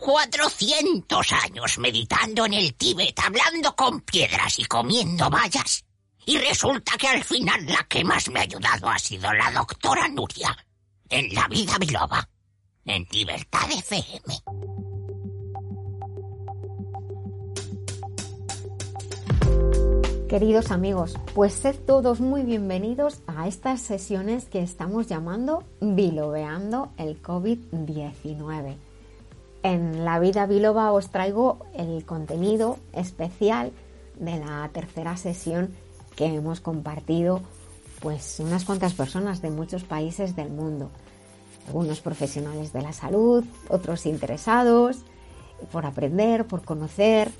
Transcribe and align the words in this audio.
400 0.00 1.32
años 1.32 1.78
meditando 1.78 2.46
en 2.46 2.54
el 2.54 2.74
Tíbet, 2.74 3.18
hablando 3.20 3.76
con 3.76 4.00
piedras 4.00 4.58
y 4.58 4.64
comiendo 4.64 5.28
vallas. 5.28 5.84
Y 6.26 6.38
resulta 6.38 6.96
que 6.98 7.08
al 7.08 7.22
final 7.22 7.66
la 7.66 7.84
que 7.84 8.02
más 8.02 8.28
me 8.30 8.40
ha 8.40 8.44
ayudado 8.44 8.88
ha 8.88 8.98
sido 8.98 9.32
la 9.32 9.50
doctora 9.52 10.08
Nuria, 10.08 10.56
en 11.08 11.34
la 11.34 11.46
vida 11.48 11.76
biloba, 11.78 12.28
en 12.84 13.06
Libertad 13.10 13.70
FM. 13.70 14.40
Queridos 20.28 20.70
amigos, 20.70 21.14
pues 21.34 21.52
sed 21.52 21.76
todos 21.86 22.20
muy 22.20 22.42
bienvenidos 22.42 23.20
a 23.26 23.48
estas 23.48 23.80
sesiones 23.80 24.44
que 24.44 24.62
estamos 24.62 25.08
llamando 25.08 25.64
Bilobeando 25.80 26.92
el 26.96 27.20
COVID-19. 27.20 28.89
En 29.62 30.04
la 30.04 30.18
vida 30.18 30.46
biloba 30.46 30.92
os 30.92 31.10
traigo 31.10 31.58
el 31.74 32.04
contenido 32.06 32.78
especial 32.92 33.72
de 34.18 34.38
la 34.38 34.68
tercera 34.72 35.16
sesión 35.16 35.74
que 36.16 36.26
hemos 36.26 36.60
compartido 36.60 37.42
pues 38.00 38.40
unas 38.40 38.64
cuantas 38.64 38.94
personas 38.94 39.42
de 39.42 39.50
muchos 39.50 39.84
países 39.84 40.34
del 40.34 40.50
mundo. 40.50 40.90
Algunos 41.66 42.00
profesionales 42.00 42.72
de 42.72 42.80
la 42.80 42.92
salud, 42.94 43.44
otros 43.68 44.06
interesados 44.06 45.04
por 45.70 45.84
aprender, 45.84 46.46
por 46.46 46.64
conocer, 46.64 47.30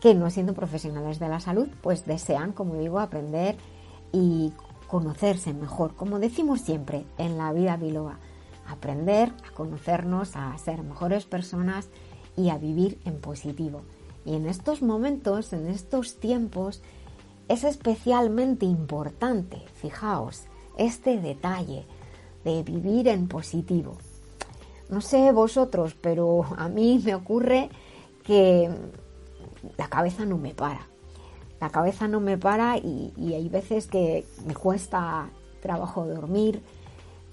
que 0.00 0.14
no 0.14 0.30
siendo 0.30 0.54
profesionales 0.54 1.18
de 1.18 1.28
la 1.28 1.40
salud, 1.40 1.68
pues 1.80 2.06
desean, 2.06 2.52
como 2.52 2.74
digo, 2.74 2.98
aprender 2.98 3.56
y 4.12 4.52
conocerse 4.88 5.52
mejor, 5.54 5.94
como 5.94 6.18
decimos 6.18 6.60
siempre 6.60 7.04
en 7.18 7.38
la 7.38 7.52
vida 7.52 7.76
biloba, 7.76 8.18
aprender 8.68 9.32
a 9.46 9.54
conocernos, 9.54 10.36
a 10.36 10.56
ser 10.58 10.82
mejores 10.82 11.24
personas 11.26 11.88
y 12.36 12.50
a 12.50 12.58
vivir 12.58 13.00
en 13.04 13.20
positivo. 13.20 13.82
Y 14.24 14.34
en 14.34 14.46
estos 14.46 14.82
momentos, 14.82 15.52
en 15.52 15.68
estos 15.68 16.20
tiempos, 16.20 16.82
es 17.48 17.64
especialmente 17.64 18.66
importante, 18.66 19.62
fijaos, 19.74 20.44
este 20.76 21.18
detalle 21.18 21.86
de 22.44 22.62
vivir 22.62 23.08
en 23.08 23.26
positivo. 23.26 23.96
No 24.88 25.00
sé 25.00 25.32
vosotros, 25.32 25.94
pero 26.00 26.44
a 26.56 26.68
mí 26.68 27.00
me 27.04 27.14
ocurre 27.14 27.68
que 28.24 28.70
la 29.76 29.88
cabeza 29.88 30.24
no 30.24 30.38
me 30.38 30.54
para. 30.54 30.86
La 31.60 31.70
cabeza 31.70 32.06
no 32.06 32.20
me 32.20 32.38
para 32.38 32.78
y, 32.78 33.12
hay 33.18 33.48
veces 33.48 33.86
que 33.86 34.26
me 34.46 34.54
cuesta 34.54 35.28
trabajo 35.60 36.06
dormir, 36.06 36.62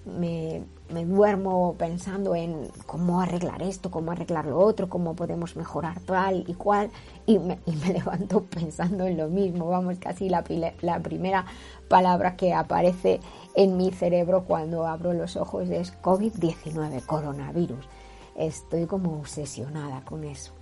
me, 0.05 0.63
duermo 1.05 1.75
pensando 1.77 2.35
en 2.35 2.69
cómo 2.85 3.21
arreglar 3.21 3.61
esto, 3.63 3.89
cómo 3.89 4.11
arreglar 4.11 4.45
lo 4.45 4.59
otro, 4.59 4.89
cómo 4.89 5.15
podemos 5.15 5.55
mejorar 5.55 5.99
tal 6.01 6.43
y 6.47 6.53
cual, 6.53 6.91
y 7.25 7.39
me, 7.39 7.59
levanto 7.93 8.43
pensando 8.43 9.05
en 9.05 9.17
lo 9.17 9.27
mismo. 9.27 9.67
Vamos, 9.67 9.97
casi 9.99 10.29
la, 10.29 10.43
la 10.81 10.99
primera 10.99 11.45
palabra 11.87 12.35
que 12.35 12.53
aparece 12.53 13.19
en 13.55 13.77
mi 13.77 13.91
cerebro 13.91 14.45
cuando 14.45 14.85
abro 14.85 15.13
los 15.13 15.35
ojos 15.35 15.69
es 15.69 15.93
COVID-19, 16.01 17.05
coronavirus. 17.05 17.87
Estoy 18.35 18.85
como 18.85 19.19
obsesionada 19.19 20.01
con 20.01 20.23
eso. 20.23 20.53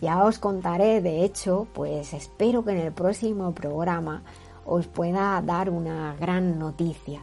Ya 0.00 0.24
os 0.24 0.38
contaré, 0.38 1.00
de 1.00 1.24
hecho, 1.24 1.68
pues 1.72 2.12
espero 2.12 2.64
que 2.64 2.72
en 2.72 2.78
el 2.78 2.92
próximo 2.92 3.52
programa 3.52 4.22
os 4.66 4.86
pueda 4.86 5.40
dar 5.42 5.70
una 5.70 6.16
gran 6.18 6.58
noticia. 6.58 7.22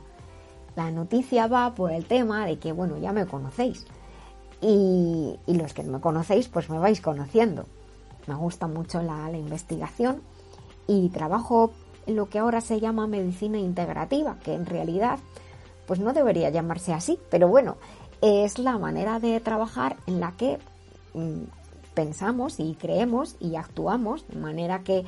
La 0.75 0.91
noticia 0.91 1.47
va 1.47 1.73
por 1.73 1.91
el 1.91 2.05
tema 2.05 2.45
de 2.45 2.57
que, 2.57 2.71
bueno, 2.71 2.97
ya 2.97 3.11
me 3.11 3.25
conocéis. 3.25 3.85
Y, 4.61 5.37
los 5.47 5.73
que 5.73 5.83
no 5.83 5.93
me 5.93 6.01
conocéis, 6.01 6.47
pues 6.47 6.69
me 6.69 6.79
vais 6.79 7.01
conociendo. 7.01 7.65
Me 8.27 8.35
gusta 8.35 8.67
mucho 8.67 9.01
la, 9.01 9.29
la 9.29 9.37
investigación 9.37 10.21
y 10.87 11.09
trabajo 11.09 11.71
en 12.05 12.15
lo 12.15 12.29
que 12.29 12.39
ahora 12.39 12.61
se 12.61 12.79
llama 12.79 13.07
medicina 13.07 13.57
integrativa, 13.57 14.37
que 14.43 14.53
en 14.53 14.65
realidad 14.65 15.19
pues 15.87 15.99
no 15.99 16.13
debería 16.13 16.49
llamarse 16.49 16.93
así, 16.93 17.19
pero 17.29 17.47
bueno, 17.47 17.75
es 18.21 18.59
la 18.59 18.77
manera 18.77 19.19
de 19.19 19.39
trabajar 19.39 19.97
en 20.05 20.19
la 20.19 20.31
que 20.33 20.59
mm, 21.13 21.43
pensamos 21.93 22.59
y 22.59 22.75
creemos 22.75 23.35
y 23.39 23.55
actuamos 23.55 24.27
de 24.27 24.39
manera 24.39 24.83
que, 24.83 25.03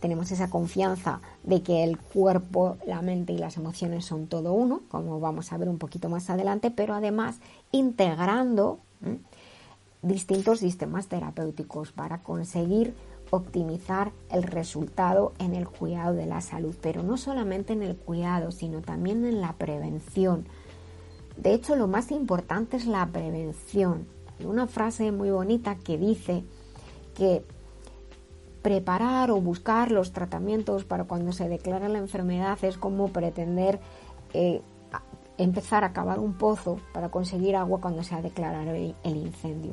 tenemos 0.00 0.32
esa 0.32 0.48
confianza 0.48 1.20
de 1.44 1.62
que 1.62 1.84
el 1.84 1.98
cuerpo, 1.98 2.78
la 2.86 3.02
mente 3.02 3.32
y 3.34 3.38
las 3.38 3.56
emociones 3.56 4.04
son 4.06 4.26
todo 4.26 4.52
uno, 4.52 4.80
como 4.90 5.20
vamos 5.20 5.52
a 5.52 5.58
ver 5.58 5.68
un 5.68 5.78
poquito 5.78 6.08
más 6.08 6.30
adelante, 6.30 6.70
pero 6.70 6.94
además 6.94 7.36
integrando 7.70 8.78
distintos 10.02 10.60
sistemas 10.60 11.08
terapéuticos 11.08 11.92
para 11.92 12.22
conseguir 12.22 12.94
optimizar 13.30 14.12
el 14.30 14.42
resultado 14.42 15.32
en 15.38 15.54
el 15.54 15.68
cuidado 15.68 16.14
de 16.14 16.26
la 16.26 16.40
salud, 16.40 16.74
pero 16.80 17.02
no 17.02 17.16
solamente 17.16 17.72
en 17.72 17.82
el 17.82 17.96
cuidado, 17.96 18.50
sino 18.50 18.80
también 18.80 19.24
en 19.24 19.40
la 19.40 19.52
prevención. 19.52 20.46
De 21.36 21.54
hecho, 21.54 21.76
lo 21.76 21.86
más 21.86 22.10
importante 22.10 22.76
es 22.76 22.86
la 22.86 23.06
prevención. 23.06 24.06
Una 24.44 24.66
frase 24.66 25.12
muy 25.12 25.30
bonita 25.30 25.76
que 25.76 25.96
dice 25.96 26.44
que 27.14 27.44
preparar 28.62 29.30
o 29.30 29.40
buscar 29.40 29.90
los 29.90 30.12
tratamientos 30.12 30.84
para 30.84 31.04
cuando 31.04 31.32
se 31.32 31.48
declara 31.48 31.88
la 31.88 31.98
enfermedad 31.98 32.58
es 32.62 32.76
como 32.76 33.08
pretender 33.08 33.80
eh, 34.34 34.60
empezar 35.38 35.84
a 35.84 35.92
cavar 35.92 36.18
un 36.18 36.34
pozo 36.34 36.78
para 36.92 37.08
conseguir 37.08 37.56
agua 37.56 37.80
cuando 37.80 38.02
se 38.02 38.14
ha 38.14 38.20
declarado 38.20 38.72
el, 38.72 38.94
incendio. 39.04 39.72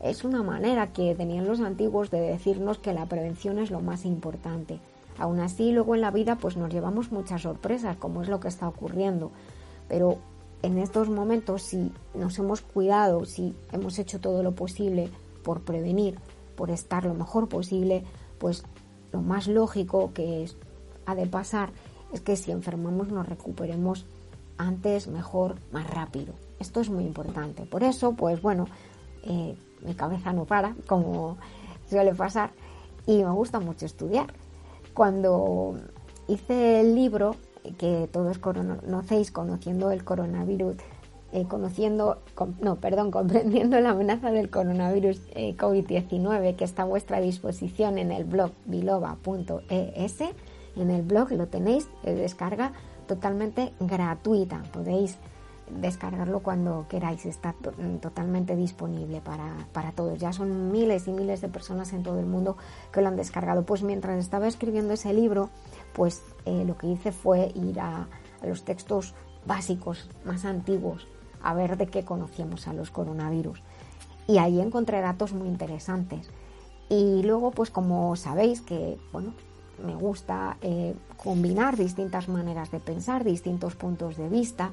Es 0.00 0.24
una 0.24 0.42
manera 0.42 0.92
que 0.92 1.14
tenían 1.14 1.46
los 1.46 1.60
antiguos 1.60 2.10
de 2.10 2.20
decirnos 2.20 2.78
que 2.78 2.94
la 2.94 3.06
prevención 3.06 3.58
es 3.58 3.70
lo 3.70 3.80
más 3.80 4.06
importante. 4.06 4.80
Aún 5.18 5.40
así, 5.40 5.70
luego 5.70 5.94
en 5.94 6.00
la 6.00 6.10
vida 6.10 6.36
pues 6.36 6.56
nos 6.56 6.72
llevamos 6.72 7.12
muchas 7.12 7.42
sorpresas, 7.42 7.96
como 7.98 8.22
es 8.22 8.28
lo 8.28 8.40
que 8.40 8.48
está 8.48 8.66
ocurriendo. 8.66 9.30
Pero 9.86 10.16
en 10.62 10.78
estos 10.78 11.10
momentos, 11.10 11.62
si 11.62 11.92
nos 12.14 12.38
hemos 12.38 12.62
cuidado, 12.62 13.26
si 13.26 13.54
hemos 13.70 13.98
hecho 13.98 14.18
todo 14.18 14.42
lo 14.42 14.52
posible 14.52 15.10
por 15.44 15.60
prevenir, 15.60 16.18
por 16.56 16.70
estar 16.70 17.04
lo 17.04 17.14
mejor 17.14 17.48
posible, 17.48 18.04
pues 18.42 18.64
lo 19.12 19.22
más 19.22 19.46
lógico 19.46 20.12
que 20.12 20.50
ha 21.06 21.14
de 21.14 21.26
pasar 21.26 21.70
es 22.12 22.20
que 22.22 22.34
si 22.34 22.50
enfermamos 22.50 23.06
nos 23.06 23.28
recuperemos 23.28 24.04
antes, 24.58 25.06
mejor, 25.06 25.54
más 25.70 25.88
rápido. 25.88 26.34
Esto 26.58 26.80
es 26.80 26.90
muy 26.90 27.04
importante. 27.04 27.62
Por 27.66 27.84
eso, 27.84 28.14
pues 28.14 28.42
bueno, 28.42 28.66
eh, 29.22 29.56
mi 29.86 29.94
cabeza 29.94 30.32
no 30.32 30.44
para, 30.44 30.74
como 30.88 31.36
suele 31.88 32.16
pasar, 32.16 32.50
y 33.06 33.22
me 33.22 33.30
gusta 33.30 33.60
mucho 33.60 33.86
estudiar. 33.86 34.34
Cuando 34.92 35.76
hice 36.26 36.80
el 36.80 36.96
libro, 36.96 37.36
que 37.78 38.08
todos 38.12 38.38
conocéis 38.38 39.30
conociendo 39.30 39.92
el 39.92 40.02
coronavirus, 40.02 40.74
eh, 41.32 41.46
conociendo, 41.48 42.18
no, 42.60 42.76
perdón, 42.76 43.10
comprendiendo 43.10 43.80
la 43.80 43.90
amenaza 43.90 44.30
del 44.30 44.50
coronavirus 44.50 45.20
eh, 45.34 45.56
COVID-19 45.56 46.56
que 46.56 46.64
está 46.64 46.82
a 46.82 46.86
vuestra 46.86 47.20
disposición 47.20 47.98
en 47.98 48.12
el 48.12 48.24
blog 48.24 48.52
biloba.es. 48.66 50.20
En 50.76 50.90
el 50.90 51.02
blog 51.02 51.32
lo 51.32 51.48
tenéis 51.48 51.88
de 52.02 52.14
descarga 52.14 52.72
totalmente 53.06 53.72
gratuita. 53.80 54.62
Podéis 54.72 55.18
descargarlo 55.80 56.40
cuando 56.40 56.86
queráis, 56.88 57.24
está 57.24 57.54
totalmente 58.00 58.56
disponible 58.56 59.20
para, 59.20 59.66
para, 59.72 59.92
todos. 59.92 60.18
Ya 60.18 60.32
son 60.32 60.70
miles 60.70 61.08
y 61.08 61.12
miles 61.12 61.40
de 61.40 61.48
personas 61.48 61.92
en 61.92 62.02
todo 62.02 62.18
el 62.20 62.26
mundo 62.26 62.56
que 62.92 63.00
lo 63.00 63.08
han 63.08 63.16
descargado. 63.16 63.64
Pues 63.64 63.82
mientras 63.82 64.18
estaba 64.18 64.46
escribiendo 64.48 64.92
ese 64.92 65.12
libro, 65.14 65.50
pues 65.92 66.22
eh, 66.44 66.64
lo 66.66 66.76
que 66.76 66.88
hice 66.88 67.12
fue 67.12 67.52
ir 67.54 67.80
a, 67.80 68.08
los 68.42 68.64
textos 68.64 69.14
básicos 69.46 70.08
más 70.24 70.44
antiguos 70.44 71.06
a 71.42 71.54
ver 71.54 71.76
de 71.76 71.86
qué 71.86 72.04
conocíamos 72.04 72.68
a 72.68 72.72
los 72.72 72.90
coronavirus. 72.90 73.60
Y 74.26 74.38
ahí 74.38 74.60
encontré 74.60 75.00
datos 75.00 75.32
muy 75.32 75.48
interesantes. 75.48 76.28
Y 76.88 77.22
luego, 77.22 77.50
pues 77.50 77.70
como 77.70 78.14
sabéis 78.16 78.60
que, 78.60 78.98
bueno, 79.12 79.32
me 79.84 79.94
gusta 79.94 80.56
eh, 80.60 80.94
combinar 81.16 81.76
distintas 81.76 82.28
maneras 82.28 82.70
de 82.70 82.80
pensar, 82.80 83.24
distintos 83.24 83.74
puntos 83.74 84.16
de 84.16 84.28
vista, 84.28 84.70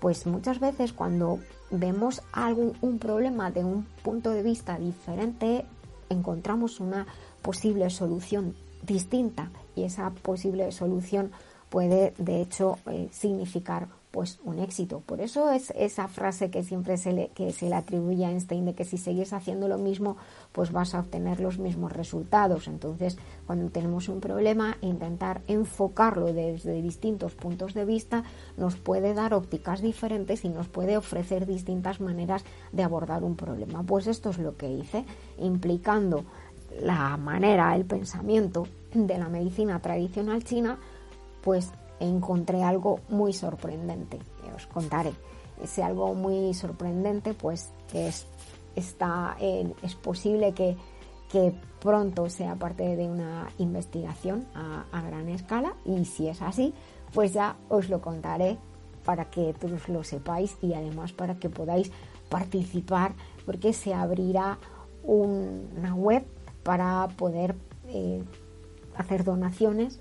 pues 0.00 0.26
muchas 0.26 0.58
veces 0.58 0.92
cuando 0.92 1.38
vemos 1.70 2.22
algún 2.32 2.76
un 2.80 2.98
problema 2.98 3.50
de 3.50 3.64
un 3.64 3.86
punto 4.02 4.30
de 4.30 4.42
vista 4.42 4.78
diferente, 4.78 5.64
encontramos 6.10 6.80
una 6.80 7.06
posible 7.40 7.88
solución 7.90 8.54
distinta 8.82 9.50
y 9.76 9.84
esa 9.84 10.10
posible 10.10 10.72
solución 10.72 11.30
puede 11.70 12.14
de 12.18 12.42
hecho 12.42 12.78
eh, 12.90 13.08
significar 13.12 13.88
pues 14.12 14.38
un 14.44 14.58
éxito. 14.58 15.00
Por 15.00 15.20
eso 15.20 15.50
es 15.50 15.72
esa 15.74 16.06
frase 16.06 16.50
que 16.50 16.62
siempre 16.62 16.98
se 16.98 17.12
le, 17.12 17.28
que 17.28 17.50
se 17.50 17.68
le 17.68 17.74
atribuye 17.74 18.26
a 18.26 18.30
Einstein 18.30 18.66
de 18.66 18.74
que 18.74 18.84
si 18.84 18.98
sigues 18.98 19.32
haciendo 19.32 19.68
lo 19.68 19.78
mismo, 19.78 20.18
pues 20.52 20.70
vas 20.70 20.94
a 20.94 21.00
obtener 21.00 21.40
los 21.40 21.58
mismos 21.58 21.92
resultados. 21.92 22.68
Entonces, 22.68 23.16
cuando 23.46 23.70
tenemos 23.70 24.08
un 24.10 24.20
problema, 24.20 24.76
intentar 24.82 25.40
enfocarlo 25.48 26.32
desde 26.32 26.82
distintos 26.82 27.34
puntos 27.34 27.72
de 27.72 27.86
vista 27.86 28.22
nos 28.58 28.76
puede 28.76 29.14
dar 29.14 29.32
ópticas 29.32 29.80
diferentes 29.80 30.44
y 30.44 30.50
nos 30.50 30.68
puede 30.68 30.98
ofrecer 30.98 31.46
distintas 31.46 32.00
maneras 32.00 32.44
de 32.70 32.82
abordar 32.82 33.24
un 33.24 33.34
problema. 33.34 33.82
Pues 33.82 34.06
esto 34.06 34.28
es 34.30 34.38
lo 34.38 34.56
que 34.58 34.70
hice, 34.70 35.06
implicando 35.38 36.24
la 36.80 37.16
manera, 37.16 37.74
el 37.74 37.86
pensamiento 37.86 38.66
de 38.92 39.16
la 39.16 39.28
medicina 39.28 39.80
tradicional 39.80 40.44
china, 40.44 40.78
pues 41.42 41.72
encontré 42.02 42.62
algo 42.62 43.00
muy 43.08 43.32
sorprendente. 43.32 44.18
Os 44.54 44.66
contaré. 44.66 45.12
Ese 45.62 45.82
algo 45.82 46.14
muy 46.14 46.54
sorprendente, 46.54 47.34
pues 47.34 47.72
es, 47.92 48.26
está, 48.74 49.36
es 49.40 49.94
posible 49.94 50.52
que, 50.52 50.76
pronto 51.80 52.28
sea 52.28 52.56
parte 52.56 52.94
de 52.94 53.08
una 53.08 53.48
investigación 53.56 54.46
a, 54.54 54.84
a 54.92 55.00
gran 55.00 55.30
escala 55.30 55.74
y 55.86 56.04
si 56.04 56.28
es 56.28 56.42
así, 56.42 56.74
pues 57.14 57.32
ya 57.32 57.56
os 57.70 57.88
lo 57.88 58.02
contaré 58.02 58.58
para 59.04 59.30
que 59.30 59.54
todos 59.54 59.88
lo 59.88 60.04
sepáis 60.04 60.56
y 60.62 60.74
además 60.74 61.12
para 61.12 61.36
que 61.36 61.48
podáis 61.48 61.90
participar 62.28 63.14
porque 63.44 63.72
se 63.72 63.94
abrirá 63.94 64.58
una 65.02 65.94
web 65.94 66.24
para 66.62 67.08
poder 67.16 67.56
eh, 67.88 68.22
hacer 68.96 69.24
donaciones 69.24 70.00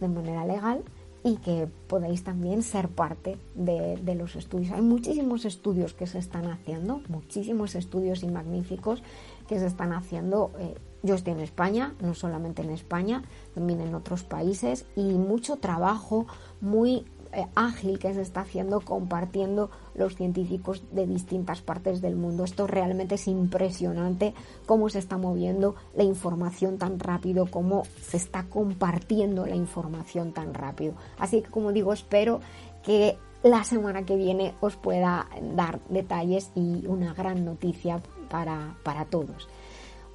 de 0.00 0.08
manera 0.08 0.46
legal 0.46 0.82
y 1.26 1.38
que 1.38 1.66
podáis 1.88 2.22
también 2.22 2.62
ser 2.62 2.88
parte 2.88 3.36
de, 3.56 4.14
los 4.14 4.36
estudios. 4.36 4.70
Hay 4.70 4.80
muchísimos 4.80 5.44
estudios 5.44 5.92
que 5.92 6.06
se 6.06 6.20
están 6.20 6.46
haciendo, 6.46 7.00
muchísimos 7.08 7.74
estudios 7.74 8.22
y 8.22 8.28
magníficos 8.28 9.02
que 9.48 9.58
se 9.58 9.66
están 9.66 9.92
haciendo. 9.92 10.52
Eh, 10.60 10.76
yo 11.02 11.16
estoy 11.16 11.32
en 11.32 11.40
España, 11.40 11.94
no 12.00 12.14
solamente 12.14 12.62
en 12.62 12.70
España, 12.70 13.24
también 13.56 13.80
en 13.80 13.96
otros 13.96 14.22
países 14.22 14.86
y 14.94 15.02
mucho 15.02 15.56
trabajo 15.56 16.28
muy 16.60 17.04
eh, 17.36 17.46
ágil 17.54 17.98
que 17.98 18.14
se 18.14 18.22
está 18.22 18.40
haciendo 18.40 18.80
compartiendo 18.80 19.70
los 19.94 20.16
científicos 20.16 20.82
de 20.90 21.06
distintas 21.06 21.60
partes 21.60 22.00
del 22.00 22.16
mundo. 22.16 22.44
Esto 22.44 22.66
realmente 22.66 23.16
es 23.16 23.28
impresionante 23.28 24.32
cómo 24.64 24.88
se 24.88 25.00
está 25.00 25.18
moviendo 25.18 25.74
la 25.94 26.02
información 26.02 26.78
tan 26.78 26.98
rápido, 26.98 27.44
cómo 27.44 27.82
se 28.00 28.16
está 28.16 28.44
compartiendo 28.44 29.44
la 29.44 29.54
información 29.54 30.32
tan 30.32 30.54
rápido. 30.54 30.94
Así 31.18 31.42
que 31.42 31.50
como 31.50 31.72
digo, 31.72 31.92
espero 31.92 32.40
que 32.82 33.18
la 33.42 33.64
semana 33.64 34.06
que 34.06 34.16
viene 34.16 34.54
os 34.62 34.76
pueda 34.76 35.28
dar 35.54 35.80
detalles 35.90 36.50
y 36.54 36.86
una 36.86 37.12
gran 37.12 37.44
noticia 37.44 38.00
para, 38.30 38.78
para 38.82 39.04
todos. 39.04 39.46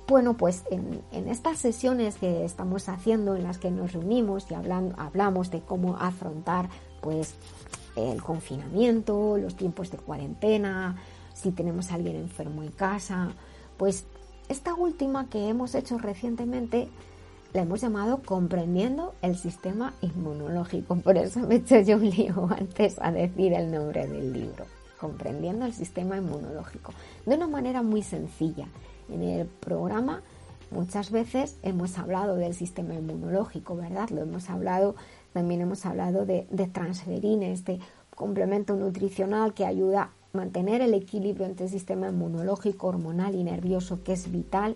Bueno, 0.07 0.35
pues 0.35 0.65
en, 0.71 1.03
estas 1.29 1.59
sesiones 1.59 2.17
que 2.17 2.43
estamos 2.43 2.89
haciendo, 2.89 3.35
en 3.35 3.43
las 3.43 3.59
que 3.59 3.71
nos 3.71 3.93
reunimos 3.93 4.49
y 4.49 4.55
hablamos 4.55 5.51
de 5.51 5.61
cómo 5.61 5.95
afrontar 5.97 6.69
pues 7.01 7.33
el 7.95 8.21
confinamiento, 8.21 9.37
los 9.37 9.55
tiempos 9.55 9.91
de 9.91 9.97
cuarentena, 9.97 10.95
si 11.33 11.51
tenemos 11.51 11.91
a 11.91 11.95
alguien 11.95 12.15
enfermo 12.15 12.63
en 12.63 12.71
casa, 12.71 13.31
pues 13.77 14.05
esta 14.47 14.73
última 14.73 15.29
que 15.29 15.47
hemos 15.49 15.75
hecho 15.75 15.97
recientemente 15.97 16.89
la 17.53 17.61
hemos 17.61 17.81
llamado 17.81 18.21
comprendiendo 18.23 19.13
el 19.21 19.37
sistema 19.37 19.93
inmunológico. 20.01 20.95
Por 20.97 21.17
eso 21.17 21.39
me 21.41 21.55
he 21.55 21.57
hecho 21.57 21.79
yo 21.81 21.97
un 21.97 22.09
lío 22.09 22.49
antes 22.57 22.97
a 23.01 23.11
decir 23.11 23.53
el 23.53 23.71
nombre 23.71 24.07
del 24.07 24.31
libro. 24.31 24.65
Comprendiendo 24.99 25.65
el 25.65 25.73
sistema 25.73 26.17
inmunológico. 26.17 26.93
De 27.25 27.35
una 27.35 27.47
manera 27.47 27.81
muy 27.81 28.03
sencilla. 28.03 28.67
En 29.09 29.23
el 29.23 29.47
programa 29.47 30.21
muchas 30.71 31.11
veces 31.11 31.57
hemos 31.61 31.97
hablado 31.97 32.35
del 32.35 32.53
sistema 32.53 32.95
inmunológico, 32.95 33.75
¿verdad? 33.75 34.09
Lo 34.09 34.21
hemos 34.21 34.49
hablado 34.49 34.95
también 35.33 35.61
hemos 35.61 35.85
hablado 35.85 36.25
de, 36.25 36.47
de 36.49 37.51
este 37.51 37.79
complemento 38.15 38.75
nutricional 38.75 39.53
que 39.53 39.65
ayuda 39.65 40.01
a 40.03 40.11
mantener 40.33 40.81
el 40.81 40.93
equilibrio 40.93 41.45
entre 41.45 41.65
el 41.65 41.71
sistema 41.71 42.09
inmunológico, 42.09 42.87
hormonal 42.87 43.35
y 43.35 43.43
nervioso, 43.43 44.03
que 44.03 44.13
es 44.13 44.31
vital. 44.31 44.75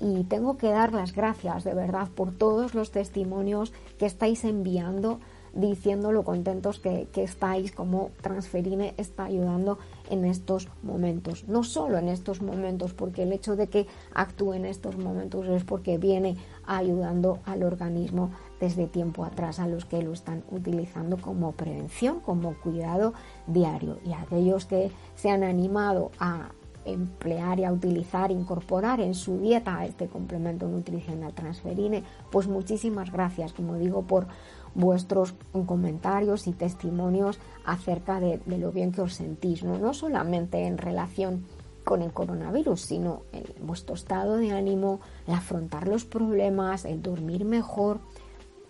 Y 0.00 0.22
tengo 0.24 0.56
que 0.56 0.70
dar 0.70 0.92
las 0.92 1.12
gracias 1.12 1.64
de 1.64 1.74
verdad 1.74 2.08
por 2.14 2.32
todos 2.32 2.74
los 2.74 2.92
testimonios 2.92 3.72
que 3.98 4.06
estáis 4.06 4.44
enviando 4.44 5.18
diciendo 5.54 6.12
lo 6.12 6.22
contentos 6.22 6.78
que, 6.78 7.08
estáis, 7.16 7.72
como 7.72 8.10
Transferine 8.20 8.94
está 8.96 9.24
ayudando 9.24 9.78
en 10.10 10.24
estos 10.24 10.68
momentos. 10.82 11.46
No 11.48 11.64
solo 11.64 11.98
en 11.98 12.08
estos 12.08 12.42
momentos, 12.42 12.94
porque 12.94 13.22
el 13.22 13.32
hecho 13.32 13.56
de 13.56 13.68
que 13.68 13.86
actúe 14.14 14.54
en 14.54 14.64
estos 14.64 14.96
momentos 14.96 15.46
es 15.46 15.64
porque 15.64 15.98
viene 15.98 16.36
ayudando 16.66 17.40
al 17.44 17.62
organismo 17.62 18.30
desde 18.60 18.86
tiempo 18.86 19.24
atrás 19.24 19.58
a 19.58 19.68
los 19.68 19.84
que 19.84 20.02
lo 20.02 20.12
están 20.12 20.42
utilizando 20.50 21.16
como 21.16 21.52
prevención, 21.52 22.20
como 22.20 22.54
cuidado 22.54 23.14
diario. 23.46 23.98
Y 24.04 24.12
aquellos 24.12 24.66
que 24.66 24.90
se 25.14 25.30
han 25.30 25.44
animado 25.44 26.10
a 26.18 26.50
emplear 26.84 27.60
y 27.60 27.64
a 27.64 27.72
utilizar, 27.72 28.30
incorporar 28.30 29.00
en 29.00 29.14
su 29.14 29.38
dieta 29.38 29.84
este 29.84 30.06
complemento 30.06 30.66
nutricional 30.68 31.34
transferine, 31.34 32.02
pues 32.30 32.48
muchísimas 32.48 33.12
gracias, 33.12 33.52
como 33.52 33.76
digo, 33.76 34.02
por 34.02 34.26
vuestros 34.74 35.34
comentarios 35.66 36.46
y 36.46 36.52
testimonios 36.52 37.38
acerca 37.64 38.20
de, 38.20 38.40
lo 38.46 38.72
bien 38.72 38.92
que 38.92 39.02
os 39.02 39.14
sentís, 39.14 39.62
¿no? 39.62 39.78
no 39.78 39.94
solamente 39.94 40.66
en 40.66 40.78
relación 40.78 41.44
con 41.84 42.02
el 42.02 42.12
coronavirus, 42.12 42.80
sino 42.80 43.22
en 43.32 43.66
vuestro 43.66 43.94
estado 43.94 44.36
de 44.36 44.52
ánimo, 44.52 45.00
el 45.26 45.34
afrontar 45.34 45.88
los 45.88 46.04
problemas, 46.04 46.84
el 46.84 47.02
dormir 47.02 47.44
mejor. 47.44 48.00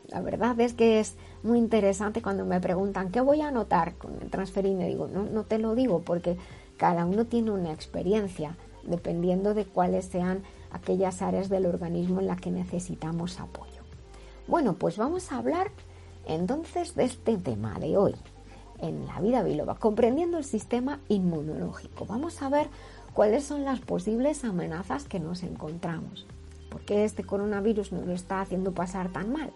La 0.07 0.21
verdad 0.21 0.59
es 0.61 0.73
que 0.73 1.01
es 1.01 1.17
muy 1.43 1.59
interesante 1.59 2.23
cuando 2.23 2.45
me 2.45 2.61
preguntan 2.61 3.11
qué 3.11 3.21
voy 3.21 3.41
a 3.41 3.49
anotar 3.49 3.95
con 3.95 4.15
el 4.23 4.31
transferir. 4.31 4.79
digo, 4.79 5.09
no, 5.09 5.25
no 5.25 5.43
te 5.43 5.59
lo 5.59 5.75
digo 5.75 6.01
porque 6.03 6.37
cada 6.77 7.05
uno 7.05 7.27
tiene 7.27 7.51
una 7.51 7.73
experiencia 7.73 8.57
dependiendo 8.85 9.53
de 9.53 9.65
cuáles 9.65 10.07
sean 10.07 10.43
aquellas 10.71 11.23
áreas 11.23 11.49
del 11.49 11.67
organismo 11.67 12.21
en 12.21 12.27
las 12.27 12.41
que 12.41 12.51
necesitamos 12.51 13.41
apoyo. 13.41 13.83
Bueno, 14.47 14.75
pues 14.75 14.97
vamos 14.97 15.31
a 15.31 15.39
hablar 15.39 15.71
entonces 16.29 16.95
de 16.95 17.05
este 17.05 17.37
tema 17.37 17.79
de 17.79 17.97
hoy 17.97 18.15
en 18.81 19.07
la 19.07 19.21
vida 19.21 19.43
biloba, 19.43 19.75
comprendiendo 19.77 20.39
el 20.39 20.45
sistema 20.45 21.01
inmunológico. 21.09 22.07
Vamos 22.07 22.41
a 22.43 22.49
ver 22.49 22.69
cuáles 23.13 23.45
son 23.45 23.65
las 23.65 23.81
posibles 23.81 24.45
amenazas 24.45 25.05
que 25.05 25.19
nos 25.19 25.43
encontramos. 25.43 26.27
¿Por 26.71 26.83
qué 26.83 27.05
este 27.05 27.25
coronavirus 27.25 27.93
nos 27.93 28.07
lo 28.07 28.13
está 28.13 28.41
haciendo 28.41 28.73
pasar 28.73 29.11
tan 29.11 29.33
mal? 29.33 29.51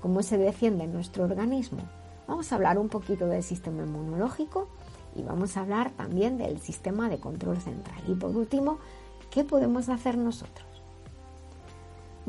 ¿Cómo 0.00 0.22
se 0.22 0.38
defiende 0.38 0.86
nuestro 0.86 1.24
organismo? 1.24 1.80
Vamos 2.28 2.52
a 2.52 2.54
hablar 2.54 2.78
un 2.78 2.88
poquito 2.88 3.26
del 3.26 3.42
sistema 3.42 3.82
inmunológico 3.82 4.68
y 5.16 5.22
vamos 5.22 5.56
a 5.56 5.62
hablar 5.62 5.90
también 5.90 6.38
del 6.38 6.60
sistema 6.60 7.08
de 7.08 7.18
control 7.18 7.60
central. 7.60 8.00
Y 8.06 8.14
por 8.14 8.36
último, 8.36 8.78
¿qué 9.30 9.42
podemos 9.42 9.88
hacer 9.88 10.16
nosotros? 10.16 10.69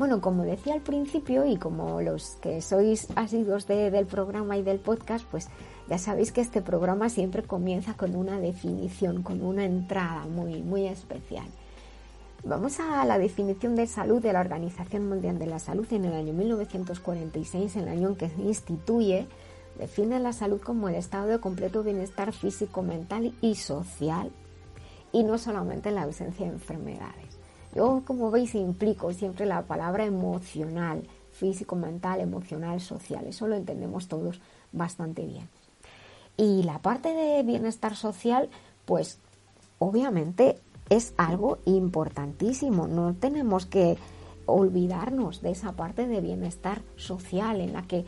Bueno, 0.02 0.20
como 0.20 0.42
decía 0.42 0.74
al 0.74 0.80
principio 0.80 1.46
y 1.46 1.58
como 1.58 2.02
los 2.02 2.36
que 2.42 2.60
sois 2.60 3.06
asiduos 3.14 3.68
del 3.68 4.04
programa 4.06 4.56
y 4.56 4.64
del 4.64 4.80
podcast, 4.80 5.24
pues 5.30 5.48
ya 5.88 5.96
sabéis 5.96 6.32
que 6.32 6.40
este 6.40 6.60
programa 6.60 7.08
siempre 7.08 7.44
comienza 7.44 7.94
con 7.94 8.16
una 8.16 8.40
definición, 8.40 9.22
con 9.22 9.40
una 9.42 9.64
entrada 9.64 10.26
muy, 10.26 10.60
muy 10.60 10.88
especial. 10.88 11.46
Vamos 12.42 12.80
a 12.80 13.04
la 13.04 13.16
definición 13.16 13.76
de 13.76 13.86
salud 13.86 14.20
de 14.20 14.32
la 14.32 14.40
Organización 14.40 15.08
Mundial 15.08 15.38
de 15.38 15.46
la 15.46 15.60
Salud 15.60 15.86
en 15.92 16.04
el 16.04 16.14
año 16.14 16.32
1946, 16.32 17.76
el 17.76 17.86
año 17.86 18.08
en 18.08 18.16
que 18.16 18.28
se 18.28 18.42
instituye, 18.42 19.28
define 19.78 20.18
la 20.18 20.32
salud 20.32 20.60
como 20.60 20.88
el 20.88 20.96
estado 20.96 21.28
de 21.28 21.38
completo 21.38 21.84
bienestar 21.84 22.32
físico, 22.32 22.82
mental 22.82 23.36
y 23.40 23.54
social, 23.54 24.32
y 25.12 25.22
no 25.22 25.38
solamente 25.38 25.92
la 25.92 26.02
ausencia 26.02 26.44
de 26.44 26.54
enfermedades. 26.54 27.31
Yo, 27.74 28.02
como 28.06 28.30
veis, 28.30 28.54
implico 28.54 29.12
siempre 29.12 29.46
la 29.46 29.62
palabra 29.62 30.04
emocional, 30.04 31.02
físico, 31.30 31.74
mental, 31.76 32.20
emocional, 32.20 32.80
social. 32.80 33.26
Eso 33.26 33.48
lo 33.48 33.56
entendemos 33.56 34.08
todos 34.08 34.40
bastante 34.72 35.24
bien. 35.24 35.48
Y 36.36 36.62
la 36.62 36.78
parte 36.78 37.14
de 37.14 37.42
bienestar 37.42 37.96
social, 37.96 38.48
pues 38.84 39.18
obviamente 39.78 40.58
es 40.90 41.14
algo 41.16 41.58
importantísimo. 41.64 42.86
No 42.86 43.14
tenemos 43.14 43.66
que 43.66 43.96
olvidarnos 44.46 45.40
de 45.40 45.52
esa 45.52 45.72
parte 45.72 46.06
de 46.06 46.20
bienestar 46.20 46.82
social 46.96 47.60
en 47.60 47.72
la 47.72 47.82
que 47.82 48.04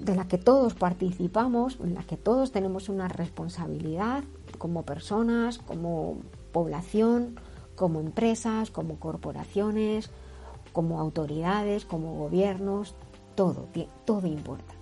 de 0.00 0.16
la 0.16 0.26
que 0.26 0.38
todos 0.38 0.74
participamos, 0.74 1.78
en 1.80 1.94
la 1.94 2.02
que 2.02 2.16
todos 2.16 2.50
tenemos 2.50 2.88
una 2.88 3.06
responsabilidad, 3.06 4.24
como 4.58 4.82
personas, 4.82 5.58
como 5.58 6.18
población, 6.52 7.36
como 7.74 8.00
empresas, 8.00 8.70
como 8.70 8.98
corporaciones, 8.98 10.10
como 10.72 11.00
autoridades, 11.00 11.84
como 11.84 12.14
gobiernos, 12.14 12.94
todo, 13.34 13.68
todo 14.04 14.26
importa. 14.26 14.74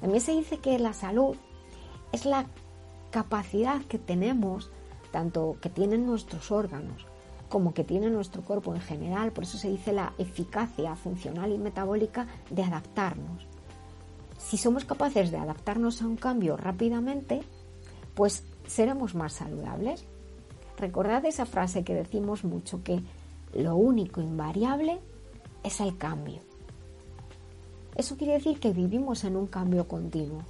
También 0.00 0.20
se 0.20 0.32
dice 0.32 0.58
que 0.58 0.78
la 0.78 0.92
salud 0.92 1.36
es 2.12 2.26
la 2.26 2.46
capacidad 3.10 3.80
que 3.82 3.98
tenemos, 3.98 4.70
tanto 5.10 5.56
que 5.60 5.68
tienen 5.68 6.06
nuestros 6.06 6.50
órganos 6.50 7.06
como 7.52 7.74
que 7.74 7.84
tiene 7.84 8.08
nuestro 8.08 8.40
cuerpo 8.40 8.74
en 8.74 8.80
general, 8.80 9.30
por 9.30 9.44
eso 9.44 9.58
se 9.58 9.68
dice 9.68 9.92
la 9.92 10.14
eficacia 10.16 10.96
funcional 10.96 11.52
y 11.52 11.58
metabólica 11.58 12.26
de 12.48 12.62
adaptarnos. 12.62 13.46
Si 14.38 14.56
somos 14.56 14.86
capaces 14.86 15.30
de 15.30 15.36
adaptarnos 15.36 16.00
a 16.00 16.06
un 16.06 16.16
cambio 16.16 16.56
rápidamente, 16.56 17.42
pues 18.14 18.42
seremos 18.66 19.14
más 19.14 19.34
saludables. 19.34 20.06
Recordad 20.82 21.24
esa 21.26 21.46
frase 21.46 21.84
que 21.84 21.94
decimos 21.94 22.42
mucho, 22.42 22.82
que 22.82 23.00
lo 23.54 23.76
único 23.76 24.20
invariable 24.20 24.98
es 25.62 25.80
el 25.80 25.96
cambio. 25.96 26.40
Eso 27.94 28.16
quiere 28.16 28.32
decir 28.32 28.58
que 28.58 28.72
vivimos 28.72 29.22
en 29.22 29.36
un 29.36 29.46
cambio 29.46 29.86
continuo. 29.86 30.42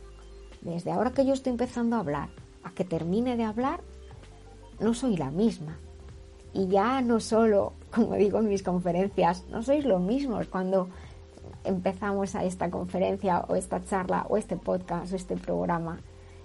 Desde 0.63 0.91
ahora 0.91 1.11
que 1.11 1.27
yo 1.27 1.35
estoy 1.35 1.51
empezando 1.51 1.97
a 1.97 1.99
hablar 1.99 2.31
a 2.65 2.71
que 2.71 2.83
termine 2.83 3.37
de 3.37 3.45
hablar, 3.45 3.83
no 4.81 4.95
soy 4.95 5.19
la 5.19 5.31
misma. 5.31 5.77
Y 6.55 6.67
ya 6.69 7.03
no 7.03 7.21
solo, 7.21 7.75
como 7.95 8.15
digo 8.15 8.39
en 8.39 8.49
mis 8.49 8.63
conferencias, 8.63 9.45
no 9.51 9.63
sois 9.63 9.85
lo 9.85 9.99
mismo 9.99 10.41
cuando 10.51 10.89
empezamos 11.63 12.35
a 12.37 12.45
esta 12.45 12.71
conferencia 12.71 13.45
o 13.49 13.55
esta 13.55 13.85
charla 13.85 14.25
o 14.31 14.39
este 14.39 14.57
podcast 14.57 15.13
o 15.13 15.17
este 15.17 15.37
programa 15.37 16.01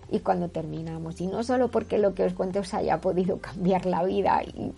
y 0.10 0.20
cuando 0.20 0.50
terminamos. 0.50 1.20
Y 1.22 1.28
no 1.28 1.44
solo 1.44 1.70
porque 1.70 1.98
lo 1.98 2.14
que 2.14 2.26
os 2.26 2.34
cuento 2.34 2.60
os 2.60 2.74
haya 2.74 3.00
podido 3.02 3.40
cambiar 3.40 3.86
la 3.86 4.04
vida 4.04 4.42
y, 4.44 4.74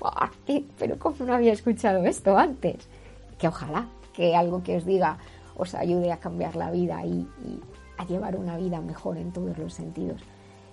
pero 0.77 0.98
como 0.98 1.25
no 1.25 1.33
había 1.33 1.53
escuchado 1.53 2.03
esto 2.05 2.38
antes, 2.38 2.88
que 3.38 3.48
ojalá 3.48 3.88
que 4.13 4.36
algo 4.36 4.63
que 4.63 4.77
os 4.77 4.86
diga 4.86 5.17
os 5.55 5.75
ayude 5.75 6.12
a 6.12 6.17
cambiar 6.17 6.55
la 6.55 6.71
vida 6.71 7.05
y, 7.05 7.27
a 7.98 8.05
llevar 8.05 8.38
una 8.38 8.55
vida 8.55 8.79
mejor 8.79 9.17
en 9.17 9.33
todos 9.33 9.57
los 9.57 9.74
sentidos, 9.74 10.21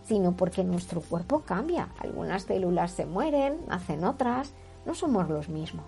sino 0.05 0.37
porque 0.37 0.63
nuestro 0.63 1.01
cuerpo 1.01 1.41
cambia. 1.41 1.89
Algunas 1.99 2.45
células 2.45 2.93
se 2.93 3.05
mueren, 3.05 3.59
hacen 3.69 4.05
otras, 4.05 4.53
no 4.85 4.95
somos 4.95 5.29
los 5.29 5.49
mismos. 5.49 5.87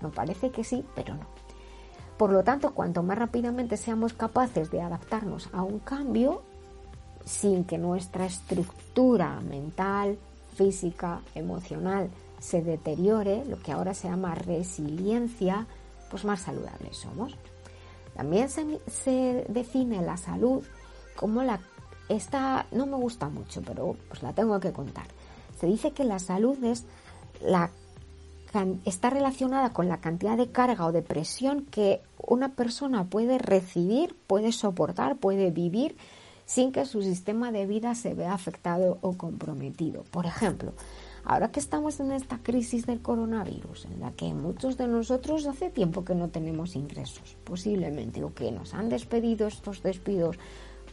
No 0.00 0.10
parece 0.10 0.50
que 0.50 0.64
sí, 0.64 0.86
pero 0.94 1.14
no. 1.14 1.26
Por 2.16 2.30
lo 2.30 2.42
tanto, 2.42 2.72
cuanto 2.72 3.02
más 3.02 3.18
rápidamente 3.18 3.76
seamos 3.76 4.14
capaces 4.14 4.70
de 4.70 4.80
adaptarnos 4.80 5.50
a 5.52 5.62
un 5.62 5.80
cambio, 5.80 6.42
sin 7.28 7.64
que 7.64 7.76
nuestra 7.76 8.24
estructura 8.24 9.38
mental, 9.40 10.18
física, 10.56 11.20
emocional 11.34 12.10
se 12.40 12.62
deteriore, 12.62 13.44
lo 13.44 13.60
que 13.60 13.70
ahora 13.70 13.92
se 13.92 14.08
llama 14.08 14.34
resiliencia, 14.34 15.66
pues 16.10 16.24
más 16.24 16.40
saludables 16.40 16.96
somos. 16.96 17.36
También 18.16 18.48
se, 18.48 19.44
define 19.48 20.00
la 20.02 20.16
salud 20.16 20.64
como 21.14 21.42
la... 21.42 21.60
Esta 22.08 22.66
no 22.72 22.86
me 22.86 22.96
gusta 22.96 23.28
mucho, 23.28 23.60
pero 23.60 23.96
pues 24.08 24.22
la 24.22 24.32
tengo 24.32 24.58
que 24.58 24.72
contar. 24.72 25.06
Se 25.60 25.66
dice 25.66 25.92
que 25.92 26.04
la 26.04 26.18
salud 26.18 26.62
es 26.64 26.86
la 27.42 27.70
está 28.86 29.10
relacionada 29.10 29.74
con 29.74 29.88
la 29.88 30.00
cantidad 30.00 30.38
de 30.38 30.50
carga 30.50 30.86
o 30.86 30.92
de 30.92 31.02
presión 31.02 31.66
que 31.66 32.00
una 32.16 32.54
persona 32.54 33.04
puede 33.04 33.36
recibir, 33.36 34.16
puede 34.26 34.52
soportar, 34.52 35.16
puede 35.16 35.50
vivir 35.50 35.96
sin 36.48 36.72
que 36.72 36.86
su 36.86 37.02
sistema 37.02 37.52
de 37.52 37.66
vida 37.66 37.94
se 37.94 38.14
vea 38.14 38.32
afectado 38.32 38.96
o 39.02 39.18
comprometido. 39.18 40.04
Por 40.10 40.24
ejemplo, 40.24 40.72
Ahora 41.24 41.50
que 41.50 41.60
estamos 41.60 42.00
en 42.00 42.12
esta 42.12 42.38
crisis 42.38 42.86
del 42.86 43.02
coronavirus, 43.02 43.84
en 43.84 44.00
la 44.00 44.12
que 44.12 44.32
muchos 44.32 44.78
de 44.78 44.88
nosotros 44.88 45.46
hace 45.46 45.68
tiempo 45.68 46.02
que 46.02 46.14
no 46.14 46.30
tenemos 46.30 46.74
ingresos, 46.74 47.36
posiblemente, 47.44 48.24
o 48.24 48.32
que 48.32 48.50
nos 48.50 48.72
han 48.72 48.88
despedido 48.88 49.46
estos 49.46 49.82
despidos 49.82 50.38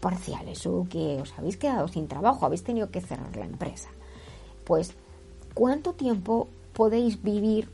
parciales, 0.02 0.66
o 0.66 0.86
que 0.90 1.22
os 1.22 1.32
habéis 1.38 1.56
quedado 1.56 1.88
sin 1.88 2.10
trabajo, 2.10 2.46
habéis 2.46 2.66
tenido 2.66 2.92
que 2.92 3.00
cerrar 3.00 3.34
la 3.38 3.46
empresa, 3.46 3.88
pues, 4.66 4.94
¿cuánto 5.54 5.94
tiempo 5.94 6.50
podéis 6.74 7.24
vivir 7.24 7.70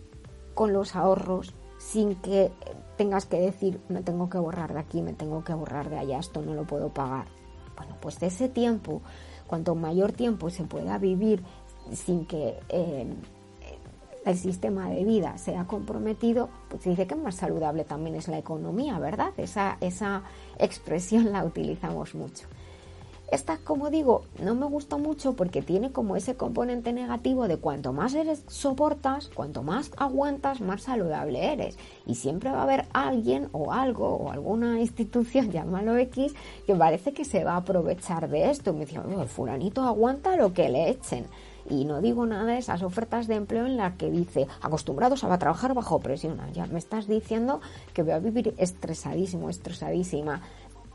con 0.54 0.72
los 0.72 0.96
ahorros 0.96 1.56
sin 1.80 2.14
que 2.14 2.52
tengas 2.96 3.26
que 3.26 3.40
decir, 3.40 3.82
me 3.90 4.04
tengo 4.04 4.30
que 4.30 4.38
borrar 4.38 4.72
de 4.74 4.82
aquí, 4.82 5.02
me 5.02 5.14
tengo 5.14 5.44
que 5.44 5.56
borrar 5.56 5.90
de 5.90 5.98
allá, 5.98 6.20
esto 6.20 6.44
no 6.44 6.54
lo 6.54 6.66
puedo 6.66 6.90
pagar? 6.90 7.41
Bueno, 7.82 7.98
pues 8.00 8.22
ese 8.22 8.48
tiempo, 8.48 9.02
cuanto 9.48 9.74
mayor 9.74 10.12
tiempo 10.12 10.52
se 10.52 10.66
pueda 10.66 11.00
vivir 11.00 11.42
sin 11.92 12.28
que 12.28 12.60
eh, 12.70 13.08
el 14.24 14.38
sistema 14.38 14.88
de 14.88 15.04
vida 15.04 15.36
sea 15.40 15.66
comprometido, 15.66 16.48
pues 16.70 16.84
dice 16.84 17.08
que 17.08 17.16
más 17.16 17.34
saludable 17.34 17.84
también 17.84 18.16
es 18.16 18.28
la 18.28 18.38
economía, 18.38 19.00
¿verdad? 19.00 19.34
Esa, 19.38 19.78
esa 19.82 20.22
expresión 20.60 21.32
la 21.32 21.44
utilizamos 21.44 22.14
mucho. 22.14 22.48
Esta, 23.32 23.60
como 23.60 23.90
digo, 23.90 24.24
no 24.44 24.56
me 24.56 24.66
gusta 24.66 24.98
mucho 24.98 25.38
porque 25.38 25.62
tiene 25.62 25.94
como 25.94 26.18
ese 26.18 26.36
componente 26.36 26.92
negativo 26.92 27.48
de 27.48 27.56
cuanto 27.56 27.94
más 27.94 28.14
eres 28.14 28.44
soportas, 28.48 29.30
cuanto 29.34 29.64
más 29.64 29.90
aguantas, 29.96 30.60
más 30.60 30.82
saludable 30.84 31.54
eres. 31.54 31.78
Y 32.06 32.16
siempre 32.16 32.52
va 32.52 32.60
a 32.60 32.64
haber 32.64 32.88
alguien 32.92 33.48
o 33.54 33.72
algo 33.72 34.18
o 34.18 34.32
alguna 34.32 34.82
institución, 34.82 35.50
llámalo 35.50 35.96
X, 35.96 36.34
que 36.68 36.76
parece 36.76 37.14
que 37.14 37.24
se 37.24 37.46
va 37.46 37.54
a 37.54 37.58
aprovechar 37.58 38.28
de 38.28 38.52
esto. 38.52 38.74
Me 38.74 38.86
dicen, 38.86 39.10
el 39.10 39.28
fulanito 39.30 39.84
aguanta 39.84 40.36
lo 40.36 40.52
que 40.52 40.68
le 40.68 40.90
echen. 40.90 41.26
Y 41.70 41.86
no 41.86 42.02
digo 42.02 42.26
nada 42.26 42.46
de 42.46 42.58
esas 42.58 42.82
ofertas 42.84 43.28
de 43.28 43.36
empleo 43.36 43.66
en 43.66 43.78
las 43.78 43.96
que 43.96 44.10
dice 44.10 44.48
acostumbrados 44.62 45.24
a 45.24 45.38
trabajar 45.38 45.74
bajo 45.74 46.00
presión. 46.00 46.40
Ya 46.54 46.66
me 46.66 46.80
estás 46.80 47.08
diciendo 47.08 47.62
que 47.94 48.04
voy 48.04 48.12
a 48.12 48.20
vivir 48.20 48.54
estresadísimo, 48.58 49.50
estresadísima 49.50 50.42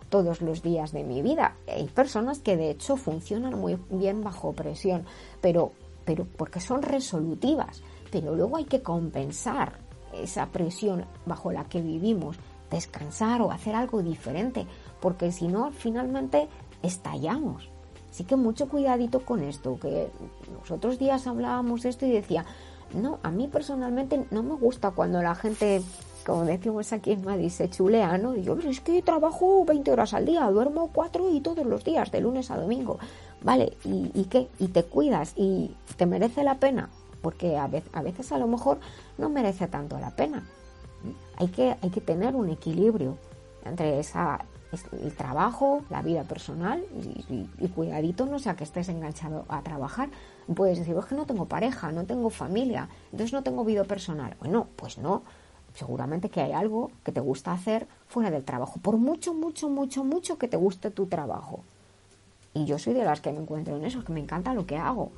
todos 0.08 0.40
los 0.40 0.62
días 0.62 0.92
de 0.92 1.04
mi 1.04 1.22
vida. 1.22 1.56
Hay 1.68 1.86
personas 1.86 2.38
que 2.38 2.56
de 2.56 2.70
hecho 2.70 2.96
funcionan 2.96 3.58
muy 3.58 3.78
bien 3.90 4.22
bajo 4.22 4.52
presión, 4.52 5.04
pero, 5.40 5.72
pero 6.04 6.26
porque 6.36 6.60
son 6.60 6.82
resolutivas. 6.82 7.82
Pero 8.10 8.34
luego 8.34 8.56
hay 8.56 8.64
que 8.64 8.82
compensar 8.82 9.78
esa 10.14 10.46
presión 10.46 11.04
bajo 11.26 11.52
la 11.52 11.64
que 11.64 11.80
vivimos, 11.80 12.36
descansar 12.70 13.42
o 13.42 13.50
hacer 13.50 13.75
algo 13.75 14.02
diferente, 14.02 14.66
porque 15.00 15.32
si 15.32 15.48
no, 15.48 15.70
finalmente 15.72 16.48
estallamos. 16.82 17.68
Así 18.10 18.25
que 18.25 18.36
mucho 18.36 18.68
cuidadito 18.68 19.20
con 19.25 19.42
esto, 19.42 19.78
que 19.78 20.08
los 20.58 20.70
otros 20.70 20.98
días 20.98 21.26
hablábamos 21.26 21.82
de 21.82 21.90
esto 21.90 22.06
y 22.06 22.10
decía, 22.10 22.46
no, 22.94 23.18
a 23.22 23.30
mí 23.30 23.48
personalmente 23.48 24.26
no 24.30 24.42
me 24.42 24.54
gusta 24.54 24.92
cuando 24.92 25.22
la 25.22 25.34
gente, 25.34 25.82
como 26.26 26.45
decimos 26.45 26.92
aquí 26.92 27.12
en 27.12 27.25
Madrid, 27.25 27.49
se 27.50 27.71
chulea, 27.71 28.18
¿no? 28.18 28.33
Digo, 28.33 28.59
es 28.59 28.80
que 28.80 29.00
trabajo 29.00 29.64
20 29.64 29.92
horas 29.92 30.12
al 30.12 30.26
día, 30.26 30.45
duermo 30.50 30.90
4 30.92 31.30
y 31.33 31.40
todos 31.40 31.64
los 31.64 31.85
días, 31.85 32.11
de 32.11 32.21
lunes 32.21 32.50
a 32.50 32.56
domingo. 32.56 32.99
Vale, 33.42 33.76
¿y, 33.85 34.11
y 34.12 34.25
qué? 34.25 34.49
Y 34.59 34.68
te 34.68 34.83
cuidas 34.83 35.33
y 35.37 35.75
te 35.97 36.04
merece 36.04 36.42
la 36.42 36.56
pena, 36.56 36.90
porque 37.23 37.56
a 37.56 37.71
a 37.92 38.02
veces 38.02 38.33
a 38.33 38.38
lo 38.38 38.49
mejor 38.49 38.78
no 39.18 39.28
merece 39.28 39.68
tanto 39.68 39.99
la 39.99 40.11
pena. 40.11 40.45
Hay 41.37 41.49
que, 41.49 41.76
hay 41.80 41.90
que 41.90 42.00
tener 42.00 42.35
un 42.35 42.50
equilibrio 42.50 43.16
entre 43.64 44.00
esa, 44.00 44.45
el 44.92 45.14
trabajo, 45.14 45.83
la 45.90 46.02
vida 46.02 46.25
personal 46.25 46.83
y, 47.28 47.68
cuidadito 47.68 48.26
no 48.26 48.38
sea 48.38 48.56
que 48.56 48.64
estés 48.64 48.88
enganchado 48.88 49.45
a 49.49 49.62
trabajar. 49.62 50.09
Puedes 50.54 50.78
decir, 50.78 50.97
es 50.97 51.04
que 51.04 51.14
no 51.14 51.26
tengo 51.26 51.47
pareja, 51.47 51.92
no 51.92 52.04
tengo 52.04 52.30
familia, 52.30 52.88
entonces 53.12 53.33
no 53.33 53.42
tengo 53.42 53.64
vida 53.64 53.85
personal. 53.85 54.35
Bueno, 54.40 54.68
pues 54.76 54.99
no. 54.99 55.23
Seguramente 55.76 56.30
que 56.30 56.40
hay 56.40 56.52
algo 56.52 56.90
que 57.04 57.12
te 57.12 57.21
gusta 57.21 57.52
hacer 57.52 57.87
fuera 58.09 58.30
del 58.30 58.45
trabajo, 58.45 58.80
por 58.80 58.97
mucho, 58.97 59.35
mucho, 59.35 59.68
mucho, 59.68 60.04
mucho 60.04 60.38
que 60.38 60.49
te 60.49 60.56
guste 60.56 60.90
tu 60.90 61.04
trabajo. 61.06 61.61
Y 62.54 62.64
yo 62.64 62.78
soy 62.78 62.95
de 62.95 63.04
las 63.04 63.21
que 63.21 63.30
me 63.30 63.40
encuentro 63.40 63.76
en 63.76 63.85
eso, 63.85 64.02
que 64.02 64.11
me 64.14 64.21
encanta 64.21 64.54
lo 64.54 64.64
que 64.64 64.78
hago. 64.78 65.12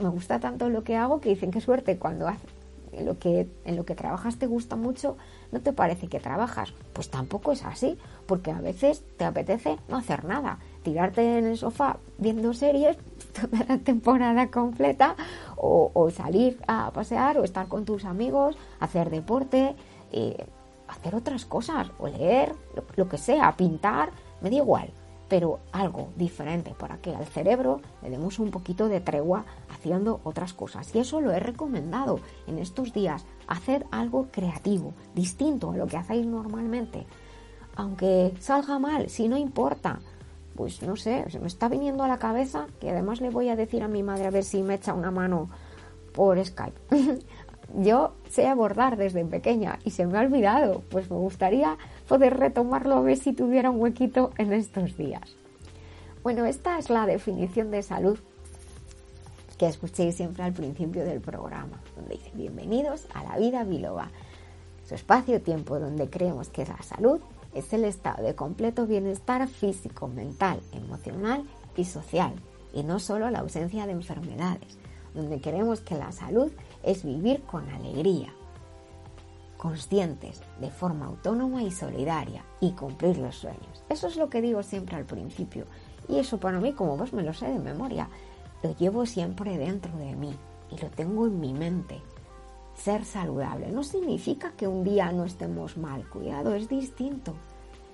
Me 0.00 0.08
gusta 0.08 0.40
tanto 0.40 0.68
lo 0.68 0.82
que 0.82 0.96
hago 0.96 1.20
que 1.20 1.28
dicen 1.28 1.52
qué 1.52 1.60
suerte 1.60 1.96
cuando 1.96 2.26
lo 3.00 3.18
que 3.20 3.48
en 3.64 3.76
lo 3.76 3.84
que 3.84 3.94
trabajas 3.94 4.36
te 4.36 4.46
gusta 4.46 4.74
mucho, 4.74 5.16
no 5.52 5.60
te 5.60 5.72
parece 5.72 6.08
que 6.08 6.18
trabajas. 6.18 6.74
Pues 6.92 7.08
tampoco 7.08 7.52
es 7.52 7.64
así, 7.64 7.96
porque 8.26 8.50
a 8.50 8.60
veces 8.60 9.04
te 9.16 9.24
apetece 9.24 9.78
no 9.88 9.96
hacer 9.96 10.24
nada, 10.24 10.58
tirarte 10.84 11.38
en 11.38 11.46
el 11.46 11.58
sofá 11.58 11.96
viendo 12.18 12.54
series 12.54 12.96
toda 13.32 13.64
la 13.68 13.78
temporada 13.78 14.50
completa 14.50 15.16
o, 15.56 16.10
salir 16.10 16.60
a 16.68 16.90
pasear 16.92 17.38
o 17.38 17.44
estar 17.44 17.66
con 17.66 17.84
tus 17.84 18.04
amigos, 18.04 18.56
hacer 18.78 19.10
deporte, 19.10 19.74
eh, 20.12 20.46
hacer 20.86 21.14
otras 21.14 21.44
cosas 21.46 21.90
o 21.98 22.06
leer, 22.06 22.54
lo 22.96 23.08
que 23.08 23.18
sea, 23.18 23.56
pintar, 23.56 24.10
me 24.42 24.50
da 24.50 24.56
igual 24.56 24.92
pero 25.28 25.60
algo 25.72 26.10
diferente 26.16 26.74
para 26.78 26.98
que 26.98 27.14
al 27.14 27.26
cerebro 27.26 27.80
le 28.02 28.10
demos 28.10 28.38
un 28.38 28.50
poquito 28.50 28.88
de 28.88 29.00
tregua 29.00 29.44
haciendo 29.70 30.20
otras 30.22 30.52
cosas. 30.52 30.94
Y 30.94 30.98
eso 30.98 31.20
lo 31.20 31.32
he 31.32 31.40
recomendado 31.40 32.20
en 32.46 32.58
estos 32.58 32.92
días, 32.92 33.24
hacer 33.46 33.86
algo 33.90 34.28
creativo, 34.30 34.92
distinto 35.14 35.72
a 35.72 35.76
lo 35.76 35.86
que 35.86 35.96
hacéis 35.96 36.26
normalmente. 36.26 37.06
Aunque 37.74 38.34
salga 38.38 38.78
mal, 38.78 39.08
si 39.08 39.26
no 39.26 39.36
importa, 39.36 40.00
pues 40.54 40.82
no 40.82 40.96
sé, 40.96 41.24
se 41.30 41.40
me 41.40 41.46
está 41.46 41.68
viniendo 41.68 42.04
a 42.04 42.08
la 42.08 42.18
cabeza 42.18 42.66
que 42.80 42.90
además 42.90 43.20
le 43.20 43.30
voy 43.30 43.48
a 43.48 43.56
decir 43.56 43.82
a 43.82 43.88
mi 43.88 44.02
madre 44.02 44.26
a 44.26 44.30
ver 44.30 44.44
si 44.44 44.62
me 44.62 44.74
echa 44.74 44.94
una 44.94 45.10
mano 45.10 45.48
por 46.12 46.42
Skype. 46.44 46.80
Yo 47.76 48.14
sé 48.30 48.46
abordar 48.46 48.96
desde 48.96 49.24
pequeña 49.24 49.78
y 49.84 49.90
se 49.90 50.06
me 50.06 50.18
ha 50.18 50.20
olvidado, 50.20 50.82
pues 50.90 51.10
me 51.10 51.16
gustaría 51.16 51.76
poder 52.06 52.38
retomarlo 52.38 52.96
a 52.96 53.00
ver 53.00 53.16
si 53.16 53.32
tuviera 53.32 53.70
un 53.70 53.80
huequito 53.80 54.30
en 54.38 54.52
estos 54.52 54.96
días. 54.96 55.34
Bueno, 56.22 56.44
esta 56.44 56.78
es 56.78 56.88
la 56.88 57.06
definición 57.06 57.70
de 57.70 57.82
salud 57.82 58.18
que 59.58 59.66
escuchéis 59.66 60.16
siempre 60.16 60.42
al 60.42 60.52
principio 60.52 61.04
del 61.04 61.20
programa, 61.20 61.80
donde 61.96 62.14
dice 62.14 62.30
bienvenidos 62.34 63.06
a 63.14 63.24
la 63.24 63.38
vida 63.38 63.64
biloba, 63.64 64.10
su 64.86 64.94
espacio-tiempo 64.94 65.78
donde 65.78 66.08
creemos 66.08 66.48
que 66.48 66.66
la 66.66 66.80
salud 66.82 67.20
es 67.54 67.72
el 67.72 67.84
estado 67.84 68.22
de 68.22 68.34
completo 68.34 68.86
bienestar 68.86 69.46
físico, 69.48 70.08
mental, 70.08 70.60
emocional 70.72 71.44
y 71.76 71.84
social, 71.84 72.34
y 72.72 72.82
no 72.82 72.98
solo 72.98 73.30
la 73.30 73.40
ausencia 73.40 73.86
de 73.86 73.92
enfermedades, 73.92 74.78
donde 75.14 75.40
queremos 75.40 75.80
que 75.80 75.96
la 75.96 76.12
salud 76.12 76.50
es 76.82 77.04
vivir 77.04 77.42
con 77.42 77.68
alegría, 77.70 78.34
conscientes, 79.56 80.42
de 80.60 80.70
forma 80.70 81.06
autónoma 81.06 81.62
y 81.62 81.70
solidaria, 81.70 82.44
y 82.60 82.72
cumplir 82.72 83.18
los 83.18 83.36
sueños. 83.36 83.84
Eso 83.88 84.08
es 84.08 84.16
lo 84.16 84.28
que 84.28 84.42
digo 84.42 84.62
siempre 84.62 84.96
al 84.96 85.04
principio, 85.04 85.66
y 86.08 86.18
eso 86.18 86.38
para 86.38 86.60
mí, 86.60 86.72
como 86.72 86.96
vos 86.96 87.12
me 87.12 87.22
lo 87.22 87.32
sé 87.32 87.46
de 87.46 87.58
memoria, 87.58 88.08
lo 88.62 88.76
llevo 88.76 89.06
siempre 89.06 89.56
dentro 89.56 89.96
de 89.98 90.16
mí 90.16 90.34
y 90.70 90.80
lo 90.80 90.90
tengo 90.90 91.26
en 91.26 91.40
mi 91.40 91.52
mente. 91.52 92.00
Ser 92.76 93.04
saludable 93.04 93.70
no 93.70 93.82
significa 93.84 94.52
que 94.52 94.68
un 94.68 94.84
día 94.84 95.12
no 95.12 95.24
estemos 95.24 95.76
mal, 95.76 96.08
cuidado, 96.08 96.54
es 96.54 96.68
distinto. 96.68 97.34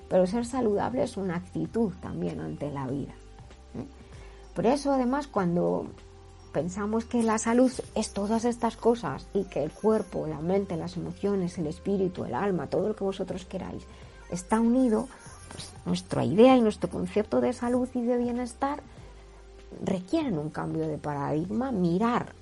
Pero 0.08 0.26
ser 0.26 0.44
saludable 0.44 1.04
es 1.04 1.16
una 1.16 1.36
actitud 1.36 1.92
también 2.00 2.40
ante 2.40 2.70
la 2.70 2.86
vida. 2.86 3.12
¿eh? 3.74 3.86
Por 4.54 4.66
eso, 4.66 4.92
además, 4.92 5.28
cuando 5.28 5.86
pensamos 6.52 7.04
que 7.04 7.22
la 7.22 7.38
salud 7.38 7.70
es 7.94 8.12
todas 8.12 8.44
estas 8.44 8.76
cosas 8.76 9.28
y 9.32 9.44
que 9.44 9.62
el 9.62 9.70
cuerpo, 9.70 10.26
la 10.26 10.40
mente, 10.40 10.76
las 10.76 10.96
emociones, 10.96 11.58
el 11.58 11.68
espíritu, 11.68 12.24
el 12.24 12.34
alma, 12.34 12.66
todo 12.66 12.88
lo 12.88 12.96
que 12.96 13.04
vosotros 13.04 13.44
queráis, 13.44 13.84
está 14.30 14.60
unido, 14.60 15.08
pues 15.52 15.72
nuestra 15.84 16.24
idea 16.24 16.56
y 16.56 16.60
nuestro 16.60 16.90
concepto 16.90 17.40
de 17.40 17.52
salud 17.52 17.88
y 17.94 18.02
de 18.02 18.18
bienestar 18.18 18.82
requieren 19.84 20.38
un 20.38 20.50
cambio 20.50 20.88
de 20.88 20.98
paradigma, 20.98 21.70
mirar, 21.70 22.32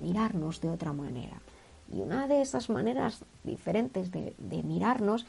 mirarnos 0.00 0.60
de 0.60 0.70
otra 0.70 0.92
manera. 0.92 1.43
Y 1.92 2.00
una 2.00 2.26
de 2.26 2.40
esas 2.42 2.70
maneras 2.70 3.24
diferentes 3.42 4.10
de, 4.10 4.34
mirarnos 4.62 5.26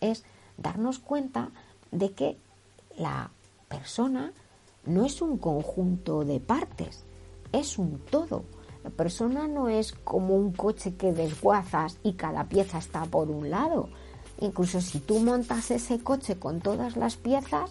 es 0.00 0.24
darnos 0.56 0.98
cuenta 0.98 1.50
de 1.90 2.12
que 2.12 2.36
la 2.96 3.30
persona 3.68 4.32
no 4.84 5.04
es 5.04 5.22
un 5.22 5.38
conjunto 5.38 6.24
de 6.24 6.40
partes, 6.40 7.04
es 7.52 7.78
un 7.78 7.98
todo. 8.10 8.44
La 8.84 8.90
persona 8.90 9.48
no 9.48 9.68
es 9.68 9.92
como 9.92 10.36
un 10.36 10.52
coche 10.52 10.94
que 10.94 11.12
desguazas 11.12 11.98
y 12.02 12.12
cada 12.12 12.44
pieza 12.44 12.78
está 12.78 13.04
por 13.06 13.30
un 13.30 13.50
lado. 13.50 13.88
Incluso 14.40 14.80
si 14.80 15.00
tú 15.00 15.20
montas 15.20 15.70
ese 15.70 16.00
coche 16.00 16.38
con 16.38 16.60
todas 16.60 16.96
las 16.96 17.16
piezas, 17.16 17.70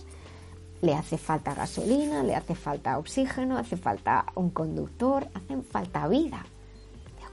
le 0.82 0.94
hace 0.94 1.18
falta 1.18 1.54
gasolina, 1.54 2.24
le 2.24 2.36
hace 2.36 2.56
falta 2.56 2.98
oxígeno, 2.98 3.58
hace 3.58 3.78
falta 3.78 4.26
un 4.36 4.50
conductor, 4.50 5.28
hacen 5.34 5.64
falta 5.64 6.08
vida. 6.08 6.46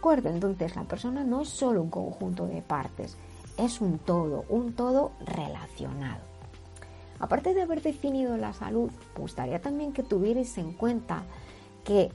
¿De 0.01 0.03
acuerdo? 0.03 0.31
Entonces 0.31 0.77
la 0.77 0.85
persona 0.85 1.25
no 1.25 1.43
es 1.43 1.51
solo 1.51 1.83
un 1.83 1.91
conjunto 1.91 2.47
de 2.47 2.63
partes, 2.63 3.19
es 3.59 3.83
un 3.83 3.99
todo, 3.99 4.47
un 4.49 4.73
todo 4.73 5.13
relacionado. 5.27 6.23
Aparte 7.19 7.53
de 7.53 7.61
haber 7.61 7.83
definido 7.83 8.39
la 8.39 8.55
salud, 8.55 8.91
me 9.15 9.21
gustaría 9.21 9.61
también 9.61 9.93
que 9.93 10.03
tuvierais 10.03 10.57
en 10.57 10.73
cuenta 10.73 11.25
que 11.85 12.11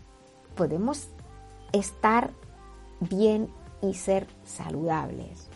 podemos 0.55 1.10
estar 1.73 2.31
bien 3.01 3.49
y 3.83 3.93
ser 3.93 4.25
saludables. 4.45 5.47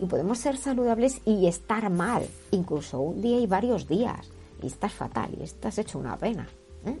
Y 0.00 0.06
podemos 0.06 0.38
ser 0.38 0.56
saludables 0.56 1.20
y 1.24 1.46
estar 1.46 1.88
mal, 1.88 2.26
incluso 2.50 2.98
un 2.98 3.22
día 3.22 3.38
y 3.38 3.46
varios 3.46 3.86
días 3.86 4.28
y 4.60 4.66
estás 4.66 4.92
fatal 4.92 5.30
y 5.38 5.44
estás 5.44 5.78
hecho 5.78 6.00
una 6.00 6.16
pena. 6.16 6.48
¿eh? 6.84 6.98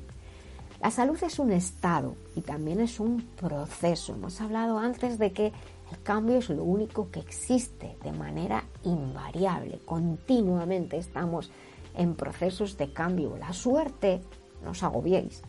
La 0.80 0.92
salud 0.92 1.18
es 1.24 1.40
un 1.40 1.50
estado 1.50 2.14
y 2.36 2.40
también 2.40 2.80
es 2.80 3.00
un 3.00 3.22
proceso. 3.36 4.14
Hemos 4.14 4.40
hablado 4.40 4.78
antes 4.78 5.18
de 5.18 5.32
que 5.32 5.46
el 5.90 6.02
cambio 6.04 6.36
es 6.36 6.50
lo 6.50 6.62
único 6.62 7.10
que 7.10 7.18
existe 7.18 7.96
de 8.04 8.12
manera 8.12 8.64
invariable. 8.84 9.80
Continuamente 9.84 10.96
estamos 10.96 11.50
en 11.96 12.14
procesos 12.14 12.76
de 12.76 12.92
cambio. 12.92 13.36
La 13.36 13.52
suerte, 13.52 14.20
no 14.62 14.70
os 14.70 14.82
agobiéis, 14.84 15.42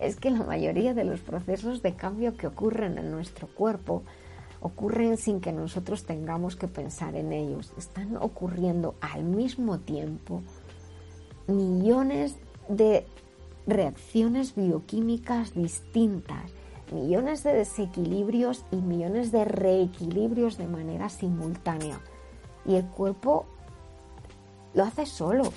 es 0.00 0.14
que 0.14 0.30
la 0.30 0.44
mayoría 0.44 0.94
de 0.94 1.04
los 1.04 1.20
procesos 1.20 1.82
de 1.82 1.96
cambio 1.96 2.36
que 2.36 2.46
ocurren 2.46 2.98
en 2.98 3.10
nuestro 3.10 3.48
cuerpo 3.48 4.04
ocurren 4.60 5.16
sin 5.16 5.40
que 5.40 5.52
nosotros 5.52 6.04
tengamos 6.04 6.54
que 6.54 6.68
pensar 6.68 7.16
en 7.16 7.32
ellos. 7.32 7.72
Están 7.76 8.16
ocurriendo 8.16 8.94
al 9.00 9.24
mismo 9.24 9.78
tiempo 9.78 10.42
millones 11.48 12.36
de 12.68 13.06
reacciones 13.68 14.54
bioquímicas 14.54 15.54
distintas, 15.54 16.50
millones 16.90 17.44
de 17.44 17.52
desequilibrios 17.52 18.64
y 18.70 18.76
millones 18.76 19.30
de 19.30 19.44
reequilibrios 19.44 20.56
de 20.56 20.66
manera 20.66 21.10
simultánea. 21.10 22.00
Y 22.64 22.76
el 22.76 22.86
cuerpo 22.86 23.44
lo 24.74 24.84
hace 24.84 25.04
solo. 25.04 25.52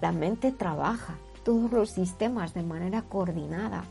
La 0.00 0.12
mente 0.12 0.52
trabaja 0.52 1.16
todos 1.44 1.72
los 1.72 1.90
sistemas 1.90 2.54
de 2.54 2.62
manera 2.62 3.02
coordinada 3.02 3.84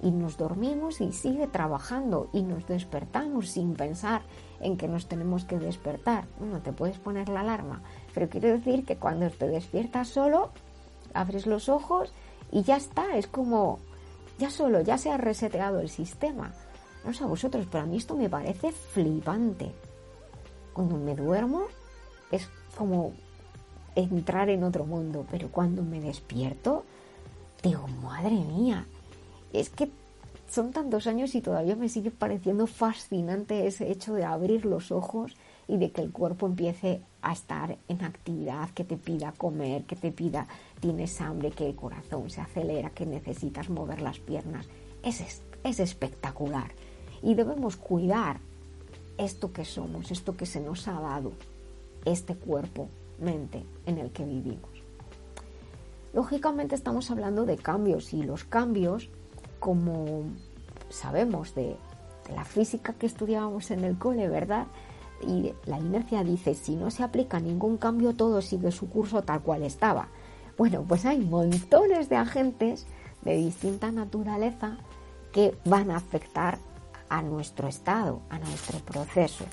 y 0.00 0.12
nos 0.12 0.36
dormimos 0.36 1.00
y 1.00 1.12
sigue 1.12 1.48
trabajando 1.48 2.28
y 2.32 2.42
nos 2.42 2.66
despertamos 2.68 3.48
sin 3.48 3.74
pensar 3.74 4.22
en 4.60 4.76
que 4.76 4.86
nos 4.86 5.06
tenemos 5.06 5.44
que 5.44 5.58
despertar. 5.58 6.26
Bueno, 6.38 6.60
te 6.60 6.72
puedes 6.72 6.98
poner 6.98 7.28
la 7.28 7.40
alarma, 7.40 7.82
pero 8.14 8.28
quiero 8.28 8.48
decir 8.48 8.84
que 8.84 8.96
cuando 8.96 9.28
te 9.30 9.48
despiertas 9.48 10.08
solo, 10.08 10.50
abres 11.12 11.46
los 11.46 11.68
ojos 11.68 12.12
y 12.52 12.62
ya 12.62 12.76
está, 12.76 13.16
es 13.16 13.26
como, 13.26 13.80
ya 14.38 14.50
solo, 14.50 14.82
ya 14.82 14.98
se 14.98 15.10
ha 15.10 15.16
reseteado 15.16 15.80
el 15.80 15.88
sistema. 15.88 16.52
No 17.04 17.12
sé 17.12 17.24
a 17.24 17.26
vosotros, 17.26 17.66
pero 17.70 17.84
a 17.84 17.86
mí 17.86 17.96
esto 17.96 18.14
me 18.14 18.28
parece 18.28 18.70
flipante. 18.70 19.72
Cuando 20.72 20.96
me 20.96 21.16
duermo 21.16 21.64
es 22.30 22.48
como 22.76 23.12
entrar 23.94 24.48
en 24.50 24.64
otro 24.64 24.84
mundo, 24.84 25.26
pero 25.30 25.50
cuando 25.50 25.82
me 25.82 26.00
despierto, 26.00 26.84
digo, 27.62 27.88
madre 27.88 28.30
mía, 28.30 28.86
es 29.52 29.68
que 29.70 29.90
son 30.48 30.70
tantos 30.72 31.06
años 31.06 31.34
y 31.34 31.40
todavía 31.40 31.76
me 31.76 31.88
sigue 31.88 32.10
pareciendo 32.10 32.66
fascinante 32.66 33.66
ese 33.66 33.90
hecho 33.90 34.14
de 34.14 34.24
abrir 34.24 34.66
los 34.66 34.92
ojos 34.92 35.34
y 35.68 35.76
de 35.76 35.90
que 35.90 36.00
el 36.00 36.12
cuerpo 36.12 36.46
empiece 36.46 37.00
a 37.22 37.32
estar 37.32 37.76
en 37.88 38.04
actividad, 38.04 38.70
que 38.70 38.84
te 38.84 38.96
pida 38.96 39.32
comer, 39.32 39.84
que 39.84 39.96
te 39.96 40.10
pida 40.10 40.46
tienes 40.80 41.20
hambre, 41.20 41.50
que 41.50 41.66
el 41.66 41.76
corazón 41.76 42.30
se 42.30 42.40
acelera, 42.40 42.90
que 42.90 43.06
necesitas 43.06 43.70
mover 43.70 44.02
las 44.02 44.18
piernas. 44.18 44.68
Es, 45.02 45.42
es 45.62 45.80
espectacular 45.80 46.72
y 47.22 47.34
debemos 47.34 47.76
cuidar 47.76 48.40
esto 49.18 49.52
que 49.52 49.64
somos, 49.64 50.10
esto 50.10 50.36
que 50.36 50.46
se 50.46 50.60
nos 50.60 50.88
ha 50.88 51.00
dado, 51.00 51.32
este 52.04 52.34
cuerpo, 52.34 52.88
mente 53.20 53.62
en 53.86 53.98
el 53.98 54.10
que 54.10 54.24
vivimos. 54.24 54.70
Lógicamente 56.12 56.74
estamos 56.74 57.10
hablando 57.10 57.46
de 57.46 57.56
cambios 57.56 58.12
y 58.12 58.22
los 58.22 58.44
cambios 58.44 59.08
como 59.62 60.24
sabemos 60.90 61.54
de, 61.54 61.76
la 62.34 62.44
física 62.44 62.92
que 62.94 63.06
estudiábamos 63.06 63.70
en 63.70 63.84
el 63.84 63.98
cole, 63.98 64.28
¿verdad? 64.28 64.66
Y 65.22 65.54
la 65.66 65.78
inercia 65.78 66.24
dice, 66.24 66.54
si 66.54 66.76
no 66.76 66.90
se 66.90 67.02
aplica 67.02 67.40
ningún 67.40 67.76
cambio, 67.76 68.14
todo 68.14 68.42
sigue 68.42 68.72
su 68.72 68.88
curso 68.88 69.22
tal 69.22 69.42
cual 69.42 69.62
estaba. 69.62 70.08
Bueno, 70.58 70.84
pues 70.86 71.06
hay 71.06 71.20
montones 71.20 72.08
de 72.08 72.16
agentes 72.16 72.86
de 73.22 73.36
distinta 73.36 73.90
naturaleza 73.90 74.78
que 75.32 75.56
van 75.64 75.90
a 75.90 75.96
afectar 75.96 76.58
a 77.08 77.22
nuestro 77.22 77.68
estado, 77.68 78.20
a 78.30 78.38
nuestro 78.38 78.78
proceso, 78.80 79.44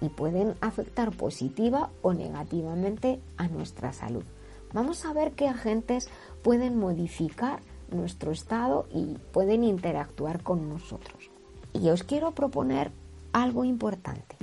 y 0.00 0.08
pueden 0.08 0.54
afectar 0.60 1.10
positiva 1.12 1.90
o 2.02 2.12
negativamente 2.12 3.20
a 3.36 3.48
nuestra 3.48 3.92
salud. 3.92 4.24
Vamos 4.72 5.04
a 5.04 5.12
ver 5.12 5.32
qué 5.32 5.48
agentes 5.48 6.08
pueden 6.42 6.78
modificar 6.78 7.60
nuestro 7.90 8.32
estado 8.32 8.86
y 8.92 9.18
pueden 9.32 9.64
interactuar 9.64 10.42
con 10.42 10.68
nosotros. 10.68 11.30
Y 11.72 11.88
os 11.90 12.02
quiero 12.02 12.32
proponer 12.32 12.90
algo 13.32 13.64
importante. 13.64 14.36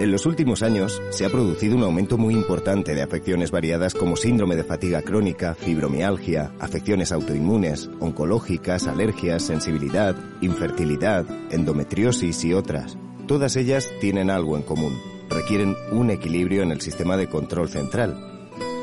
En 0.00 0.12
los 0.12 0.26
últimos 0.26 0.62
años 0.62 1.02
se 1.10 1.26
ha 1.26 1.28
producido 1.28 1.76
un 1.76 1.82
aumento 1.82 2.18
muy 2.18 2.34
importante 2.34 2.94
de 2.94 3.02
afecciones 3.02 3.50
variadas 3.50 3.94
como 3.94 4.16
síndrome 4.16 4.54
de 4.54 4.62
fatiga 4.62 5.02
crónica, 5.02 5.54
fibromialgia, 5.54 6.52
afecciones 6.60 7.10
autoinmunes, 7.10 7.90
oncológicas, 7.98 8.86
alergias, 8.86 9.42
sensibilidad, 9.42 10.14
infertilidad, 10.40 11.26
endometriosis 11.50 12.44
y 12.44 12.54
otras. 12.54 12.96
Todas 13.26 13.56
ellas 13.56 13.90
tienen 14.00 14.30
algo 14.30 14.56
en 14.56 14.62
común. 14.62 14.96
Requieren 15.28 15.76
un 15.90 16.10
equilibrio 16.10 16.62
en 16.62 16.70
el 16.70 16.80
sistema 16.80 17.16
de 17.16 17.28
control 17.28 17.68
central, 17.68 18.28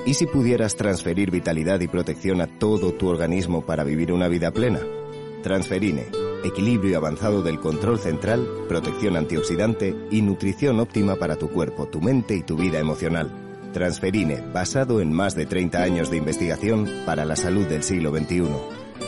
¿Y 0.05 0.13
si 0.13 0.27
pudieras 0.27 0.75
transferir 0.75 1.31
vitalidad 1.31 1.79
y 1.79 1.87
protección 1.87 2.39
a 2.39 2.45
todo 2.59 2.93
tu 2.93 3.07
organismo 3.07 3.65
para 3.65 3.83
vivir 3.83 4.11
una 4.11 4.27
vida 4.27 4.51
plena? 4.51 4.79
Transferine, 5.41 6.03
equilibrio 6.45 6.97
avanzado 6.97 7.41
del 7.41 7.59
control 7.59 7.99
central, 7.99 8.47
protección 8.67 9.17
antioxidante 9.17 9.95
y 10.11 10.21
nutrición 10.21 10.79
óptima 10.79 11.15
para 11.15 11.35
tu 11.35 11.49
cuerpo, 11.49 11.87
tu 11.87 12.01
mente 12.01 12.35
y 12.35 12.43
tu 12.43 12.55
vida 12.55 12.79
emocional. 12.79 13.31
Transferine, 13.73 14.41
basado 14.53 15.01
en 15.01 15.11
más 15.11 15.35
de 15.35 15.45
30 15.45 15.83
años 15.83 16.09
de 16.09 16.15
investigación 16.17 16.89
para 17.05 17.25
la 17.25 17.35
salud 17.35 17.65
del 17.65 17.83
siglo 17.83 18.15
XXI. 18.15 18.47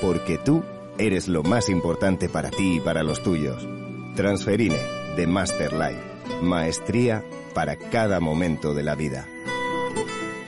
Porque 0.02 0.38
tú 0.38 0.64
eres 0.98 1.28
lo 1.28 1.44
más 1.44 1.70
importante 1.70 2.28
para 2.28 2.50
ti 2.50 2.78
y 2.78 2.80
para 2.80 3.04
los 3.04 3.22
tuyos. 3.24 3.68
Transferine, 4.16 4.80
de 5.16 5.28
Master 5.28 5.74
Life. 5.74 6.02
Maestría 6.42 7.24
para 7.54 7.78
cada 7.78 8.20
momento 8.20 8.74
de 8.74 8.82
la 8.84 8.96
vida. 8.96 9.28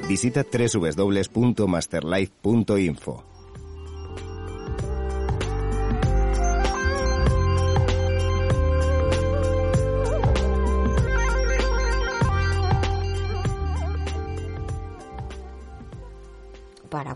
Visita 0.08 0.43
www.masterlife.info. 0.43 3.28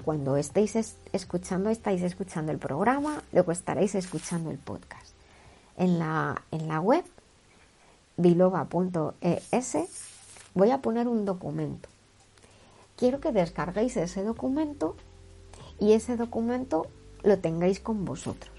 cuando 0.04 0.38
estéis 0.38 0.98
escuchando, 1.12 1.70
estáis 1.70 2.02
escuchando 2.02 2.52
el 2.52 2.60
programa, 2.60 3.24
luego 3.32 3.52
estaréis 3.52 3.96
escuchando 3.96 4.52
el 4.52 4.58
podcast. 4.58 5.14
En 5.78 5.98
la, 6.00 6.44
en 6.52 6.68
la 6.68 6.80
web 6.80 7.04
biloba.es 8.18 9.78
voy 10.54 10.70
a 10.70 10.82
poner 10.82 11.08
un 11.08 11.26
documento 11.26 11.90
quiero 13.04 13.20
que 13.20 13.32
descarguéis 13.32 13.98
ese 13.98 14.24
documento 14.24 14.96
y 15.80 15.94
ese 15.94 16.16
documento 16.16 16.88
lo 17.24 17.38
tengáis 17.40 17.80
con 17.80 18.06
vosotros. 18.06 18.52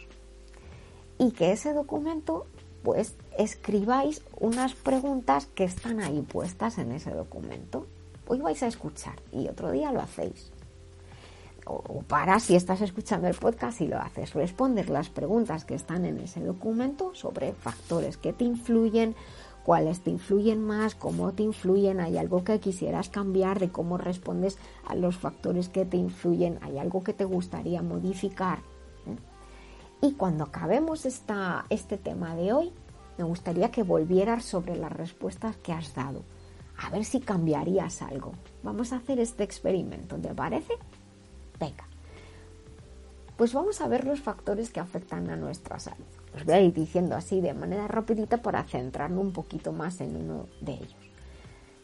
Y 1.18 1.30
que 1.30 1.52
ese 1.52 1.72
documento, 1.72 2.46
pues, 2.82 3.14
escribáis 3.38 4.22
unas 4.38 4.74
preguntas 4.74 5.46
que 5.46 5.64
están 5.64 6.00
ahí 6.00 6.20
puestas 6.22 6.78
en 6.78 6.92
ese 6.92 7.10
documento. 7.10 7.86
Hoy 8.26 8.40
vais 8.40 8.62
a 8.62 8.66
escuchar 8.66 9.14
y 9.32 9.48
otro 9.48 9.70
día 9.70 9.92
lo 9.92 10.00
hacéis. 10.00 10.50
O, 11.66 12.02
para, 12.02 12.40
si 12.40 12.54
estás 12.54 12.80
escuchando 12.80 13.26
el 13.26 13.34
podcast 13.34 13.80
y 13.80 13.86
lo 13.86 13.98
haces, 13.98 14.34
responder 14.34 14.90
las 14.90 15.08
preguntas 15.08 15.64
que 15.64 15.74
están 15.74 16.04
en 16.04 16.18
ese 16.18 16.40
documento 16.40 17.14
sobre 17.14 17.52
factores 17.52 18.16
que 18.16 18.32
te 18.32 18.44
influyen, 18.44 19.14
cuáles 19.64 20.00
te 20.00 20.10
influyen 20.10 20.62
más, 20.62 20.94
cómo 20.94 21.32
te 21.32 21.42
influyen, 21.42 22.00
hay 22.00 22.18
algo 22.18 22.44
que 22.44 22.60
quisieras 22.60 23.08
cambiar 23.08 23.58
de 23.58 23.70
cómo 23.70 23.96
respondes 23.96 24.58
a 24.86 24.94
los 24.94 25.16
factores 25.16 25.68
que 25.68 25.86
te 25.86 25.96
influyen, 25.96 26.58
hay 26.60 26.78
algo 26.78 27.02
que 27.02 27.14
te 27.14 27.24
gustaría 27.24 27.82
modificar. 27.82 28.58
¿eh? 29.06 29.16
Y 30.06 30.12
cuando 30.12 30.44
acabemos 30.44 31.06
esta, 31.06 31.64
este 31.70 31.96
tema 31.96 32.36
de 32.36 32.52
hoy, 32.52 32.72
me 33.16 33.24
gustaría 33.24 33.70
que 33.70 33.82
volvieras 33.82 34.44
sobre 34.44 34.76
las 34.76 34.92
respuestas 34.92 35.56
que 35.56 35.72
has 35.72 35.94
dado, 35.94 36.22
a 36.76 36.90
ver 36.90 37.04
si 37.04 37.20
cambiarías 37.20 38.02
algo. 38.02 38.32
Vamos 38.62 38.92
a 38.92 38.96
hacer 38.96 39.18
este 39.18 39.44
experimento, 39.44 40.16
¿te 40.16 40.34
parece? 40.34 40.74
Venga. 41.64 41.84
Pues 43.38 43.54
vamos 43.54 43.80
a 43.80 43.88
ver 43.88 44.04
los 44.04 44.20
factores 44.20 44.70
que 44.70 44.80
afectan 44.80 45.30
a 45.30 45.36
nuestra 45.36 45.78
salud. 45.78 46.04
Os 46.36 46.44
voy 46.44 46.54
a 46.54 46.60
ir 46.60 46.74
diciendo 46.74 47.16
así 47.16 47.40
de 47.40 47.54
manera 47.54 47.88
rapidita 47.88 48.42
para 48.42 48.64
centrarnos 48.64 49.24
un 49.24 49.32
poquito 49.32 49.72
más 49.72 50.00
en 50.00 50.16
uno 50.16 50.46
de 50.60 50.74
ellos. 50.74 50.94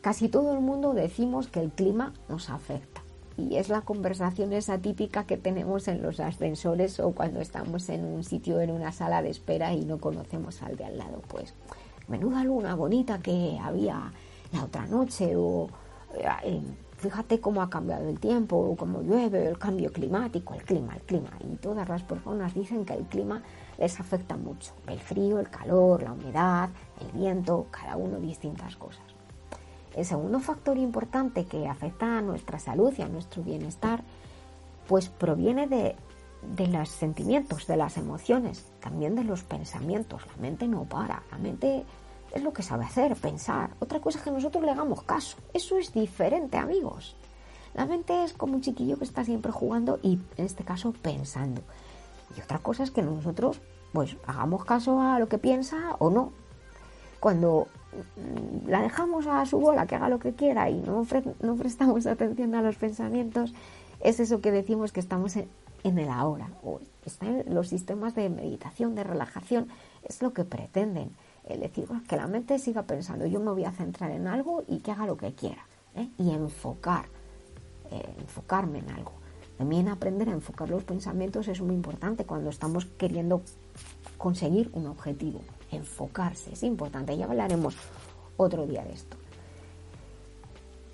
Casi 0.02 0.28
todo 0.28 0.52
el 0.52 0.60
mundo 0.60 0.92
decimos 0.92 1.48
que 1.48 1.60
el 1.60 1.70
clima 1.70 2.12
nos 2.28 2.50
afecta 2.50 3.02
y 3.36 3.56
es 3.56 3.68
la 3.68 3.80
conversación 3.80 4.52
esa 4.52 4.78
típica 4.78 5.24
que 5.24 5.36
tenemos 5.36 5.88
en 5.88 6.02
los 6.02 6.20
ascensores 6.20 7.00
o 7.00 7.12
cuando 7.12 7.40
estamos 7.40 7.88
en 7.88 8.04
un 8.04 8.22
sitio, 8.22 8.60
en 8.60 8.70
una 8.70 8.92
sala 8.92 9.22
de 9.22 9.30
espera 9.30 9.72
y 9.72 9.84
no 9.84 9.98
conocemos 9.98 10.62
al 10.62 10.76
de 10.76 10.84
al 10.84 10.98
lado. 10.98 11.22
Pues 11.28 11.54
menuda 12.06 12.44
luna 12.44 12.74
bonita 12.74 13.20
que 13.20 13.58
había 13.62 14.12
la 14.52 14.64
otra 14.64 14.86
noche 14.86 15.36
o 15.36 15.68
eh, 16.44 16.60
fíjate 17.00 17.40
cómo 17.40 17.62
ha 17.62 17.70
cambiado 17.70 18.08
el 18.08 18.20
tiempo, 18.20 18.76
cómo 18.78 19.00
llueve, 19.02 19.46
el 19.46 19.58
cambio 19.58 19.90
climático, 19.90 20.54
el 20.54 20.62
clima, 20.62 20.94
el 20.94 21.02
clima. 21.02 21.30
Y 21.40 21.56
todas 21.56 21.88
las 21.88 22.02
personas 22.02 22.54
dicen 22.54 22.84
que 22.84 22.92
el 22.92 23.04
clima 23.04 23.42
les 23.78 23.98
afecta 23.98 24.36
mucho. 24.36 24.72
El 24.86 25.00
frío, 25.00 25.38
el 25.40 25.48
calor, 25.48 26.02
la 26.02 26.12
humedad, 26.12 26.68
el 27.00 27.18
viento, 27.18 27.66
cada 27.70 27.96
uno 27.96 28.20
distintas 28.20 28.76
cosas. 28.76 29.02
El 29.96 30.04
segundo 30.04 30.40
factor 30.40 30.76
importante 30.76 31.46
que 31.46 31.66
afecta 31.66 32.18
a 32.18 32.22
nuestra 32.22 32.58
salud 32.58 32.92
y 32.96 33.02
a 33.02 33.08
nuestro 33.08 33.42
bienestar, 33.42 34.04
pues 34.86 35.08
proviene 35.08 35.66
de, 35.66 35.96
de 36.54 36.66
los 36.68 36.90
sentimientos, 36.90 37.66
de 37.66 37.76
las 37.76 37.96
emociones, 37.96 38.70
también 38.80 39.14
de 39.14 39.24
los 39.24 39.42
pensamientos. 39.42 40.22
La 40.26 40.42
mente 40.42 40.68
no 40.68 40.84
para, 40.84 41.22
la 41.30 41.38
mente 41.38 41.84
es 42.32 42.42
lo 42.42 42.52
que 42.52 42.62
sabe 42.62 42.84
hacer, 42.84 43.16
pensar. 43.16 43.70
Otra 43.80 44.00
cosa 44.00 44.18
es 44.18 44.24
que 44.24 44.30
nosotros 44.30 44.64
le 44.64 44.70
hagamos 44.70 45.02
caso. 45.02 45.36
Eso 45.52 45.78
es 45.78 45.92
diferente, 45.92 46.56
amigos. 46.56 47.16
La 47.74 47.86
mente 47.86 48.24
es 48.24 48.32
como 48.32 48.54
un 48.54 48.60
chiquillo 48.60 48.98
que 48.98 49.04
está 49.04 49.24
siempre 49.24 49.52
jugando 49.52 49.98
y 50.02 50.18
en 50.36 50.46
este 50.46 50.64
caso 50.64 50.92
pensando. 50.92 51.62
Y 52.36 52.40
otra 52.40 52.58
cosa 52.58 52.82
es 52.82 52.90
que 52.90 53.02
nosotros 53.02 53.60
pues 53.92 54.16
hagamos 54.26 54.64
caso 54.64 55.00
a 55.00 55.18
lo 55.18 55.28
que 55.28 55.38
piensa 55.38 55.96
o 55.98 56.10
no. 56.10 56.32
Cuando 57.18 57.66
mm, 58.16 58.68
la 58.68 58.82
dejamos 58.82 59.26
a 59.26 59.44
su 59.46 59.58
bola 59.58 59.86
que 59.86 59.96
haga 59.96 60.08
lo 60.08 60.18
que 60.18 60.32
quiera 60.32 60.70
y 60.70 60.80
no, 60.80 61.06
no 61.40 61.56
prestamos 61.56 62.06
atención 62.06 62.54
a 62.54 62.62
los 62.62 62.76
pensamientos, 62.76 63.52
es 64.00 64.20
eso 64.20 64.40
que 64.40 64.52
decimos 64.52 64.92
que 64.92 65.00
estamos 65.00 65.36
en, 65.36 65.48
en 65.84 65.98
el 65.98 66.08
ahora. 66.08 66.48
O 66.62 66.80
están 67.04 67.44
los 67.48 67.68
sistemas 67.68 68.14
de 68.14 68.28
meditación, 68.30 68.94
de 68.94 69.04
relajación, 69.04 69.68
es 70.02 70.22
lo 70.22 70.32
que 70.32 70.44
pretenden 70.44 71.10
el 71.52 71.60
decir 71.60 71.86
que 72.08 72.16
la 72.16 72.26
mente 72.26 72.58
siga 72.58 72.82
pensando, 72.82 73.26
yo 73.26 73.40
me 73.40 73.50
voy 73.50 73.64
a 73.64 73.72
centrar 73.72 74.10
en 74.10 74.26
algo 74.26 74.64
y 74.68 74.78
que 74.78 74.92
haga 74.92 75.06
lo 75.06 75.16
que 75.16 75.34
quiera. 75.34 75.66
¿eh? 75.94 76.08
Y 76.18 76.30
enfocar, 76.30 77.06
eh, 77.90 78.14
enfocarme 78.18 78.78
en 78.78 78.90
algo. 78.90 79.12
También 79.58 79.88
aprender 79.88 80.28
a 80.28 80.32
enfocar 80.32 80.70
los 80.70 80.84
pensamientos 80.84 81.48
es 81.48 81.60
muy 81.60 81.74
importante 81.74 82.24
cuando 82.24 82.48
estamos 82.48 82.86
queriendo 82.86 83.42
conseguir 84.16 84.70
un 84.72 84.86
objetivo. 84.86 85.40
Enfocarse 85.70 86.52
es 86.52 86.62
importante. 86.62 87.16
Ya 87.16 87.26
hablaremos 87.26 87.76
otro 88.36 88.66
día 88.66 88.84
de 88.84 88.92
esto. 88.92 89.16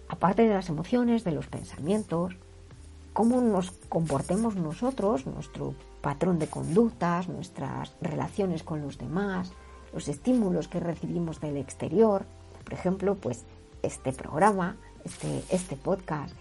Aparte 0.08 0.42
de 0.42 0.54
las 0.54 0.68
emociones, 0.68 1.24
de 1.24 1.32
los 1.32 1.46
pensamientos, 1.46 2.36
cómo 3.12 3.40
nos 3.40 3.70
comportemos 3.88 4.56
nosotros, 4.56 5.26
nuestro 5.26 5.74
patrón 6.00 6.38
de 6.38 6.48
conductas, 6.48 7.28
nuestras 7.28 7.94
relaciones 8.00 8.62
con 8.62 8.82
los 8.82 8.98
demás, 8.98 9.52
los 9.96 10.08
estímulos 10.08 10.68
que 10.68 10.78
recibimos 10.78 11.40
del 11.40 11.56
exterior, 11.56 12.26
por 12.64 12.74
ejemplo, 12.74 13.14
pues 13.14 13.46
este 13.82 14.12
programa, 14.12 14.76
este, 15.06 15.42
este 15.48 15.74
podcast, 15.74 16.36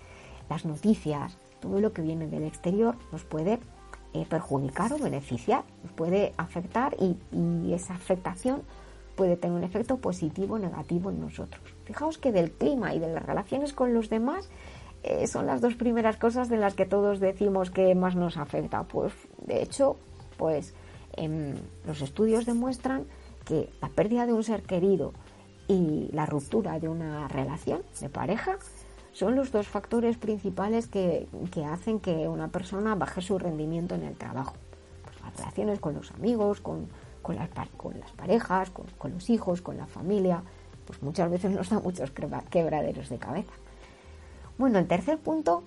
las 0.49 0.65
noticias, 0.65 1.37
todo 1.61 1.79
lo 1.79 1.93
que 1.93 2.01
viene 2.01 2.27
del 2.27 2.43
exterior 2.43 2.97
nos 3.13 3.23
puede 3.23 3.59
eh, 4.13 4.25
perjudicar 4.29 4.91
o 4.91 4.97
beneficiar, 4.97 5.63
nos 5.83 5.93
puede 5.93 6.33
afectar 6.35 6.97
y, 6.99 7.15
esa 7.71 7.93
afectación 7.93 8.61
puede 9.15 9.37
tener 9.37 9.55
un 9.55 9.63
efecto 9.63 9.99
positivo 9.99 10.55
o 10.55 10.59
negativo 10.59 11.09
en 11.09 11.21
nosotros. 11.21 11.63
Fijaos 11.85 12.17
que 12.17 12.33
del 12.33 12.51
clima 12.51 12.93
y 12.93 12.99
de 12.99 13.07
las 13.07 13.25
relaciones 13.25 13.71
con 13.71 13.93
los 13.93 14.09
demás 14.09 14.49
eh, 15.03 15.27
son 15.27 15.45
las 15.45 15.61
dos 15.61 15.75
primeras 15.75 16.17
cosas 16.17 16.49
de 16.49 16.57
las 16.57 16.73
que 16.73 16.85
todos 16.85 17.21
decimos 17.21 17.71
que 17.71 17.95
más 17.95 18.17
nos 18.17 18.35
afecta. 18.35 18.83
Pues 18.83 19.13
de 19.47 19.61
hecho, 19.61 19.95
pues 20.35 20.73
em, 21.13 21.55
los 21.87 22.01
estudios 22.01 22.45
demuestran 22.45 23.05
que 23.45 23.69
la 23.81 23.89
pérdida 23.89 24.25
de 24.25 24.33
un 24.33 24.43
ser 24.43 24.63
querido 24.63 25.13
y 25.67 26.09
la 26.11 26.25
ruptura 26.25 26.79
de 26.79 26.89
una 26.89 27.27
relación 27.27 27.81
de 28.01 28.09
pareja 28.09 28.57
son 29.13 29.35
los 29.35 29.51
dos 29.51 29.67
factores 29.67 30.17
principales 30.17 30.87
que, 30.87 31.27
hacen 31.71 31.99
que 31.99 32.27
una 32.27 32.49
persona 32.49 32.95
baje 32.95 33.21
su 33.21 33.39
rendimiento 33.39 33.95
en 33.95 34.03
el 34.03 34.15
trabajo. 34.15 34.55
Pues 35.03 35.21
las 35.21 35.37
relaciones 35.37 35.79
con 35.79 35.93
los 35.93 36.11
amigos, 36.11 36.59
con, 36.59 36.89
las, 37.29 37.49
con 37.77 37.97
las, 37.99 38.11
parejas, 38.11 38.69
con, 38.71 38.85
con, 38.97 39.13
los 39.13 39.29
hijos, 39.29 39.61
con 39.61 39.77
la 39.77 39.87
familia, 39.87 40.43
pues 40.85 41.01
muchas 41.01 41.31
veces 41.31 41.51
nos 41.51 41.69
da 41.69 41.79
muchos 41.79 42.11
quebraderos 42.11 43.09
de 43.09 43.17
cabeza. 43.17 43.53
Bueno, 44.57 44.79
el 44.79 44.87
tercer 44.87 45.17
punto 45.17 45.63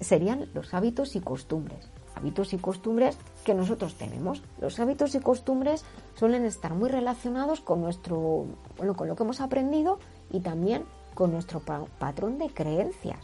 serían 0.00 0.48
los 0.54 0.72
hábitos 0.72 1.16
y 1.16 1.20
costumbres 1.20 1.90
hábitos 2.16 2.52
y 2.52 2.58
costumbres 2.58 3.16
que 3.44 3.54
nosotros 3.54 3.94
tenemos. 3.94 4.42
Los 4.60 4.80
hábitos 4.80 5.14
y 5.14 5.20
costumbres 5.20 5.84
suelen 6.14 6.44
estar 6.44 6.74
muy 6.74 6.88
relacionados 6.88 7.60
con 7.60 7.80
nuestro, 7.80 8.46
con 8.76 9.08
lo 9.08 9.16
que 9.16 9.22
hemos 9.22 9.40
aprendido 9.40 9.98
y 10.30 10.40
también 10.40 10.84
con 11.14 11.32
nuestro 11.32 11.60
patrón 11.60 12.38
de 12.38 12.48
creencias. 12.48 13.20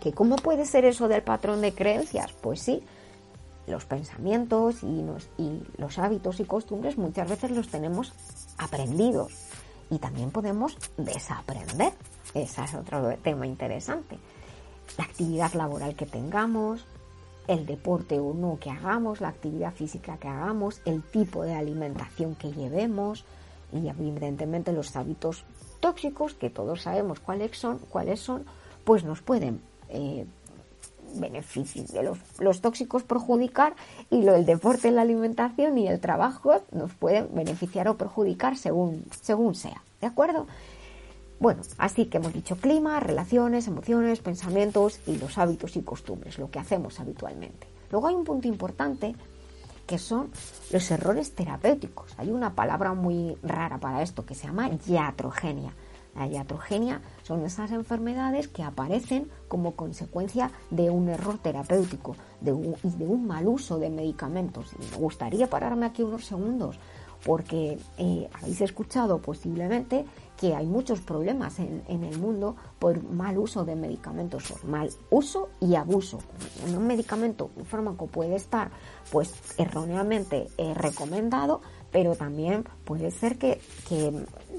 ¿Que 0.00 0.12
¿Cómo 0.12 0.36
puede 0.36 0.66
ser 0.66 0.84
eso 0.84 1.08
del 1.08 1.22
patrón 1.22 1.60
de 1.60 1.74
creencias? 1.74 2.32
Pues 2.32 2.60
sí, 2.60 2.82
los 3.66 3.84
pensamientos 3.84 4.82
y, 4.82 5.04
y 5.38 5.62
los 5.76 5.98
hábitos 5.98 6.40
y 6.40 6.44
costumbres 6.44 6.98
muchas 6.98 7.28
veces 7.28 7.50
los 7.52 7.68
tenemos 7.68 8.12
aprendidos 8.58 9.32
y 9.90 9.98
también 9.98 10.30
podemos 10.30 10.76
desaprender 10.96 11.92
ese 12.34 12.64
es 12.64 12.74
otro 12.74 13.14
tema 13.22 13.46
interesante. 13.46 14.18
La 14.98 15.04
actividad 15.04 15.52
laboral 15.54 15.94
que 15.94 16.06
tengamos, 16.06 16.84
el 17.48 17.66
deporte 17.66 18.18
o 18.18 18.34
no 18.34 18.58
que 18.60 18.70
hagamos, 18.70 19.20
la 19.20 19.28
actividad 19.28 19.72
física 19.72 20.16
que 20.18 20.28
hagamos, 20.28 20.80
el 20.84 21.02
tipo 21.02 21.42
de 21.42 21.54
alimentación 21.54 22.34
que 22.34 22.52
llevemos 22.52 23.24
y 23.72 23.88
evidentemente 23.88 24.72
los 24.72 24.94
hábitos 24.96 25.44
tóxicos 25.80 26.34
que 26.34 26.50
todos 26.50 26.82
sabemos 26.82 27.20
cuáles 27.20 27.58
son, 27.58 27.78
cuáles 27.78 28.20
son, 28.20 28.44
pues 28.84 29.04
nos 29.04 29.22
pueden 29.22 29.60
eh, 29.88 30.26
beneficiar, 31.14 32.04
los, 32.04 32.18
los, 32.38 32.60
tóxicos 32.60 33.02
perjudicar 33.02 33.74
y 34.10 34.22
lo 34.22 34.32
del 34.32 34.46
deporte, 34.46 34.90
la 34.90 35.02
alimentación 35.02 35.76
y 35.78 35.88
el 35.88 36.00
trabajo 36.00 36.62
nos 36.70 36.92
pueden 36.94 37.28
beneficiar 37.34 37.88
o 37.88 37.96
perjudicar 37.96 38.56
según, 38.56 39.04
según 39.20 39.54
sea, 39.54 39.82
¿de 40.00 40.06
acuerdo? 40.06 40.46
Bueno, 41.42 41.62
así 41.76 42.06
que 42.06 42.18
hemos 42.18 42.32
dicho 42.32 42.54
clima, 42.54 43.00
relaciones, 43.00 43.66
emociones, 43.66 44.20
pensamientos 44.20 45.00
y 45.08 45.16
los 45.16 45.38
hábitos 45.38 45.76
y 45.76 45.82
costumbres, 45.82 46.38
lo 46.38 46.52
que 46.52 46.60
hacemos 46.60 47.00
habitualmente. 47.00 47.66
Luego 47.90 48.06
hay 48.06 48.14
un 48.14 48.22
punto 48.22 48.46
importante 48.46 49.16
que 49.84 49.98
son 49.98 50.30
los 50.70 50.88
errores 50.92 51.34
terapéuticos. 51.34 52.14
Hay 52.16 52.30
una 52.30 52.54
palabra 52.54 52.94
muy 52.94 53.36
rara 53.42 53.78
para 53.78 54.02
esto 54.02 54.24
que 54.24 54.36
se 54.36 54.46
llama 54.46 54.70
iatrogenia. 54.86 55.74
La 56.14 56.28
iatrogenia 56.28 57.00
son 57.24 57.44
esas 57.44 57.72
enfermedades 57.72 58.46
que 58.46 58.62
aparecen 58.62 59.28
como 59.48 59.74
consecuencia 59.74 60.52
de 60.70 60.90
un 60.90 61.08
error 61.08 61.38
terapéutico 61.38 62.14
de 62.40 62.52
y 62.84 62.90
de 62.90 63.04
un 63.04 63.26
mal 63.26 63.48
uso 63.48 63.80
de 63.80 63.90
medicamentos. 63.90 64.76
Y 64.78 64.92
me 64.92 64.96
gustaría 64.98 65.50
pararme 65.50 65.86
aquí 65.86 66.04
unos 66.04 66.24
segundos 66.24 66.78
porque 67.24 67.78
eh, 67.98 68.28
habéis 68.32 68.60
escuchado 68.60 69.18
posiblemente 69.18 70.04
que 70.42 70.56
hay 70.56 70.66
muchos 70.66 71.00
problemas 71.00 71.60
en, 71.60 71.84
el 71.88 72.18
mundo 72.18 72.56
por 72.80 73.00
mal 73.00 73.38
uso 73.38 73.64
de 73.64 73.76
medicamentos, 73.76 74.50
por 74.50 74.64
mal 74.64 74.90
uso 75.08 75.50
y 75.60 75.76
abuso. 75.76 76.18
Un 76.66 76.84
medicamento, 76.84 77.52
un 77.54 77.64
fármaco 77.64 78.08
puede 78.08 78.34
estar 78.34 78.72
pues 79.12 79.32
erróneamente 79.56 80.48
eh, 80.58 80.74
recomendado, 80.74 81.60
pero 81.92 82.16
también 82.16 82.64
puede 82.84 83.12
ser 83.12 83.38
que, 83.38 83.60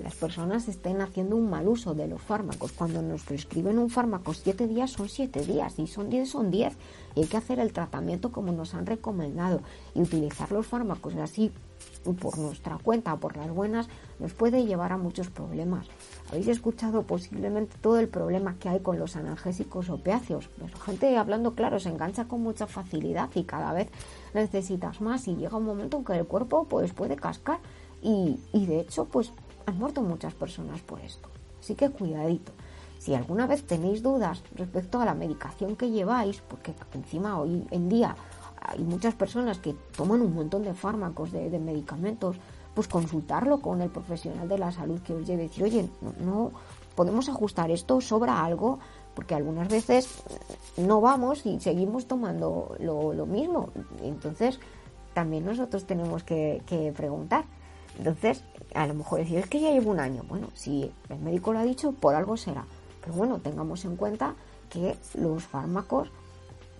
las 0.02 0.16
personas 0.16 0.68
estén 0.70 1.02
haciendo 1.02 1.36
un 1.36 1.50
mal 1.50 1.68
uso 1.68 1.94
de 1.94 2.08
los 2.08 2.22
fármacos. 2.22 2.72
Cuando 2.72 3.02
nos 3.02 3.24
prescriben 3.24 3.78
un 3.78 3.90
fármaco 3.90 4.34
siete 4.34 4.68
días 4.68 4.92
son 4.92 5.10
siete 5.10 5.42
días 5.42 5.78
y 5.80 5.88
son 5.88 6.10
diez 6.10 6.30
son 6.30 6.50
diez 6.50 6.74
y 7.14 7.22
hay 7.22 7.28
que 7.28 7.38
hacer 7.38 7.60
el 7.60 7.74
tratamiento 7.74 8.32
como 8.32 8.54
nos 8.54 8.74
han 8.74 8.86
recomendado 8.86 9.62
y 9.94 10.02
utilizar 10.02 10.52
los 10.52 10.66
fármacos 10.66 11.16
así 11.16 11.52
por 12.20 12.38
nuestra 12.38 12.78
cuenta, 12.78 13.16
por 13.18 13.38
las 13.38 13.50
buenas, 13.50 13.88
nos 14.20 14.34
puede 14.34 14.66
llevar 14.66 14.92
a 14.92 14.98
muchos 14.98 15.30
problemas. 15.30 15.88
Habéis 16.30 16.48
escuchado 16.48 17.04
posiblemente 17.04 17.78
todo 17.82 18.00
el 18.00 18.08
problema 18.08 18.56
que 18.60 18.70
hay 18.70 18.80
con 18.80 19.00
los 19.00 19.16
analgésicos 19.16 19.90
opiáceos. 19.90 20.50
Pues 20.60 20.72
la 20.72 20.80
gente, 20.80 21.18
hablando 21.18 21.56
claro, 21.56 21.80
se 21.80 21.90
engancha 21.90 22.26
con 22.26 22.42
mucha 22.42 22.68
facilidad 22.68 23.30
y 23.36 23.44
cada 23.44 23.74
vez 23.74 23.90
necesitas 24.34 25.02
más 25.02 25.28
y 25.28 25.36
llega 25.36 25.58
un 25.58 25.66
momento 25.66 25.98
en 25.98 26.06
que 26.06 26.14
el 26.14 26.26
cuerpo 26.26 26.66
pues, 26.66 26.94
puede 26.94 27.16
cascar 27.16 27.60
y, 28.02 28.40
y 28.52 28.66
de 28.66 28.82
hecho 28.82 29.06
pues 29.06 29.32
han 29.66 29.78
muerto 29.78 30.02
muchas 30.02 30.34
personas 30.34 30.82
por 30.82 31.00
esto. 31.02 31.30
Así 31.60 31.76
que 31.76 31.90
cuidadito. 31.90 32.52
Si 33.00 33.14
alguna 33.14 33.48
vez 33.48 33.64
tenéis 33.64 34.02
dudas 34.02 34.44
respecto 34.56 35.02
a 35.02 35.06
la 35.06 35.14
medicación 35.14 35.76
que 35.76 35.92
lleváis, 35.92 36.42
porque 36.42 36.74
encima 36.94 37.38
hoy 37.38 37.68
en 37.70 37.90
día 37.90 38.16
hay 38.66 38.84
muchas 38.84 39.14
personas 39.14 39.60
que 39.60 39.76
toman 39.96 40.22
un 40.22 40.34
montón 40.34 40.64
de 40.64 40.74
fármacos, 40.74 41.32
de, 41.32 41.60
medicamentos, 41.60 42.38
pues 42.74 42.88
consultarlo 42.88 43.60
con 43.60 43.82
el 43.82 43.90
profesional 43.90 44.48
de 44.48 44.58
la 44.58 44.72
salud 44.72 45.02
que 45.02 45.14
os 45.14 45.28
lleve. 45.28 45.44
Decir, 45.44 45.64
oye, 45.64 45.90
no, 46.24 46.52
podemos 46.96 47.30
ajustar 47.30 47.72
esto, 47.72 48.00
sobra 48.02 48.44
algo, 48.44 48.80
porque 49.16 49.36
algunas 49.36 49.68
veces 49.68 50.24
no 50.78 51.02
vamos 51.02 51.46
y 51.46 51.60
seguimos 51.60 52.08
tomando 52.08 52.76
lo, 52.80 53.26
mismo. 53.26 53.70
Entonces, 54.02 54.60
también 55.14 55.46
nosotros 55.46 55.86
tenemos 55.86 56.24
que, 56.24 56.94
preguntar. 56.96 57.46
Entonces, 57.98 58.44
a 58.74 58.88
lo 58.88 58.96
mejor 58.96 59.20
decir, 59.20 59.38
es 59.38 59.48
que 59.48 59.60
ya 59.60 59.72
llevo 59.72 59.92
un 59.92 60.00
año. 60.00 60.24
Bueno, 60.28 60.48
si 60.56 60.90
el 61.10 61.20
médico 61.20 61.54
lo 61.54 61.60
ha 61.60 61.64
dicho, 61.64 61.92
por 61.92 62.16
algo 62.16 62.38
será. 62.38 62.66
Pero 63.02 63.14
bueno, 63.14 63.40
tengamos 63.40 63.86
en 63.86 63.98
cuenta 63.98 64.34
que 64.70 64.96
los 65.14 65.44
fármacos, 65.44 66.10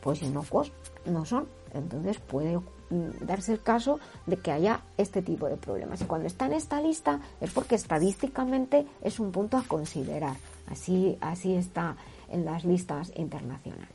pues 0.02 0.24
inocuos 0.24 0.72
no 1.06 1.26
son. 1.26 1.46
Entonces 1.74 2.20
puede 2.20 2.58
mm, 2.58 3.26
darse 3.26 3.54
el 3.54 3.62
caso 3.62 4.00
de 4.26 4.38
que 4.38 4.52
haya 4.52 4.82
este 4.98 5.22
tipo 5.22 5.48
de 5.48 5.58
problemas. 5.58 6.02
Y 6.02 6.06
cuando 6.06 6.28
está 6.28 6.46
en 6.46 6.54
esta 6.54 6.82
lista 6.82 7.20
es 7.42 7.52
porque 7.52 7.76
estadísticamente 7.76 8.86
es 9.02 9.20
un 9.20 9.32
punto 9.32 9.58
a 9.58 9.64
considerar. 9.64 10.36
Así, 10.68 11.18
así 11.22 11.56
está 11.56 11.96
en 12.30 12.46
las 12.46 12.66
listas 12.66 13.12
internacionales. 13.16 13.90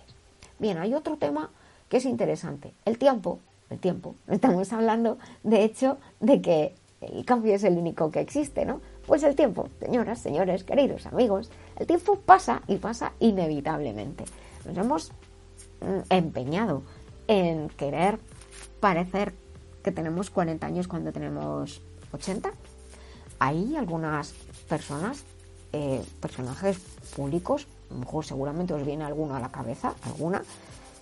Bien, 0.59 0.79
hay 0.79 0.95
otro 0.95 1.17
tema 1.17 1.51
que 1.89 1.99
es 1.99 2.05
interesante. 2.05 2.73
El 2.85 2.99
tiempo. 2.99 3.41
El 3.71 3.79
tiempo. 3.79 4.15
Estamos 4.29 4.73
hablando, 4.73 5.19
de 5.43 5.65
hecho, 5.65 5.99
de 6.21 6.41
que 6.41 6.75
el 7.01 7.25
cambio 7.25 7.55
es 7.55 7.65
el 7.65 7.79
único 7.79 8.11
que 8.11 8.21
existe, 8.21 8.65
¿no? 8.65 8.81
Pues 9.07 9.23
el 9.23 9.35
tiempo, 9.37 9.69
señoras, 9.81 10.19
señores, 10.19 10.65
queridos 10.65 11.07
amigos, 11.07 11.51
el 11.79 11.87
tiempo 11.87 12.17
pasa 12.17 12.63
y 12.67 12.77
pasa 12.77 13.13
inevitablemente. 13.21 14.25
Nos 14.67 14.77
hemos 14.77 15.13
mm, 15.81 16.01
empeñado 16.11 16.83
en 17.29 17.69
querer 17.69 18.19
parecer 18.81 19.35
que 19.85 19.93
tenemos 19.93 20.31
40 20.31 20.67
años 20.67 20.89
cuando 20.89 21.13
tenemos 21.13 21.81
80. 22.13 22.51
Hay 23.39 23.77
algunas 23.77 24.33
personas, 24.69 25.23
eh, 25.73 26.03
personajes 26.21 26.79
públicos, 27.15 27.69
mejor 27.91 28.25
seguramente 28.25 28.75
os 28.75 28.85
viene 28.85 29.05
alguno 29.05 29.37
a 29.37 29.41
la 29.41 29.51
cabeza, 29.51 29.95
alguna, 30.03 30.43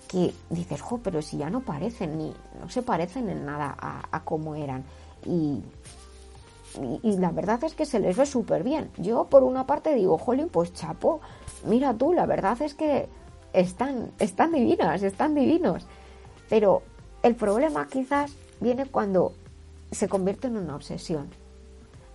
que 0.08 0.32
dices, 0.50 0.80
jo, 0.80 0.98
pero 1.02 1.22
si 1.22 1.38
ya 1.38 1.50
no 1.50 1.60
parecen, 1.60 2.18
ni 2.18 2.34
no 2.60 2.68
se 2.68 2.82
parecen 2.82 3.28
en 3.28 3.44
nada 3.44 3.74
a, 3.78 4.20
cómo 4.24 4.54
eran. 4.54 4.84
Y, 5.24 5.62
y, 7.02 7.16
la 7.16 7.30
verdad 7.32 7.64
es 7.64 7.74
que 7.74 7.86
se 7.86 7.98
les 7.98 8.16
ve 8.16 8.26
súper 8.26 8.62
bien. 8.62 8.90
Yo, 8.98 9.24
por 9.24 9.42
una 9.42 9.66
parte, 9.66 9.94
digo, 9.94 10.18
jolín, 10.18 10.48
pues 10.48 10.72
chapo, 10.74 11.20
mira 11.64 11.94
tú, 11.94 12.12
la 12.12 12.26
verdad 12.26 12.60
es 12.62 12.74
que 12.74 13.08
están, 13.52 14.12
están 14.18 14.52
divinas, 14.52 15.02
están 15.02 15.34
divinos. 15.34 15.86
Pero 16.48 16.82
el 17.22 17.34
problema 17.34 17.86
quizás 17.88 18.32
viene 18.60 18.86
cuando 18.86 19.32
se 19.90 20.08
convierte 20.08 20.48
en 20.48 20.56
una 20.56 20.76
obsesión. 20.76 21.28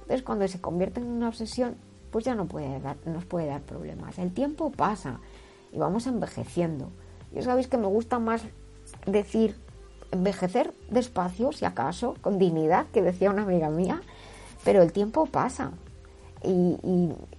Entonces, 0.02 0.24
cuando 0.24 0.48
se 0.48 0.60
convierte 0.60 1.00
en 1.00 1.08
una 1.08 1.30
obsesión, 1.30 1.76
pues 2.12 2.26
ya 2.26 2.36
no 2.36 2.46
puede 2.46 2.80
dar, 2.80 2.98
nos 3.06 3.26
puede 3.26 3.48
dar 3.48 3.62
problemas. 3.62 4.20
El 4.20 4.34
tiempo 4.34 4.72
pasa 4.72 5.20
y 5.72 5.78
vamos 5.78 6.08
envejeciendo. 6.08 6.89
Y 7.34 7.41
sabéis 7.41 7.67
que 7.67 7.78
me 7.78 7.88
gusta 7.88 8.20
más 8.20 8.44
decir 9.06 9.56
envejecer 10.12 10.74
despacio, 10.89 11.54
si 11.54 11.63
acaso, 11.63 12.15
con 12.22 12.38
dignidad, 12.38 12.88
que 12.88 13.02
decía 13.02 13.32
una 13.32 13.44
amiga 13.44 13.70
mía, 13.70 14.02
pero 14.65 14.82
el 14.82 14.91
tiempo 14.91 15.26
pasa. 15.26 15.72
Y, 16.44 16.76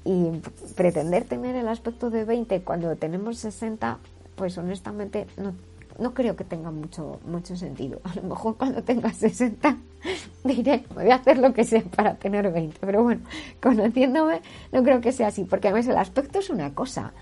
y 0.05 0.41
pretender 0.77 1.25
tener 1.25 1.57
el 1.57 1.67
aspecto 1.67 2.09
de 2.09 2.25
20 2.25 2.63
cuando 2.63 2.95
tenemos 2.97 3.37
60, 3.39 3.99
pues 4.37 4.57
honestamente 4.57 5.27
no, 5.37 5.55
no 6.03 6.13
creo 6.13 6.37
que 6.37 6.45
tenga 6.45 6.71
mucho, 6.71 7.21
mucho 7.25 7.57
sentido. 7.57 8.01
A 8.05 8.15
lo 8.17 8.23
mejor 8.23 8.57
cuando 8.57 8.83
tenga 8.83 9.13
60 9.13 9.77
diré, 10.45 10.85
voy 10.95 11.11
a 11.11 11.17
hacer 11.17 11.39
lo 11.39 11.55
que 11.55 11.65
sea 11.65 11.83
para 11.83 12.17
tener 12.17 12.53
20. 12.53 12.79
Pero 12.81 13.03
bueno, 13.03 13.23
conociéndome, 13.63 14.43
no 14.73 14.83
creo 14.83 15.01
que 15.01 15.13
sea 15.13 15.29
así, 15.29 15.45
porque 15.45 15.69
además 15.69 15.87
el 15.89 15.97
aspecto 15.97 16.41
es 16.41 16.51
una 16.51 16.75
cosa 16.75 17.13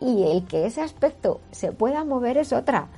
y 0.00 0.24
el 0.24 0.44
que 0.46 0.66
ese 0.66 0.80
aspecto 0.80 1.40
se 1.50 1.72
pueda 1.72 2.04
mover 2.04 2.38
es 2.38 2.52
otra. 2.52 2.88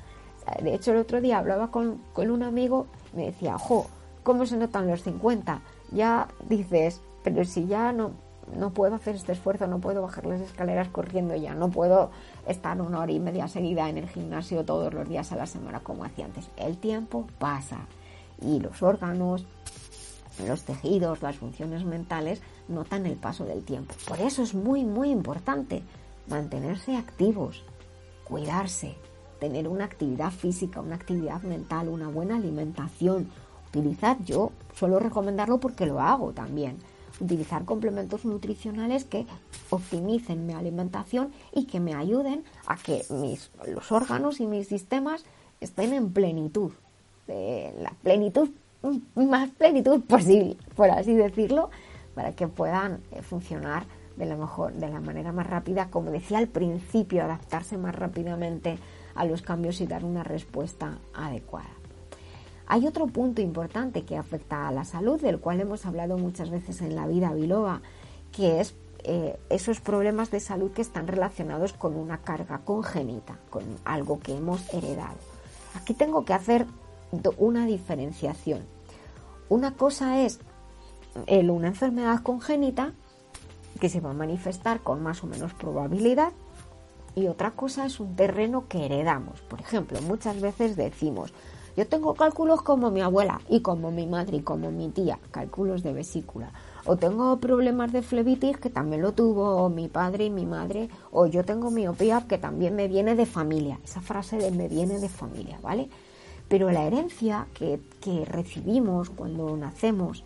De 0.62 0.74
hecho, 0.74 0.92
el 0.92 0.98
otro 0.98 1.20
día 1.20 1.38
hablaba 1.38 1.70
con, 1.70 2.02
con 2.12 2.30
un 2.30 2.42
amigo 2.42 2.86
me 3.14 3.26
decía, 3.26 3.56
ojo, 3.56 3.86
¿cómo 4.22 4.46
se 4.46 4.56
notan 4.56 4.88
los 4.88 5.02
50? 5.02 5.60
Ya 5.92 6.28
dices, 6.48 7.00
pero 7.22 7.44
si 7.44 7.66
ya 7.66 7.92
no, 7.92 8.12
no 8.56 8.70
puedo 8.70 8.94
hacer 8.94 9.16
este 9.16 9.32
esfuerzo, 9.32 9.66
no 9.66 9.78
puedo 9.78 10.02
bajar 10.02 10.26
las 10.26 10.40
escaleras 10.40 10.88
corriendo 10.88 11.34
ya, 11.34 11.54
no 11.54 11.70
puedo 11.70 12.10
estar 12.46 12.80
una 12.80 13.00
hora 13.00 13.12
y 13.12 13.20
media 13.20 13.48
seguida 13.48 13.88
en 13.88 13.98
el 13.98 14.08
gimnasio 14.08 14.64
todos 14.64 14.92
los 14.92 15.08
días 15.08 15.32
a 15.32 15.36
la 15.36 15.46
semana 15.46 15.80
como 15.80 16.04
hacía 16.04 16.26
antes. 16.26 16.48
El 16.56 16.78
tiempo 16.78 17.26
pasa 17.38 17.86
y 18.40 18.60
los 18.60 18.82
órganos, 18.82 19.46
los 20.46 20.62
tejidos, 20.62 21.22
las 21.22 21.36
funciones 21.36 21.84
mentales 21.84 22.40
notan 22.68 23.06
el 23.06 23.16
paso 23.16 23.44
del 23.44 23.64
tiempo. 23.64 23.94
Por 24.08 24.20
eso 24.20 24.42
es 24.42 24.54
muy, 24.54 24.84
muy 24.84 25.10
importante 25.10 25.82
mantenerse 26.28 26.96
activos, 26.96 27.62
cuidarse, 28.24 28.94
tener 29.38 29.68
una 29.68 29.84
actividad 29.84 30.30
física, 30.30 30.80
una 30.80 30.96
actividad 30.96 31.42
mental, 31.42 31.88
una 31.88 32.08
buena 32.08 32.36
alimentación. 32.36 33.28
Utilizar, 33.68 34.22
yo 34.24 34.52
suelo 34.74 34.98
recomendarlo 34.98 35.58
porque 35.58 35.86
lo 35.86 36.00
hago 36.00 36.32
también 36.32 36.78
utilizar 37.20 37.64
complementos 37.64 38.24
nutricionales 38.24 39.04
que 39.04 39.26
optimicen 39.70 40.46
mi 40.46 40.52
alimentación 40.52 41.32
y 41.52 41.66
que 41.66 41.80
me 41.80 41.94
ayuden 41.94 42.44
a 42.66 42.76
que 42.76 43.04
mis, 43.10 43.50
los 43.66 43.92
órganos 43.92 44.40
y 44.40 44.46
mis 44.46 44.68
sistemas 44.68 45.24
estén 45.60 45.92
en 45.92 46.12
plenitud, 46.12 46.72
la 47.26 47.92
plenitud, 48.02 48.50
más 49.14 49.50
plenitud 49.50 50.00
posible, 50.02 50.56
por 50.74 50.90
así 50.90 51.14
decirlo, 51.14 51.70
para 52.14 52.32
que 52.32 52.48
puedan 52.48 53.00
eh, 53.10 53.22
funcionar 53.22 53.84
de 54.16 54.26
la 54.26 54.36
mejor, 54.36 54.72
de 54.74 54.88
la 54.88 55.00
manera 55.00 55.32
más 55.32 55.46
rápida, 55.46 55.88
como 55.90 56.10
decía 56.10 56.38
al 56.38 56.46
principio, 56.46 57.24
adaptarse 57.24 57.76
más 57.76 57.94
rápidamente 57.94 58.78
a 59.14 59.24
los 59.24 59.42
cambios 59.42 59.80
y 59.80 59.86
dar 59.86 60.04
una 60.04 60.22
respuesta 60.22 60.98
adecuada. 61.12 61.70
Hay 62.66 62.86
otro 62.86 63.06
punto 63.06 63.42
importante 63.42 64.04
que 64.04 64.16
afecta 64.16 64.68
a 64.68 64.72
la 64.72 64.84
salud, 64.84 65.20
del 65.20 65.38
cual 65.38 65.60
hemos 65.60 65.84
hablado 65.86 66.16
muchas 66.18 66.50
veces 66.50 66.80
en 66.80 66.96
la 66.96 67.06
vida 67.06 67.32
biloba, 67.32 67.82
que 68.32 68.60
es 68.60 68.74
eh, 69.04 69.38
esos 69.50 69.80
problemas 69.80 70.30
de 70.30 70.40
salud 70.40 70.70
que 70.72 70.80
están 70.80 71.06
relacionados 71.06 71.74
con 71.74 71.94
una 71.94 72.22
carga 72.22 72.60
congénita, 72.64 73.38
con 73.50 73.64
algo 73.84 74.18
que 74.18 74.34
hemos 74.34 74.72
heredado. 74.72 75.18
Aquí 75.74 75.92
tengo 75.92 76.24
que 76.24 76.32
hacer 76.32 76.66
una 77.36 77.66
diferenciación. 77.66 78.62
Una 79.48 79.74
cosa 79.74 80.22
es 80.22 80.40
una 81.28 81.68
enfermedad 81.68 82.22
congénita 82.22 82.92
que 83.78 83.88
se 83.88 84.00
va 84.00 84.10
a 84.10 84.14
manifestar 84.14 84.80
con 84.80 85.02
más 85.02 85.22
o 85.22 85.26
menos 85.26 85.52
probabilidad 85.52 86.32
y 87.14 87.26
otra 87.26 87.52
cosa 87.52 87.86
es 87.86 88.00
un 88.00 88.16
terreno 88.16 88.66
que 88.68 88.86
heredamos. 88.86 89.40
Por 89.42 89.60
ejemplo, 89.60 90.00
muchas 90.02 90.40
veces 90.40 90.76
decimos, 90.76 91.32
yo 91.76 91.86
tengo 91.86 92.14
cálculos 92.14 92.62
como 92.62 92.90
mi 92.90 93.00
abuela 93.00 93.40
y 93.48 93.60
como 93.60 93.90
mi 93.90 94.06
madre 94.06 94.38
y 94.38 94.42
como 94.42 94.70
mi 94.70 94.90
tía, 94.90 95.18
cálculos 95.30 95.82
de 95.82 95.92
vesícula. 95.92 96.52
O 96.86 96.96
tengo 96.96 97.38
problemas 97.38 97.92
de 97.92 98.02
flebitis 98.02 98.58
que 98.58 98.70
también 98.70 99.02
lo 99.02 99.12
tuvo 99.12 99.68
mi 99.70 99.88
padre 99.88 100.26
y 100.26 100.30
mi 100.30 100.46
madre. 100.46 100.88
O 101.10 101.26
yo 101.26 101.44
tengo 101.44 101.70
miopía 101.70 102.26
que 102.28 102.38
también 102.38 102.76
me 102.76 102.88
viene 102.88 103.14
de 103.14 103.26
familia. 103.26 103.80
Esa 103.82 104.00
frase 104.00 104.36
de 104.36 104.50
me 104.50 104.68
viene 104.68 104.98
de 104.98 105.08
familia, 105.08 105.58
¿vale? 105.62 105.88
Pero 106.48 106.70
la 106.70 106.84
herencia 106.84 107.46
que, 107.54 107.80
que 108.00 108.24
recibimos 108.24 109.10
cuando 109.10 109.56
nacemos 109.56 110.24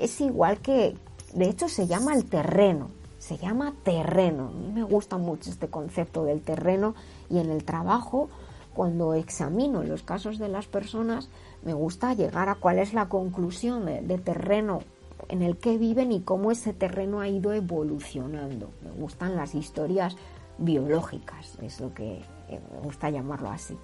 es 0.00 0.20
igual 0.20 0.58
que, 0.58 0.96
de 1.34 1.48
hecho 1.48 1.68
se 1.68 1.86
llama 1.86 2.14
el 2.14 2.24
terreno, 2.24 2.88
se 3.18 3.36
llama 3.36 3.74
terreno. 3.82 4.48
A 4.48 4.50
mí 4.50 4.72
me 4.72 4.82
gusta 4.82 5.18
mucho 5.18 5.50
este 5.50 5.68
concepto 5.68 6.24
del 6.24 6.40
terreno 6.40 6.94
y 7.28 7.38
en 7.38 7.50
el 7.50 7.64
trabajo, 7.64 8.30
cuando 8.78 9.14
examino 9.14 9.82
los 9.82 10.04
casos 10.04 10.38
de 10.38 10.46
las 10.46 10.68
personas, 10.68 11.30
me 11.64 11.74
gusta 11.74 12.14
llegar 12.14 12.48
a 12.48 12.54
cuál 12.54 12.78
es 12.78 12.94
la 12.94 13.08
conclusión 13.08 13.84
de, 13.86 14.18
terreno 14.18 14.82
en 15.28 15.42
el 15.42 15.56
que 15.56 15.76
viven 15.76 16.12
y 16.12 16.20
cómo 16.20 16.52
ese 16.52 16.72
terreno 16.72 17.18
ha 17.18 17.26
ido 17.26 17.52
evolucionando. 17.52 18.70
Me 18.84 18.92
gustan 18.92 19.34
las 19.34 19.56
historias 19.56 20.16
biológicas, 20.58 21.58
es 21.60 21.80
lo 21.80 21.92
que 21.92 22.20
eh, 22.48 22.60
me 22.72 22.78
gusta 22.78 23.10
llamarlo 23.10 23.50
así, 23.50 23.76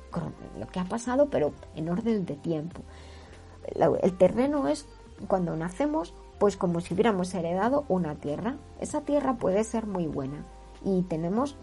lo 0.61 0.69
que 0.69 0.79
ha 0.79 0.85
pasado 0.85 1.27
pero 1.29 1.53
en 1.75 1.89
orden 1.89 2.25
de 2.25 2.37
tiempo. 2.37 2.83
El 4.01 4.17
terreno 4.17 4.69
es 4.69 4.87
cuando 5.27 5.57
nacemos, 5.57 6.15
pues 6.39 6.57
como 6.57 6.79
si 6.79 6.95
hubiéramos 6.95 7.35
heredado 7.35 7.85
una 7.89 8.15
tierra. 8.15 8.59
Esa 8.79 9.01
tierra 9.01 9.39
puede 9.39 9.65
ser 9.65 9.89
muy 9.89 10.07
buena 10.07 10.47
y 10.85 11.03
tenemos 11.03 11.57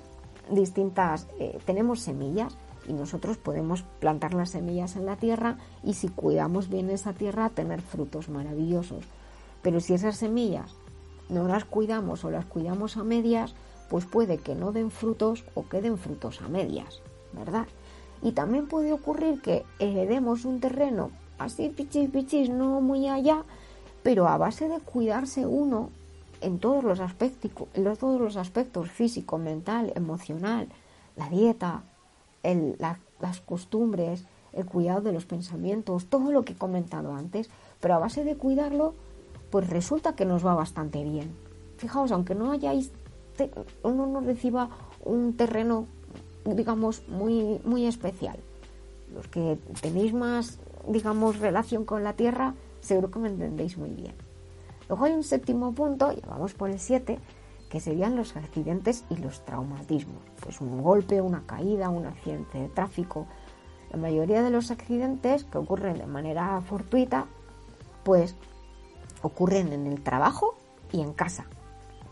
distintas, 0.49 1.29
eh, 1.39 1.59
tenemos 1.65 2.01
semillas 2.01 2.57
y 2.87 2.93
nosotros 2.93 3.37
podemos 3.37 3.83
plantar 3.99 4.33
las 4.33 4.51
semillas 4.51 4.95
en 4.95 5.05
la 5.05 5.15
tierra 5.15 5.57
y 5.83 5.93
si 5.93 6.09
cuidamos 6.09 6.69
bien 6.69 6.89
esa 6.89 7.13
tierra 7.13 7.49
tener 7.49 7.81
frutos 7.81 8.29
maravillosos. 8.29 9.05
Pero 9.61 9.79
si 9.79 9.93
esas 9.93 10.17
semillas 10.17 10.73
no 11.29 11.47
las 11.47 11.65
cuidamos 11.65 12.25
o 12.25 12.31
las 12.31 12.45
cuidamos 12.45 12.97
a 12.97 13.03
medias, 13.03 13.53
pues 13.89 14.05
puede 14.05 14.37
que 14.37 14.55
no 14.55 14.71
den 14.71 14.91
frutos 14.91 15.45
o 15.53 15.67
queden 15.67 15.97
frutos 15.97 16.41
a 16.41 16.47
medias, 16.47 17.01
¿verdad? 17.33 17.67
Y 18.21 18.31
también 18.31 18.67
puede 18.67 18.93
ocurrir 18.93 19.41
que 19.41 19.63
heredemos 19.79 20.45
un 20.45 20.59
terreno 20.59 21.11
así 21.41 21.69
pichis 21.69 22.09
pichis, 22.09 22.49
no 22.49 22.81
muy 22.81 23.07
allá, 23.07 23.43
pero 24.03 24.27
a 24.27 24.37
base 24.37 24.67
de 24.69 24.79
cuidarse 24.79 25.45
uno 25.45 25.89
en 26.39 26.59
todos 26.59 26.83
los 26.83 26.99
aspectos, 26.99 27.51
en 27.73 27.95
todos 27.97 28.21
los 28.21 28.37
aspectos 28.37 28.89
físico, 28.89 29.37
mental, 29.37 29.91
emocional, 29.95 30.67
la 31.15 31.29
dieta, 31.29 31.83
las 32.43 33.41
costumbres, 33.41 34.25
el 34.53 34.65
cuidado 34.65 35.01
de 35.01 35.13
los 35.13 35.25
pensamientos, 35.25 36.07
todo 36.07 36.31
lo 36.31 36.43
que 36.43 36.53
he 36.53 36.57
comentado 36.57 37.13
antes, 37.13 37.49
pero 37.79 37.95
a 37.95 37.99
base 37.99 38.23
de 38.23 38.35
cuidarlo, 38.35 38.93
pues 39.49 39.69
resulta 39.69 40.15
que 40.15 40.25
nos 40.25 40.45
va 40.45 40.55
bastante 40.55 41.03
bien. 41.03 41.31
Fijaos, 41.77 42.11
aunque 42.11 42.35
no 42.35 42.51
hayáis, 42.51 42.91
uno 43.83 44.07
no 44.07 44.21
reciba 44.21 44.69
un 45.03 45.35
terreno, 45.35 45.87
digamos, 46.45 47.07
muy, 47.07 47.59
muy 47.63 47.85
especial. 47.85 48.37
Los 49.13 49.27
que 49.27 49.57
tenéis 49.81 50.13
más 50.13 50.59
digamos, 50.87 51.39
relación 51.39 51.85
con 51.85 52.03
la 52.03 52.13
Tierra, 52.13 52.53
seguro 52.81 53.11
que 53.11 53.19
me 53.19 53.29
entendéis 53.29 53.77
muy 53.77 53.89
bien. 53.89 54.13
Luego 54.89 55.05
hay 55.05 55.13
un 55.13 55.23
séptimo 55.23 55.73
punto, 55.73 56.11
ya 56.11 56.27
vamos 56.27 56.53
por 56.53 56.69
el 56.69 56.79
7, 56.79 57.19
que 57.71 57.79
serían 57.79 58.17
los 58.17 58.35
accidentes 58.35 59.05
y 59.09 59.15
los 59.15 59.45
traumatismos. 59.45 60.21
Pues 60.41 60.59
un 60.59 60.81
golpe, 60.81 61.21
una 61.21 61.43
caída, 61.45 61.89
un 61.89 62.05
accidente 62.05 62.59
de 62.59 62.67
tráfico. 62.67 63.27
La 63.91 63.97
mayoría 63.97 64.43
de 64.43 64.49
los 64.49 64.71
accidentes 64.71 65.45
que 65.45 65.57
ocurren 65.57 65.97
de 65.97 66.05
manera 66.05 66.59
fortuita, 66.59 67.27
pues 68.03 68.35
ocurren 69.21 69.71
en 69.71 69.87
el 69.87 70.03
trabajo 70.03 70.57
y 70.91 70.99
en 70.99 71.13
casa. 71.13 71.45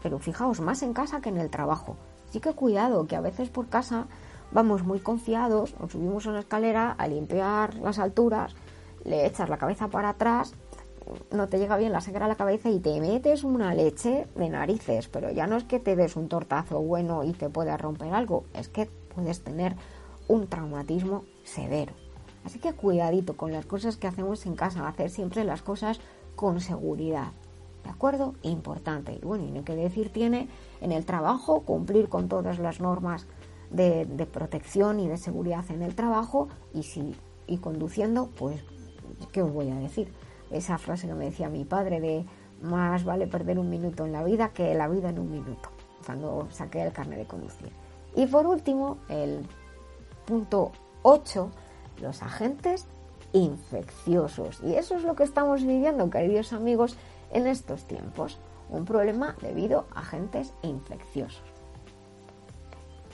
Pero 0.01 0.17
fijaos, 0.19 0.61
más 0.61 0.81
en 0.81 0.93
casa 0.93 1.19
que 1.19 1.27
en 1.27 1.37
el 1.37 1.49
trabajo. 1.49 1.97
Así 2.29 2.39
que 2.39 2.53
cuidado, 2.53 3.05
que 3.05 3.17
a 3.17 3.21
veces 3.21 3.49
por 3.49 3.67
casa 3.67 4.07
vamos 4.53 4.83
muy 4.83 5.01
confiados, 5.01 5.77
nos 5.77 5.91
subimos 5.91 6.25
a 6.25 6.29
una 6.29 6.39
escalera 6.39 6.95
a 6.97 7.05
limpiar 7.07 7.75
las 7.75 7.99
alturas, 7.99 8.55
le 9.03 9.25
echas 9.25 9.49
la 9.49 9.57
cabeza 9.57 9.89
para 9.89 10.09
atrás, 10.09 10.53
no 11.31 11.47
te 11.47 11.57
llega 11.57 11.77
bien 11.77 11.91
la 11.91 12.01
sangre 12.01 12.25
a 12.25 12.27
la 12.27 12.35
cabeza 12.35 12.69
y 12.69 12.79
te 12.79 12.99
metes 12.99 13.43
una 13.43 13.73
leche 13.73 14.27
de 14.35 14.49
narices, 14.49 15.07
pero 15.07 15.31
ya 15.31 15.47
no 15.47 15.57
es 15.57 15.63
que 15.63 15.79
te 15.79 15.95
des 15.95 16.15
un 16.15 16.29
tortazo 16.29 16.81
bueno 16.81 17.23
y 17.23 17.33
te 17.33 17.49
pueda 17.49 17.77
romper 17.77 18.13
algo, 18.13 18.45
es 18.53 18.69
que 18.69 18.89
puedes 19.13 19.41
tener 19.41 19.75
un 20.27 20.47
traumatismo 20.47 21.25
severo. 21.43 21.93
Así 22.45 22.59
que 22.59 22.73
cuidadito 22.73 23.35
con 23.35 23.51
las 23.51 23.65
cosas 23.65 23.97
que 23.97 24.07
hacemos 24.07 24.45
en 24.45 24.55
casa, 24.55 24.87
hacer 24.87 25.09
siempre 25.09 25.43
las 25.43 25.61
cosas 25.61 25.99
con 26.35 26.61
seguridad. 26.61 27.31
¿De 27.83 27.89
acuerdo? 27.89 28.35
Importante. 28.43 29.13
Y 29.21 29.25
bueno, 29.25 29.45
y 29.45 29.51
no 29.51 29.57
hay 29.57 29.63
que 29.63 29.75
decir 29.75 30.11
tiene 30.11 30.47
en 30.81 30.91
el 30.91 31.05
trabajo 31.05 31.61
cumplir 31.61 32.09
con 32.09 32.27
todas 32.27 32.59
las 32.59 32.79
normas 32.79 33.25
de, 33.71 34.05
protección 34.31 34.99
y 34.99 35.07
de 35.07 35.17
seguridad 35.17 35.65
en 35.69 35.81
el 35.81 35.95
trabajo 35.95 36.47
y 36.73 36.83
si 36.83 37.15
y 37.47 37.57
conduciendo, 37.57 38.29
pues, 38.37 38.61
¿qué 39.31 39.41
os 39.41 39.51
voy 39.51 39.71
a 39.71 39.75
decir? 39.75 40.13
Esa 40.51 40.77
frase 40.77 41.07
que 41.07 41.13
me 41.13 41.25
decía 41.25 41.49
mi 41.49 41.65
padre 41.65 41.99
de 41.99 42.25
más 42.61 43.03
vale 43.03 43.27
perder 43.27 43.59
un 43.59 43.69
minuto 43.69 44.05
en 44.05 44.11
la 44.11 44.23
vida 44.23 44.49
que 44.49 44.73
la 44.73 44.87
vida 44.87 45.09
en 45.09 45.19
un 45.19 45.31
minuto, 45.31 45.69
cuando 46.05 46.47
saqué 46.51 46.83
el 46.83 46.91
carnet 46.91 47.19
de 47.19 47.25
conducir. 47.25 47.71
Y 48.15 48.25
por 48.25 48.47
último, 48.47 48.97
el 49.09 49.45
punto 50.25 50.71
8, 51.03 51.49
los 52.01 52.21
agentes 52.23 52.87
infecciosos. 53.33 54.61
Y 54.63 54.73
eso 54.73 54.95
es 54.95 55.03
lo 55.03 55.15
que 55.15 55.23
estamos 55.23 55.63
viviendo, 55.63 56.09
queridos 56.09 56.53
amigos, 56.53 56.97
en 57.31 57.47
estos 57.47 57.85
tiempos. 57.85 58.39
Un 58.69 58.85
problema 58.85 59.35
debido 59.41 59.85
a 59.93 59.99
agentes 59.99 60.53
infecciosos. 60.61 61.41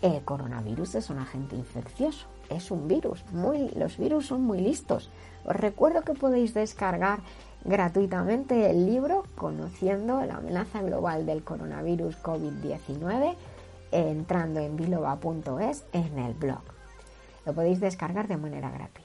El 0.02 0.24
coronavirus 0.24 0.96
es 0.96 1.10
un 1.10 1.20
agente 1.20 1.56
infeccioso, 1.56 2.28
es 2.50 2.72
un 2.72 2.88
virus. 2.88 3.24
Muy, 3.32 3.70
los 3.76 3.98
virus 3.98 4.28
son 4.28 4.42
muy 4.42 4.60
listos. 4.60 5.10
Os 5.46 5.56
recuerdo 5.56 6.02
que 6.02 6.14
podéis 6.14 6.54
descargar 6.54 7.20
gratuitamente 7.64 8.70
el 8.70 8.86
libro 8.86 9.24
Conociendo 9.36 10.24
la 10.24 10.36
amenaza 10.36 10.82
global 10.82 11.26
del 11.26 11.44
coronavirus 11.44 12.22
COVID-19 12.22 13.36
entrando 13.92 14.60
en 14.60 14.76
biloba.es 14.76 15.86
en 15.94 16.20
el 16.20 16.34
blog. 16.34 16.62
Lo 17.46 17.54
podéis 17.54 17.80
descargar 17.80 18.28
de 18.28 18.38
manera 18.38 18.70
gratuita. 18.70 19.05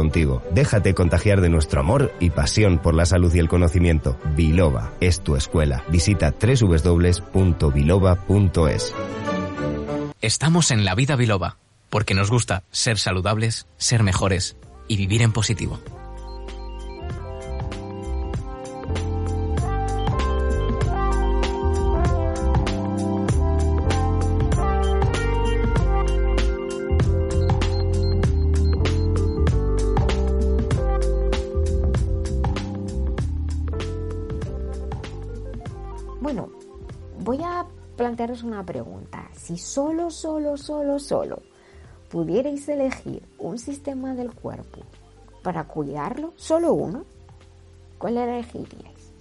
contigo. 0.00 0.42
Déjate 0.50 0.94
contagiar 0.94 1.42
de 1.42 1.50
nuestro 1.50 1.80
amor 1.80 2.10
y 2.20 2.30
pasión 2.30 2.78
por 2.78 2.94
la 2.94 3.04
salud 3.04 3.34
y 3.34 3.38
el 3.38 3.50
conocimiento. 3.50 4.18
Biloba 4.34 4.92
es 5.00 5.20
tu 5.20 5.36
escuela. 5.36 5.84
Visita 5.88 6.32
www.biloba.es. 6.40 7.34
Estamos 10.22 10.70
en 10.70 10.86
la 10.86 10.94
vida 10.94 11.16
biloba, 11.16 11.58
porque 11.90 12.14
nos 12.14 12.30
gusta 12.30 12.62
ser 12.70 12.98
saludables, 12.98 13.66
ser 13.76 14.02
mejores 14.02 14.56
y 14.88 14.96
vivir 14.96 15.20
en 15.20 15.32
positivo. 15.32 15.78
Plantearos 38.10 38.42
una 38.42 38.66
pregunta. 38.66 39.30
Si 39.36 39.56
solo, 39.56 40.10
solo, 40.10 40.56
solo, 40.56 40.98
solo 40.98 41.42
pudierais 42.08 42.68
elegir 42.68 43.22
un 43.38 43.56
sistema 43.56 44.14
del 44.14 44.34
cuerpo 44.34 44.80
para 45.44 45.68
cuidarlo, 45.68 46.32
solo 46.34 46.72
uno, 46.74 47.04
¿cuál 47.98 48.16
elegiríais? 48.16 49.12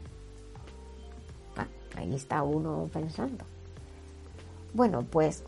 Ah, 1.56 1.68
ahí 1.98 2.16
está 2.16 2.42
uno 2.42 2.90
pensando. 2.92 3.46
Bueno, 4.74 5.06
pues 5.08 5.44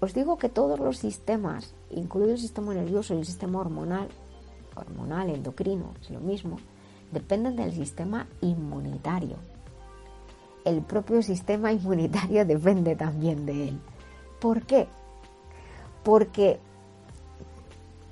os 0.00 0.12
digo 0.12 0.36
que 0.36 0.48
todos 0.48 0.80
los 0.80 0.98
sistemas, 0.98 1.74
incluido 1.90 2.32
el 2.32 2.38
sistema 2.38 2.74
nervioso 2.74 3.14
y 3.14 3.18
el 3.18 3.26
sistema 3.26 3.60
hormonal, 3.60 4.08
hormonal, 4.74 5.30
endocrino, 5.30 5.94
es 6.00 6.10
lo 6.10 6.18
mismo, 6.18 6.56
dependen 7.12 7.54
del 7.54 7.72
sistema 7.72 8.26
inmunitario. 8.40 9.36
El 10.64 10.82
propio 10.82 11.22
sistema 11.22 11.72
inmunitario 11.72 12.44
depende 12.46 12.96
también 12.96 13.46
de 13.46 13.68
él. 13.68 13.80
¿Por 14.40 14.62
qué? 14.62 14.88
Porque 16.02 16.58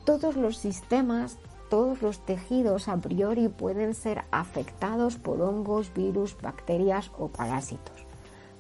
todos 0.05 0.37
los 0.37 0.57
sistemas, 0.57 1.39
todos 1.69 2.03
los 2.03 2.21
tejidos 2.21 2.89
a 2.89 2.97
priori 2.97 3.49
pueden 3.49 3.95
ser 3.95 4.25
afectados 4.31 5.17
por 5.17 5.41
hongos, 5.41 5.93
virus, 5.95 6.37
bacterias 6.41 7.11
o 7.19 7.29
parásitos. 7.29 8.07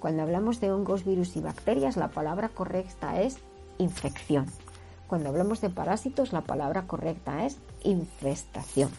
Cuando 0.01 0.23
hablamos 0.23 0.61
de 0.61 0.73
hongos, 0.73 1.05
virus 1.05 1.37
y 1.37 1.41
bacterias, 1.41 1.97
la 1.97 2.09
palabra 2.09 2.49
correcta 2.49 3.21
es 3.21 3.39
infección. 3.79 4.47
Cuando 5.07 5.29
hablamos 5.29 5.61
de 5.61 5.71
parásitos, 5.71 6.33
la 6.33 6.43
palabra 6.43 6.87
correcta 6.87 7.45
es 7.45 7.59
infestación. 7.83 8.91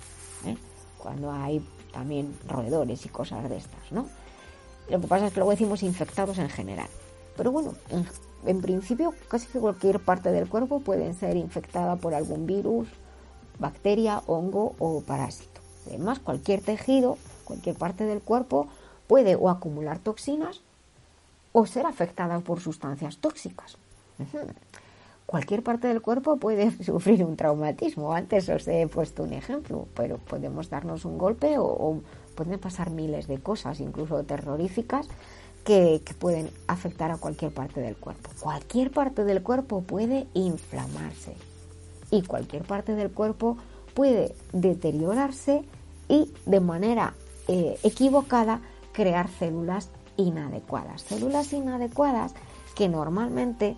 ¿eh? 0.46 0.58
Cuando 0.98 1.32
hay 1.32 1.66
también 1.92 2.38
roedores 2.48 3.06
y 3.06 3.10
cosas 3.10 3.50
de 3.50 3.58
estas, 3.58 3.92
¿no? 3.92 4.08
Lo 4.90 5.00
que 5.00 5.08
pasa 5.08 5.28
es 5.28 5.34
que 5.34 5.40
luego 5.40 5.52
decimos 5.52 5.84
infectados 5.84 6.38
en 6.38 6.50
general. 6.50 6.88
Pero 7.38 7.52
bueno, 7.52 7.74
en, 8.46 8.62
principio 8.62 9.14
casi 9.28 9.48
cualquier 9.48 10.00
parte 10.00 10.32
del 10.32 10.50
cuerpo 10.50 10.80
puede 10.80 11.14
ser 11.14 11.38
infectada 11.38 11.96
por 11.96 12.14
algún 12.14 12.46
virus, 12.46 12.88
bacteria, 13.60 14.22
hongo 14.28 14.76
o 14.80 15.02
parásito. 15.02 15.62
Además, 15.88 16.20
cualquier 16.20 16.62
tejido, 16.62 17.18
cualquier 17.46 17.76
parte 17.76 18.04
del 18.04 18.22
cuerpo 18.22 18.68
puede 19.08 19.36
o 19.36 19.50
acumular 19.50 20.00
toxinas 20.00 20.62
o 21.54 21.66
ser 21.66 21.86
afectada 21.86 22.40
por 22.40 22.60
sustancias 22.60 23.18
tóxicas. 23.18 23.78
Cualquier 25.32 25.64
parte 25.64 25.88
del 25.88 26.02
cuerpo 26.02 26.36
puede 26.36 26.72
sufrir 26.84 27.24
un 27.24 27.38
traumatismo. 27.38 28.14
Antes 28.14 28.50
os 28.50 28.68
he 28.68 28.86
puesto 28.88 29.24
un 29.24 29.32
ejemplo, 29.32 29.88
pero 29.96 30.18
podemos 30.18 30.70
darnos 30.70 31.06
un 31.06 31.18
golpe 31.18 31.58
o, 31.58 32.02
pueden 32.36 32.60
pasar 32.60 32.90
miles 32.90 33.28
de 33.28 33.40
cosas, 33.40 33.80
incluso 33.80 34.24
terroríficas, 34.24 35.08
que, 35.64 36.02
pueden 36.20 36.50
afectar 36.68 37.12
a 37.12 37.18
cualquier 37.18 37.54
parte 37.54 37.82
del 37.82 37.96
cuerpo. 37.96 38.30
Cualquier 38.40 38.92
parte 38.92 39.24
del 39.24 39.44
cuerpo 39.44 39.82
puede 39.82 40.28
inflamarse 40.34 41.36
y 42.10 42.24
cualquier 42.24 42.64
parte 42.64 42.96
del 42.96 43.12
cuerpo 43.12 43.58
puede 43.94 44.36
deteriorarse 44.54 45.64
y 46.08 46.32
de 46.46 46.60
manera 46.60 47.14
eh, 47.48 47.78
equivocada 47.84 48.62
crear 48.92 49.30
células 49.30 49.90
inadecuadas. 50.18 51.04
Células 51.04 51.54
inadecuadas 51.54 52.34
que 52.76 52.90
normalmente 52.90 53.76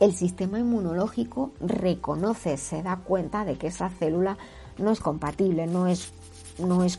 el 0.00 0.14
sistema 0.14 0.58
inmunológico 0.58 1.52
reconoce, 1.60 2.56
se 2.56 2.82
da 2.82 2.96
cuenta 2.96 3.44
de 3.44 3.56
que 3.56 3.68
esa 3.68 3.88
célula 3.88 4.36
no 4.78 4.90
es 4.90 5.00
compatible, 5.00 5.66
no 5.66 5.86
es, 5.86 6.12
no 6.58 6.84
es 6.84 6.98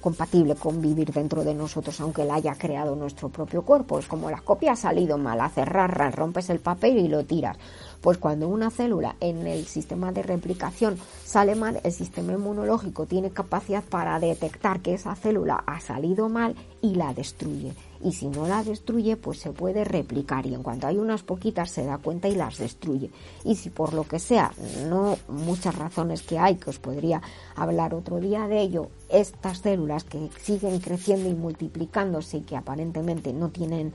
compatible 0.00 0.54
con 0.54 0.80
vivir 0.80 1.12
dentro 1.12 1.44
de 1.44 1.54
nosotros, 1.54 2.00
aunque 2.00 2.24
la 2.24 2.36
haya 2.36 2.54
creado 2.54 2.96
nuestro 2.96 3.28
propio 3.28 3.62
cuerpo. 3.62 3.98
Es 3.98 4.06
como 4.06 4.30
la 4.30 4.40
copia 4.40 4.72
ha 4.72 4.76
salido 4.76 5.18
mal, 5.18 5.40
a 5.40 5.48
cerrar, 5.48 6.14
rompes 6.14 6.50
el 6.50 6.60
papel 6.60 6.98
y 6.98 7.08
lo 7.08 7.24
tiras. 7.24 7.56
Pues 8.04 8.18
cuando 8.18 8.48
una 8.48 8.70
célula 8.70 9.16
en 9.20 9.46
el 9.46 9.64
sistema 9.64 10.12
de 10.12 10.22
replicación 10.22 10.98
sale 11.24 11.54
mal, 11.54 11.80
el 11.84 11.90
sistema 11.90 12.34
inmunológico 12.34 13.06
tiene 13.06 13.30
capacidad 13.30 13.82
para 13.82 14.20
detectar 14.20 14.82
que 14.82 14.92
esa 14.92 15.14
célula 15.14 15.64
ha 15.66 15.80
salido 15.80 16.28
mal 16.28 16.54
y 16.82 16.96
la 16.96 17.14
destruye. 17.14 17.72
Y 18.02 18.12
si 18.12 18.28
no 18.28 18.46
la 18.46 18.62
destruye, 18.62 19.16
pues 19.16 19.38
se 19.38 19.52
puede 19.52 19.84
replicar 19.84 20.44
y 20.44 20.52
en 20.52 20.62
cuanto 20.62 20.86
hay 20.86 20.98
unas 20.98 21.22
poquitas 21.22 21.70
se 21.70 21.86
da 21.86 21.96
cuenta 21.96 22.28
y 22.28 22.34
las 22.34 22.58
destruye. 22.58 23.10
Y 23.42 23.54
si 23.54 23.70
por 23.70 23.94
lo 23.94 24.04
que 24.04 24.18
sea, 24.18 24.52
no 24.86 25.16
muchas 25.28 25.74
razones 25.74 26.20
que 26.20 26.38
hay, 26.38 26.56
que 26.56 26.68
os 26.68 26.78
podría 26.78 27.22
hablar 27.56 27.94
otro 27.94 28.20
día 28.20 28.46
de 28.48 28.60
ello, 28.60 28.90
estas 29.08 29.60
células 29.60 30.04
que 30.04 30.28
siguen 30.42 30.78
creciendo 30.80 31.30
y 31.30 31.34
multiplicándose 31.34 32.36
y 32.36 32.42
que 32.42 32.58
aparentemente 32.58 33.32
no 33.32 33.48
tienen 33.48 33.94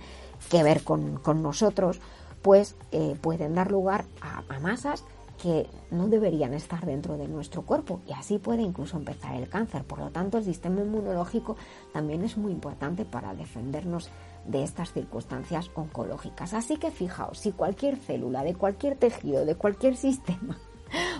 que 0.50 0.64
ver 0.64 0.84
con, 0.84 1.18
con 1.18 1.44
nosotros, 1.44 2.00
pues 2.42 2.76
eh, 2.92 3.16
pueden 3.22 3.56
dar 3.56 3.72
lugar 3.72 4.06
a, 4.22 4.60
masas 4.60 5.04
que 5.42 5.68
no 5.90 6.10
deberían 6.10 6.54
estar 6.54 6.86
dentro 6.86 7.18
de 7.18 7.30
nuestro 7.30 7.62
cuerpo 7.62 8.02
y 8.06 8.12
así 8.12 8.40
puede 8.40 8.62
incluso 8.62 8.98
empezar 8.98 9.36
el 9.36 9.48
cáncer. 9.48 9.86
Por 9.86 10.00
lo 10.00 10.10
tanto, 10.10 10.38
el 10.38 10.44
sistema 10.44 10.82
inmunológico 10.82 11.56
también 11.94 12.24
es 12.24 12.38
muy 12.38 12.52
importante 12.52 13.06
para 13.06 13.34
defendernos 13.34 14.10
de 14.46 14.64
estas 14.64 14.92
circunstancias 14.92 15.72
oncológicas. 15.76 16.54
Así 16.54 16.76
que 16.76 16.92
fijaos, 16.92 17.40
si 17.40 17.54
cualquier 17.54 17.96
célula 17.96 18.44
de 18.44 18.56
cualquier 18.56 18.98
tejido, 18.98 19.46
de 19.46 19.56
cualquier 19.56 19.96
sistema 19.98 20.58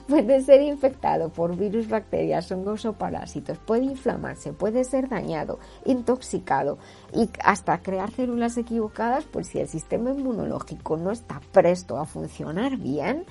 puede 0.10 0.42
ser 0.42 0.62
infectado 0.62 1.30
por 1.30 1.56
virus, 1.56 1.88
bacterias, 1.88 2.52
hongos 2.52 2.84
o 2.86 2.94
parásitos, 2.94 3.60
puede 3.60 3.84
inflamarse, 3.84 4.52
puede 4.52 4.84
ser 4.84 5.08
dañado, 5.08 5.60
intoxicado 5.86 6.80
y 7.14 7.30
hasta 7.44 7.82
crear 7.82 8.12
células 8.12 8.58
equivocadas, 8.58 9.26
pues 9.26 9.48
si 9.48 9.60
el 9.60 9.68
sistema 9.68 10.10
inmunológico 10.10 10.98
no 10.98 11.12
está 11.12 11.40
presto 11.52 11.98
a 11.98 12.06
funcionar 12.06 12.78
bien, 12.78 13.26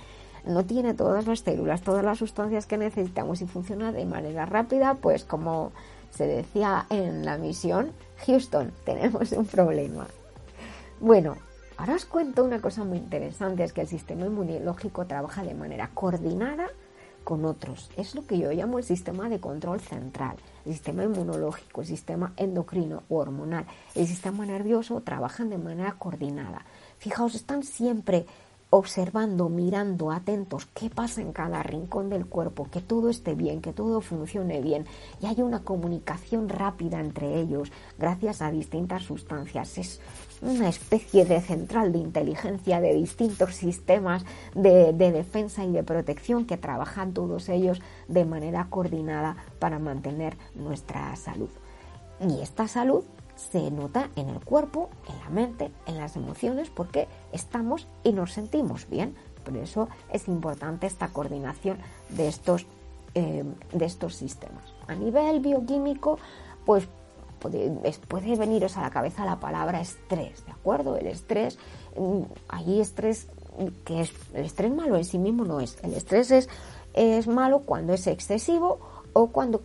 no 0.47 0.65
tiene 0.65 0.95
todas 0.95 1.27
las 1.27 1.41
células, 1.41 1.83
todas 1.83 2.05
las 2.05 2.19
sustancias 2.19 2.67
que 2.67 2.79
necesitamos 2.79 3.43
y 3.43 3.47
funciona 3.47 3.91
de 3.91 4.07
manera 4.07 4.47
rápida, 4.47 4.95
pues 4.95 5.25
como 5.25 5.73
se 6.11 6.27
decía 6.27 6.87
en 6.91 7.25
la 7.25 7.39
misión, 7.39 7.93
Houston, 8.25 8.73
tenemos 8.85 9.33
un 9.33 9.47
problema. 9.47 10.07
Bueno, 11.01 11.37
Ahora 11.79 11.95
os 11.95 12.07
cuento 12.07 12.43
una 12.43 12.61
cosa 12.61 12.83
muy 12.83 12.99
interesante, 12.99 13.63
es 13.63 13.73
que 13.73 13.83
el 13.83 13.87
sistema 13.87 14.27
inmunológico 14.27 15.07
trabaja 15.07 15.45
de 15.45 15.55
manera 15.55 15.89
coordinada 15.95 16.67
con 17.23 17.45
otros. 17.45 17.89
Es 17.97 18.17
lo 18.17 18.27
que 18.27 18.37
yo 18.37 18.51
llamo 18.51 18.79
el 18.79 18.85
sistema 18.85 19.29
de 19.29 19.39
control 19.39 19.81
central, 19.81 20.37
el 20.67 20.73
sistema 20.73 21.05
inmunológico, 21.05 21.83
el 21.83 21.87
sistema 21.87 22.33
endocrino 22.37 23.05
o 23.09 23.19
hormonal, 23.19 23.65
el 23.95 24.09
sistema 24.09 24.45
nervioso 24.45 25.03
trabajan 25.03 25.51
de 25.51 25.59
manera 25.59 25.93
coordinada. 25.93 26.67
Fijaos, 26.99 27.37
están 27.37 27.63
siempre 27.63 28.27
observando, 28.71 29.49
mirando, 29.49 30.11
atentos 30.11 30.67
qué 30.75 30.91
pasa 30.91 31.23
en 31.23 31.33
cada 31.33 31.63
rincón 31.63 32.11
del 32.11 32.27
cuerpo, 32.27 32.69
que 32.71 32.81
todo 32.81 33.09
esté 33.09 33.35
bien, 33.35 33.63
que 33.63 33.73
todo 33.73 34.01
funcione 34.01 34.61
bien 34.61 34.85
y 35.23 35.27
hay 35.27 35.41
una 35.41 35.63
comunicación 35.63 36.49
rápida 36.49 37.01
entre 37.01 37.41
ellos 37.41 37.71
gracias 37.99 38.43
a 38.43 38.51
distintas 38.51 39.05
sustancias. 39.05 39.79
Es 39.79 40.01
una 40.43 40.69
especie 40.69 41.25
de 41.25 41.41
central 41.41 41.93
de 41.93 41.99
inteligencia 41.99 42.81
de 42.81 42.95
distintos 42.95 43.55
sistemas 43.55 44.25
de, 44.55 44.93
de 44.93 45.13
defensa 45.13 45.65
y 45.65 45.73
de 45.73 45.83
protección 45.83 46.47
que 46.47 46.57
trabajan 46.57 47.13
todos 47.13 47.49
ellos 47.49 47.81
de 48.09 48.25
manera 48.25 48.67
coordinada 48.71 49.37
para 49.59 49.79
mantener 49.79 50.37
nuestra 50.55 51.15
salud. 51.17 51.51
Y 52.21 52.41
esta 52.41 52.67
salud 52.69 53.05
se 53.39 53.71
nota 53.71 54.11
en 54.17 54.29
el 54.29 54.41
cuerpo, 54.41 54.91
en 55.09 55.19
la 55.21 55.31
mente, 55.31 55.71
en 55.87 55.97
las 55.97 56.17
emociones, 56.17 56.71
porque 56.71 57.07
estamos 57.33 57.87
y 58.03 58.13
nos 58.13 58.33
sentimos 58.33 58.89
bien. 58.91 59.15
Por 59.45 59.57
eso 59.57 59.89
es 60.13 60.27
importante 60.29 60.87
esta 60.87 61.09
coordinación 61.09 61.79
de 62.11 62.29
estos, 62.29 62.67
eh, 63.15 63.45
de 63.73 63.85
estos 63.85 64.17
sistemas. 64.17 64.65
A 64.89 64.95
nivel 64.95 65.41
bioquímico, 65.41 66.19
pues 66.67 66.89
puede, 67.39 67.71
puede, 68.09 68.37
veniros 68.37 68.77
a 68.77 68.83
la 68.83 68.91
cabeza 68.91 69.25
la 69.25 69.41
palabra 69.41 69.81
estrés, 69.81 70.45
¿de 70.45 70.53
acuerdo? 70.53 70.97
El 70.97 71.07
estrés, 71.07 71.59
mm, 71.97 72.23
hay 72.49 72.81
estrés 72.81 73.29
que 73.85 74.03
es, 74.03 74.13
el 74.35 74.45
estrés 74.45 74.73
malo 74.73 74.97
en 74.97 75.05
sí 75.05 75.19
mismo 75.19 75.45
no 75.45 75.61
es. 75.61 75.79
El 75.83 75.95
estrés 75.95 76.31
es, 76.31 76.49
es 76.95 77.27
malo 77.27 77.61
cuando 77.61 77.93
es 77.93 78.07
excesivo 78.07 78.79
o 79.13 79.29
cuando, 79.29 79.63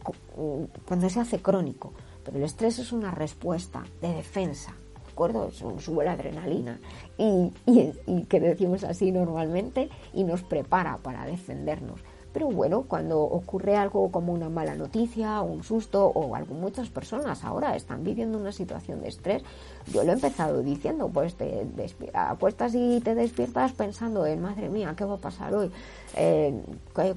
cuando 0.88 1.10
se 1.10 1.20
hace 1.20 1.40
crónico. 1.42 1.94
Pero 2.24 2.38
el 2.38 2.44
estrés 2.44 2.80
es 2.80 2.92
una 2.92 3.12
respuesta 3.12 3.84
de 4.02 4.14
defensa, 4.14 4.74
¿de 5.06 5.12
acuerdo? 5.12 5.52
Sube 5.52 6.06
la 6.06 6.14
adrenalina 6.14 6.80
y, 7.18 7.52
y, 7.66 8.24
que 8.24 8.40
decimos 8.40 8.84
así 8.84 9.12
normalmente 9.12 9.90
y 10.14 10.24
nos 10.24 10.42
prepara 10.42 10.98
para 10.98 11.26
defendernos. 11.26 12.00
Pero 12.34 12.48
bueno, 12.48 12.84
cuando 12.88 13.22
ocurre 13.22 13.76
algo 13.76 14.12
como 14.12 14.34
una 14.34 14.50
mala 14.50 14.76
noticia, 14.76 15.42
un 15.42 15.64
susto 15.64 16.08
o 16.08 16.36
algo, 16.36 16.56
muchas 16.56 16.90
personas 16.90 17.44
ahora 17.44 17.76
están 17.76 18.04
viviendo 18.04 18.40
una 18.40 18.52
situación 18.52 19.02
de 19.02 19.10
estrés. 19.10 19.44
Yo 19.92 20.04
lo 20.04 20.10
he 20.10 20.14
empezado 20.14 20.64
diciendo, 20.64 21.10
pues 21.10 21.36
te 21.36 21.68
acuestas 22.14 22.74
y 22.76 23.00
te 23.02 23.14
despiertas 23.14 23.74
pensando 23.74 24.26
en, 24.26 24.42
madre 24.42 24.68
mía, 24.70 24.96
¿qué 24.98 25.06
va 25.06 25.16
a 25.16 25.18
pasar 25.18 25.54
hoy? 25.54 25.72
Eh, 26.16 26.60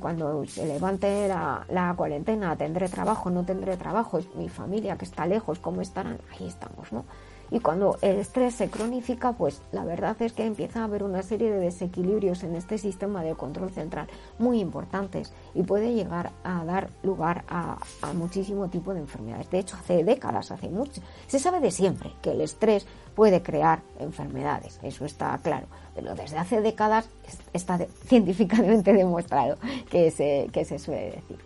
cuando 0.01 0.45
se 0.47 0.67
levante 0.67 1.29
la, 1.29 1.65
la, 1.71 1.95
cuarentena, 1.97 2.55
¿tendré 2.57 2.89
trabajo? 2.89 3.31
¿No 3.31 3.45
tendré 3.45 3.77
trabajo? 3.77 4.19
¿Es 4.19 4.35
mi 4.35 4.49
familia 4.49 4.97
que 4.99 5.07
está 5.07 5.27
lejos? 5.27 5.59
¿Cómo 5.59 5.81
estarán? 5.81 6.19
Ahí 6.33 6.47
estamos, 6.47 6.93
¿no? 6.93 7.05
Y 7.51 7.61
cuando 7.61 7.99
el 8.03 8.17
estrés 8.17 8.55
se 8.55 8.69
cronifica, 8.69 9.33
pues 9.33 9.63
la 9.73 9.85
verdad 9.85 10.17
es 10.21 10.33
que 10.33 10.45
empieza 10.45 10.81
a 10.81 10.85
haber 10.85 11.03
una 11.03 11.23
serie 11.23 11.51
de 11.51 11.61
desequilibrios 11.61 12.43
en 12.43 12.57
este 12.57 12.79
sistema 12.79 13.23
de 13.23 13.35
control 13.35 13.71
central 13.71 14.09
muy 14.39 14.61
importantes 14.61 15.33
y 15.55 15.63
puede 15.63 15.95
llegar 15.95 16.33
a 16.43 16.65
dar 16.65 16.91
lugar 17.03 17.45
a, 17.49 17.79
muchísimo 18.15 18.69
tipo 18.69 18.95
de 18.95 19.01
enfermedades. 19.01 19.51
De 19.51 19.61
hecho, 19.61 19.77
hace 19.77 20.03
décadas, 20.03 20.51
hace 20.51 20.69
mucho, 20.69 21.01
se 21.27 21.39
sabe 21.39 21.61
de 21.61 21.71
siempre 21.71 22.13
que 22.23 22.33
el 22.33 22.41
estrés 22.41 22.87
puede 23.15 23.43
crear 23.43 23.81
enfermedades, 23.99 24.81
eso 24.83 25.05
está 25.05 25.39
claro. 25.39 25.67
Pero 25.95 26.15
desde 26.15 26.39
hace 26.39 26.61
décadas 26.61 27.09
está 27.53 27.79
científicamente 28.07 28.93
demostrado 28.93 29.57
que 29.91 30.11
se, 30.11 30.49
que 30.53 30.65
se 30.65 30.79
suele 30.79 31.13
decir. 31.13 31.39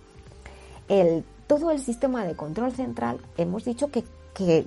El, 0.89 1.25
todo 1.47 1.71
el 1.71 1.81
sistema 1.81 2.25
de 2.25 2.35
control 2.35 2.73
central, 2.73 3.21
hemos 3.37 3.65
dicho 3.65 3.91
que 3.91 4.05
que, 4.35 4.67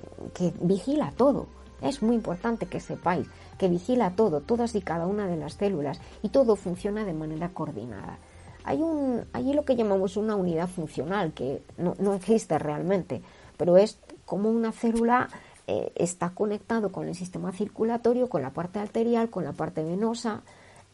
vigila 0.60 1.12
todo. 1.16 1.46
Es 1.82 2.02
muy 2.02 2.16
importante 2.16 2.66
que 2.66 2.80
sepáis 2.80 3.26
que 3.58 3.68
vigila 3.68 4.10
todo, 4.10 4.40
todas 4.40 4.74
y 4.74 4.80
cada 4.80 5.06
una 5.06 5.26
de 5.26 5.36
las 5.36 5.54
células 5.54 6.00
y 6.22 6.30
todo 6.30 6.56
funciona 6.56 7.04
de 7.04 7.12
manera 7.12 7.50
coordinada. 7.50 8.18
Hay 8.64 8.80
un, 8.80 9.24
allí 9.32 9.52
lo 9.52 9.64
que 9.64 9.76
llamamos 9.76 10.16
una 10.16 10.36
unidad 10.36 10.68
funcional 10.68 11.32
que 11.32 11.62
no, 11.76 12.14
existe 12.14 12.58
realmente, 12.58 13.22
pero 13.56 13.76
es 13.76 13.98
como 14.24 14.50
una 14.50 14.72
célula 14.72 15.28
eh, 15.66 15.92
está 15.94 16.30
conectado 16.30 16.90
con 16.90 17.06
el 17.06 17.14
sistema 17.14 17.52
circulatorio, 17.52 18.28
con 18.28 18.42
la 18.42 18.50
parte 18.50 18.78
arterial, 18.78 19.30
con 19.30 19.44
la 19.44 19.52
parte 19.52 19.82
venosa. 19.82 20.42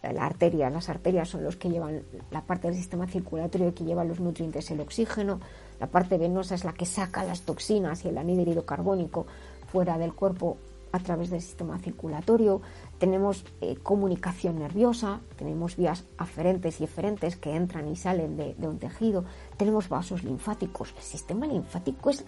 La 0.02 0.24
arteria, 0.24 0.70
las 0.70 0.88
arterias 0.88 1.28
son 1.28 1.44
los 1.44 1.56
que 1.56 1.68
llevan 1.68 2.02
la 2.30 2.40
parte 2.40 2.68
del 2.68 2.76
sistema 2.76 3.06
circulatorio 3.06 3.74
que 3.74 3.84
lleva 3.84 4.02
los 4.02 4.18
nutrientes, 4.18 4.70
el 4.70 4.80
oxígeno. 4.80 5.40
La 5.80 5.86
parte 5.86 6.18
venosa 6.18 6.54
es 6.54 6.64
la 6.64 6.74
que 6.74 6.84
saca 6.84 7.24
las 7.24 7.40
toxinas 7.42 8.04
y 8.04 8.08
el 8.08 8.18
anhídrido 8.18 8.66
carbónico 8.66 9.26
fuera 9.66 9.96
del 9.96 10.12
cuerpo 10.12 10.58
a 10.92 10.98
través 10.98 11.30
del 11.30 11.40
sistema 11.40 11.78
circulatorio. 11.78 12.60
Tenemos 12.98 13.44
eh, 13.60 13.76
comunicación 13.82 14.58
nerviosa, 14.58 15.20
tenemos 15.36 15.76
vías 15.76 16.04
aferentes 16.18 16.80
y 16.80 16.84
eferentes 16.84 17.36
que 17.36 17.54
entran 17.54 17.88
y 17.88 17.96
salen 17.96 18.36
de, 18.36 18.54
un 18.60 18.78
tejido. 18.78 19.24
Tenemos 19.56 19.88
vasos 19.88 20.22
linfáticos. 20.22 20.92
El 20.96 21.02
sistema 21.02 21.46
linfático 21.46 22.10
es, 22.10 22.24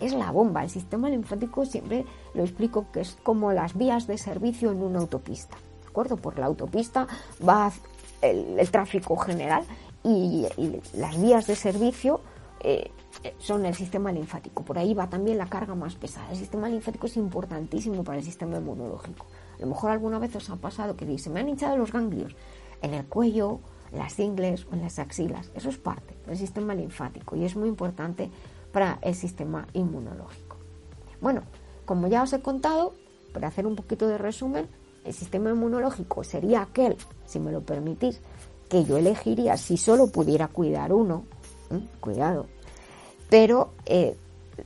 es 0.00 0.12
la 0.12 0.32
bomba. 0.32 0.64
El 0.64 0.70
sistema 0.70 1.08
linfático 1.08 1.64
siempre 1.64 2.04
lo 2.34 2.42
explico 2.42 2.86
que 2.92 3.02
es 3.02 3.16
como 3.22 3.52
las 3.52 3.76
vías 3.76 4.06
de 4.06 4.18
servicio 4.18 4.72
en 4.72 4.82
una 4.82 4.98
autopista. 4.98 5.56
¿De 5.82 5.88
acuerdo? 5.88 6.16
Por 6.16 6.38
la 6.38 6.46
autopista 6.46 7.06
va 7.46 7.70
el, 8.20 8.68
tráfico 8.70 9.16
general 9.16 9.64
y, 10.02 10.46
y 10.56 10.80
las 10.94 11.20
vías 11.20 11.46
de 11.46 11.54
servicio 11.54 12.20
eh, 12.68 12.90
son 13.38 13.64
el 13.64 13.76
sistema 13.76 14.10
linfático. 14.10 14.64
Por 14.64 14.76
ahí 14.76 14.92
va 14.92 15.08
también 15.08 15.38
la 15.38 15.46
carga 15.46 15.76
más 15.76 15.94
pesada. 15.94 16.28
El 16.32 16.36
sistema 16.36 16.68
linfático 16.68 17.06
es 17.06 17.16
importantísimo 17.16 18.02
para 18.02 18.18
el 18.18 18.24
sistema 18.24 18.56
inmunológico. 18.58 19.26
A 19.56 19.60
lo 19.60 19.68
mejor 19.68 19.92
alguna 19.92 20.18
vez 20.18 20.34
os 20.34 20.50
ha 20.50 20.56
pasado 20.56 20.96
que 20.96 21.16
se 21.16 21.30
me 21.30 21.38
han 21.38 21.48
hinchado 21.48 21.76
los 21.76 21.92
ganglios 21.92 22.34
en 22.82 22.94
el 22.94 23.06
cuello, 23.06 23.60
en 23.92 23.98
las 23.98 24.18
ingles 24.18 24.66
o 24.68 24.74
en 24.74 24.82
las 24.82 24.98
axilas. 24.98 25.52
Eso 25.54 25.68
es 25.68 25.78
parte 25.78 26.16
del 26.26 26.36
sistema 26.36 26.74
linfático 26.74 27.36
y 27.36 27.44
es 27.44 27.54
muy 27.54 27.68
importante 27.68 28.30
para 28.72 28.98
el 29.00 29.14
sistema 29.14 29.68
inmunológico. 29.72 30.56
Bueno, 31.20 31.42
como 31.84 32.08
ya 32.08 32.24
os 32.24 32.32
he 32.32 32.40
contado, 32.40 32.94
para 33.32 33.46
hacer 33.46 33.64
un 33.64 33.76
poquito 33.76 34.08
de 34.08 34.18
resumen, 34.18 34.66
el 35.04 35.14
sistema 35.14 35.50
inmunológico 35.50 36.24
sería 36.24 36.62
aquel, 36.62 36.96
si 37.26 37.38
me 37.38 37.52
lo 37.52 37.60
permitís, 37.62 38.20
que 38.68 38.84
yo 38.84 38.96
elegiría 38.96 39.56
si 39.56 39.76
solo 39.76 40.08
pudiera 40.08 40.48
cuidar 40.48 40.92
uno. 40.92 41.24
Cuidado, 42.00 42.46
pero 43.28 43.70
eh, 43.84 44.16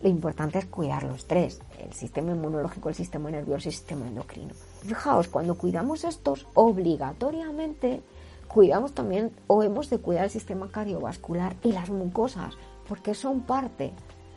lo 0.02 0.08
importante 0.08 0.58
es 0.58 0.66
cuidar 0.66 1.02
los 1.02 1.26
tres, 1.26 1.60
el 1.78 1.92
sistema 1.92 2.32
inmunológico, 2.32 2.88
el 2.88 2.94
sistema 2.94 3.30
nervioso 3.30 3.68
y 3.68 3.70
el 3.70 3.74
sistema 3.74 4.06
endocrino. 4.06 4.54
Fijaos, 4.82 5.28
cuando 5.28 5.56
cuidamos 5.56 6.04
estos, 6.04 6.46
obligatoriamente 6.54 8.02
cuidamos 8.48 8.92
también 8.92 9.30
o 9.46 9.62
hemos 9.62 9.90
de 9.90 9.98
cuidar 9.98 10.24
el 10.24 10.30
sistema 10.30 10.70
cardiovascular 10.70 11.54
y 11.62 11.72
las 11.72 11.88
mucosas, 11.90 12.54
porque 12.88 13.14
son 13.14 13.42
parte 13.42 13.92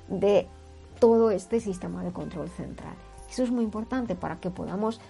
de 0.08 0.48
todo 1.00 1.32
este 1.32 1.60
sistema 1.60 2.04
de 2.04 2.12
control 2.12 2.50
central. 2.50 2.94
Eso 3.30 3.44
es 3.44 3.52
muy 3.52 3.64
importante 3.64 4.16
para 4.16 4.40
que 4.40 4.52
podamos 4.52 5.02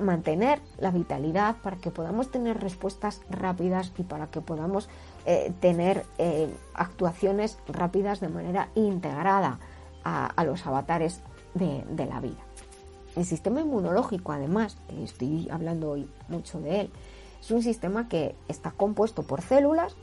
mantener 0.00 0.60
la 0.78 0.90
vitalidad, 0.90 1.56
para 1.62 1.76
que 1.76 1.90
podamos 1.90 2.30
tener 2.30 2.60
respuestas 2.60 3.22
rápidas 3.30 3.92
y 3.98 4.02
para 4.02 4.28
que 4.28 4.40
podamos 4.40 4.88
eh, 5.28 5.52
tener 5.60 6.06
eh, 6.18 6.48
actuaciones 6.72 7.58
rápidas 7.66 8.20
de 8.20 8.28
manera 8.28 8.68
integrada 8.76 9.58
a, 10.04 10.44
los 10.44 10.64
avatares 10.64 11.20
de, 11.54 12.06
la 12.06 12.20
vida. 12.20 12.38
El 13.16 13.24
sistema 13.24 13.60
inmunológico, 13.60 14.30
además, 14.30 14.78
estoy 15.02 15.48
hablando 15.50 15.90
hoy 15.90 16.08
mucho 16.28 16.60
de 16.60 16.82
él, 16.82 16.90
es 17.40 17.50
un 17.50 17.60
sistema 17.60 18.08
que 18.08 18.36
está 18.46 18.70
compuesto 18.70 19.24
por 19.24 19.42
células, 19.42 19.96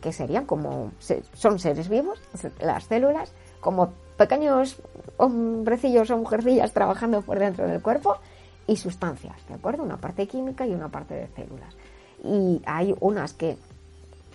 que 0.00 0.12
serían 0.12 0.46
como, 0.46 0.92
son 1.34 1.58
seres 1.58 1.88
vivos, 1.88 2.22
las 2.60 2.84
células, 2.84 3.32
como 3.58 3.90
pequeños 4.16 4.80
hombrecillos 5.16 6.10
o 6.10 6.16
mujercillas 6.16 6.72
trabajando 6.72 7.22
por 7.22 7.40
dentro 7.40 7.66
del 7.66 7.82
cuerpo, 7.82 8.18
y 8.68 8.76
sustancias, 8.76 9.34
¿de 9.48 9.54
acuerdo? 9.54 9.82
Una 9.82 9.96
parte 9.96 10.28
química 10.28 10.64
y 10.64 10.72
una 10.72 10.88
parte 10.90 11.14
de 11.14 11.26
células. 11.34 11.74
Y 12.22 12.62
hay 12.66 12.94
unas 13.00 13.32
que 13.32 13.56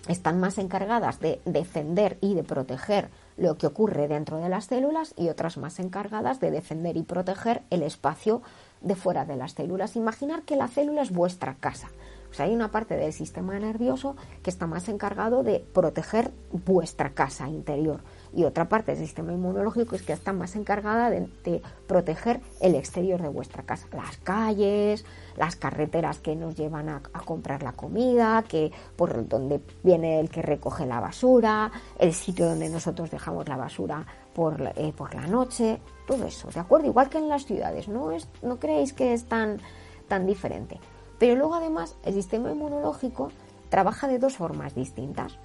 están 0.08 0.40
más 0.40 0.58
encargadas 0.58 1.20
de 1.20 1.42
defender 1.46 2.18
y 2.22 2.36
de 2.36 2.44
proteger 2.44 3.10
lo 3.38 3.58
que 3.58 3.68
ocurre 3.68 4.08
dentro 4.08 4.38
de 4.38 4.50
las 4.50 4.66
células 4.66 5.14
y 5.18 5.30
otras 5.30 5.58
más 5.58 5.80
encargadas 5.80 6.40
de 6.40 6.52
defender 6.52 6.96
y 6.98 7.04
proteger 7.04 7.64
el 7.70 7.84
espacio 7.84 8.42
de 8.82 8.96
fuera 8.96 9.26
de 9.26 9.36
las 9.36 9.54
células. 9.54 9.96
Imaginar 9.96 10.44
que 10.44 10.56
la 10.56 10.68
célula 10.68 11.02
es 11.02 11.12
vuestra 11.12 11.56
casa. 11.56 11.90
O 12.30 12.34
sea, 12.34 12.46
hay 12.46 12.54
una 12.54 12.72
parte 12.72 12.98
del 12.98 13.14
sistema 13.14 13.58
nervioso 13.58 14.16
que 14.44 14.50
está 14.50 14.68
más 14.68 14.90
encargado 14.90 15.44
de 15.44 15.66
proteger 15.74 16.32
vuestra 16.52 17.12
casa 17.12 17.48
interior 17.48 18.02
y 18.36 18.44
otra 18.44 18.68
parte 18.68 18.92
del 18.92 19.00
sistema 19.00 19.32
inmunológico 19.32 19.96
es 19.96 20.02
que 20.02 20.12
está 20.12 20.34
más 20.34 20.56
encargada 20.58 21.10
de, 21.10 21.62
proteger 21.88 22.42
el 22.60 22.76
exterior 22.76 23.22
de 23.22 23.30
vuestra 23.30 23.64
casa, 23.64 23.88
las 23.94 24.18
calles, 24.18 25.06
las 25.38 25.56
carreteras 25.56 26.20
que 26.20 26.36
nos 26.36 26.56
llevan 26.56 26.90
a, 26.90 27.02
comprar 27.24 27.64
la 27.64 27.72
comida, 27.72 28.44
que 28.48 28.72
por 28.98 29.28
donde 29.28 29.62
viene 29.84 30.20
el 30.20 30.30
que 30.30 30.42
recoge 30.42 30.86
la 30.86 31.00
basura, 31.00 31.72
el 31.98 32.14
sitio 32.14 32.48
donde 32.48 32.70
nosotros 32.70 33.10
dejamos 33.10 33.48
la 33.48 33.56
basura 33.56 34.06
por, 34.34 34.62
eh, 34.76 34.94
por 34.96 35.16
la 35.16 35.28
noche, 35.28 35.80
todo 36.06 36.26
eso, 36.26 36.50
¿de 36.52 36.60
acuerdo? 36.60 36.88
Igual 36.88 37.10
que 37.10 37.20
en 37.20 37.30
las 37.30 37.46
ciudades, 37.46 37.88
no, 37.88 38.12
es, 38.12 38.28
no 38.42 38.60
creéis 38.60 38.92
que 38.92 39.14
es 39.14 39.26
tan, 39.26 39.62
tan 40.10 40.26
diferente. 40.28 40.80
Pero 41.18 41.36
luego 41.36 41.56
además 41.56 41.96
el 42.04 42.14
sistema 42.14 42.52
inmunológico 42.52 43.32
trabaja 43.70 44.10
de 44.10 44.20
dos 44.20 44.36
formas 44.36 44.76
distintas. 44.76 45.38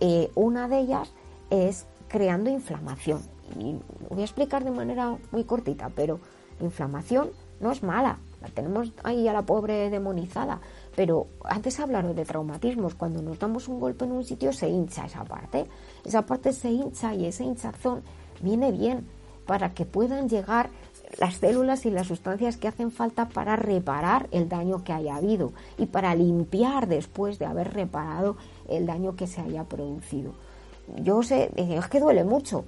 Eh, 0.00 0.30
una 0.36 0.68
de 0.68 0.78
ellas 0.78 1.12
es 1.50 1.86
creando 2.08 2.50
inflamación. 2.50 3.22
Y 3.58 3.72
lo 3.72 4.08
voy 4.10 4.22
a 4.22 4.24
explicar 4.24 4.64
de 4.64 4.70
manera 4.70 5.16
muy 5.30 5.44
cortita, 5.44 5.90
pero 5.94 6.20
inflamación 6.60 7.30
no 7.60 7.72
es 7.72 7.82
mala. 7.82 8.18
La 8.40 8.48
tenemos 8.48 8.92
ahí 9.02 9.26
a 9.26 9.32
la 9.32 9.42
pobre 9.42 9.90
demonizada. 9.90 10.60
Pero 10.94 11.26
antes 11.44 11.80
hablaron 11.80 12.14
de 12.14 12.24
traumatismos. 12.24 12.94
Cuando 12.94 13.20
nos 13.20 13.38
damos 13.38 13.68
un 13.68 13.80
golpe 13.80 14.04
en 14.04 14.12
un 14.12 14.24
sitio 14.24 14.52
se 14.52 14.68
hincha 14.68 15.06
esa 15.06 15.24
parte. 15.24 15.66
Esa 16.04 16.24
parte 16.24 16.52
se 16.52 16.70
hincha 16.70 17.14
y 17.14 17.26
esa 17.26 17.44
hinchazón 17.44 18.02
viene 18.40 18.70
bien 18.70 19.06
para 19.46 19.74
que 19.74 19.86
puedan 19.86 20.28
llegar 20.28 20.70
las 21.18 21.36
células 21.36 21.86
y 21.86 21.90
las 21.90 22.06
sustancias 22.06 22.58
que 22.58 22.68
hacen 22.68 22.92
falta 22.92 23.28
para 23.30 23.56
reparar 23.56 24.28
el 24.30 24.48
daño 24.48 24.84
que 24.84 24.92
haya 24.92 25.16
habido 25.16 25.52
y 25.78 25.86
para 25.86 26.14
limpiar 26.14 26.86
después 26.86 27.38
de 27.38 27.46
haber 27.46 27.72
reparado 27.72 28.36
el 28.68 28.86
daño 28.86 29.16
que 29.16 29.26
se 29.26 29.40
haya 29.40 29.64
producido 29.64 30.34
yo 30.96 31.22
sé, 31.22 31.50
es 31.56 31.86
que 31.88 32.00
duele 32.00 32.24
mucho. 32.24 32.64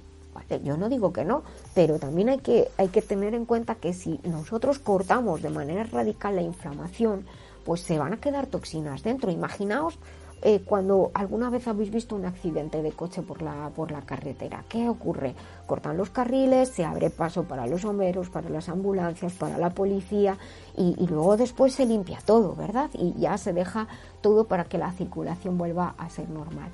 yo 0.63 0.77
no 0.77 0.89
digo 0.89 1.11
que 1.13 1.25
no, 1.25 1.43
pero 1.73 1.99
también 1.99 2.29
hay 2.29 2.39
que, 2.39 2.69
hay 2.77 2.89
que 2.89 3.01
tener 3.01 3.33
en 3.33 3.45
cuenta 3.45 3.75
que 3.75 3.93
si 3.93 4.19
nosotros 4.23 4.79
cortamos 4.79 5.41
de 5.41 5.49
manera 5.49 5.83
radical 5.83 6.35
la 6.35 6.41
inflamación, 6.41 7.25
pues 7.65 7.81
se 7.81 7.97
van 7.97 8.13
a 8.13 8.17
quedar 8.17 8.47
toxinas 8.47 9.03
dentro. 9.03 9.31
Imaginaos 9.31 9.99
eh, 10.43 10.61
cuando 10.65 11.11
alguna 11.13 11.51
vez 11.51 11.67
habéis 11.67 11.91
visto 11.91 12.15
un 12.15 12.25
accidente 12.25 12.81
de 12.81 12.91
coche 12.91 13.21
por 13.21 13.43
la, 13.43 13.69
por 13.75 13.91
la 13.91 14.01
carretera. 14.01 14.63
¿Qué 14.67 14.89
ocurre? 14.89 15.35
Cortan 15.67 15.97
los 15.97 16.09
carriles, 16.09 16.69
se 16.69 16.83
abre 16.83 17.11
paso 17.11 17.43
para 17.43 17.67
los 17.67 17.83
bomberos, 17.83 18.29
para 18.29 18.49
las 18.49 18.67
ambulancias, 18.67 19.33
para 19.33 19.59
la 19.59 19.69
policía 19.69 20.37
y 20.75 21.05
luego 21.07 21.37
después 21.37 21.73
se 21.73 21.85
limpia 21.85 22.19
todo, 22.25 22.55
¿verdad? 22.55 22.89
Y 22.93 23.13
ya 23.19 23.37
se 23.37 23.53
deja 23.53 23.87
todo 24.21 24.45
para 24.45 24.63
que 24.63 24.79
la 24.79 24.91
circulación 24.93 25.57
vuelva 25.57 25.93
a 25.97 26.09
ser 26.09 26.27
normal. 26.29 26.71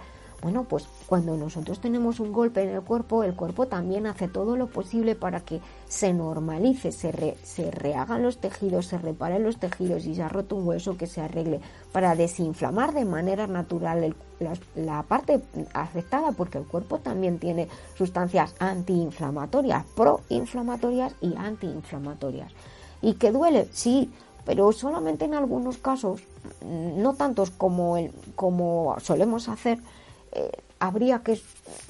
Bueno, 0.47 0.63
pues 0.63 0.87
cuando 1.07 1.35
nosotros 1.35 1.81
tenemos 1.81 2.21
un 2.21 2.31
golpe 2.31 2.63
en 2.63 2.69
el 2.69 2.81
cuerpo, 2.81 3.21
el 3.21 3.35
cuerpo 3.35 3.67
también 3.67 4.07
hace 4.07 4.29
todo 4.29 4.55
lo 4.55 4.67
posible 4.67 5.13
para 5.13 5.41
que 5.41 5.59
se 5.89 6.13
normalice, 6.13 6.93
se, 6.93 7.35
se 7.43 7.69
rehagan 7.69 8.23
los 8.23 8.37
tejidos, 8.37 8.85
se 8.85 8.97
reparen 8.97 9.43
los 9.43 9.57
tejidos 9.57 10.05
y 10.05 10.15
se 10.15 10.23
ha 10.23 10.29
roto 10.29 10.55
un 10.55 10.65
hueso 10.65 10.95
que 10.95 11.05
se 11.05 11.19
arregle, 11.19 11.59
para 11.91 12.15
desinflamar 12.15 12.93
de 12.93 13.03
manera 13.03 13.45
natural 13.45 14.15
la, 14.77 15.03
parte 15.03 15.41
afectada, 15.73 16.31
porque 16.31 16.59
el 16.59 16.65
cuerpo 16.65 16.99
también 16.99 17.39
tiene 17.39 17.67
sustancias 17.97 18.55
antiinflamatorias, 18.57 19.83
proinflamatorias 19.97 21.13
y 21.19 21.35
antiinflamatorias. 21.35 22.53
¿Y 23.01 23.15
que 23.15 23.33
duele? 23.33 23.67
Sí, 23.73 24.09
pero 24.45 24.71
solamente 24.71 25.25
en 25.25 25.33
algunos 25.33 25.77
casos, 25.77 26.21
no 26.63 27.15
tantos 27.15 27.51
como, 27.51 27.97
como 28.37 28.95
solemos 29.01 29.49
hacer, 29.49 29.79
eh, 30.31 30.51
habría 30.79 31.19
que 31.19 31.39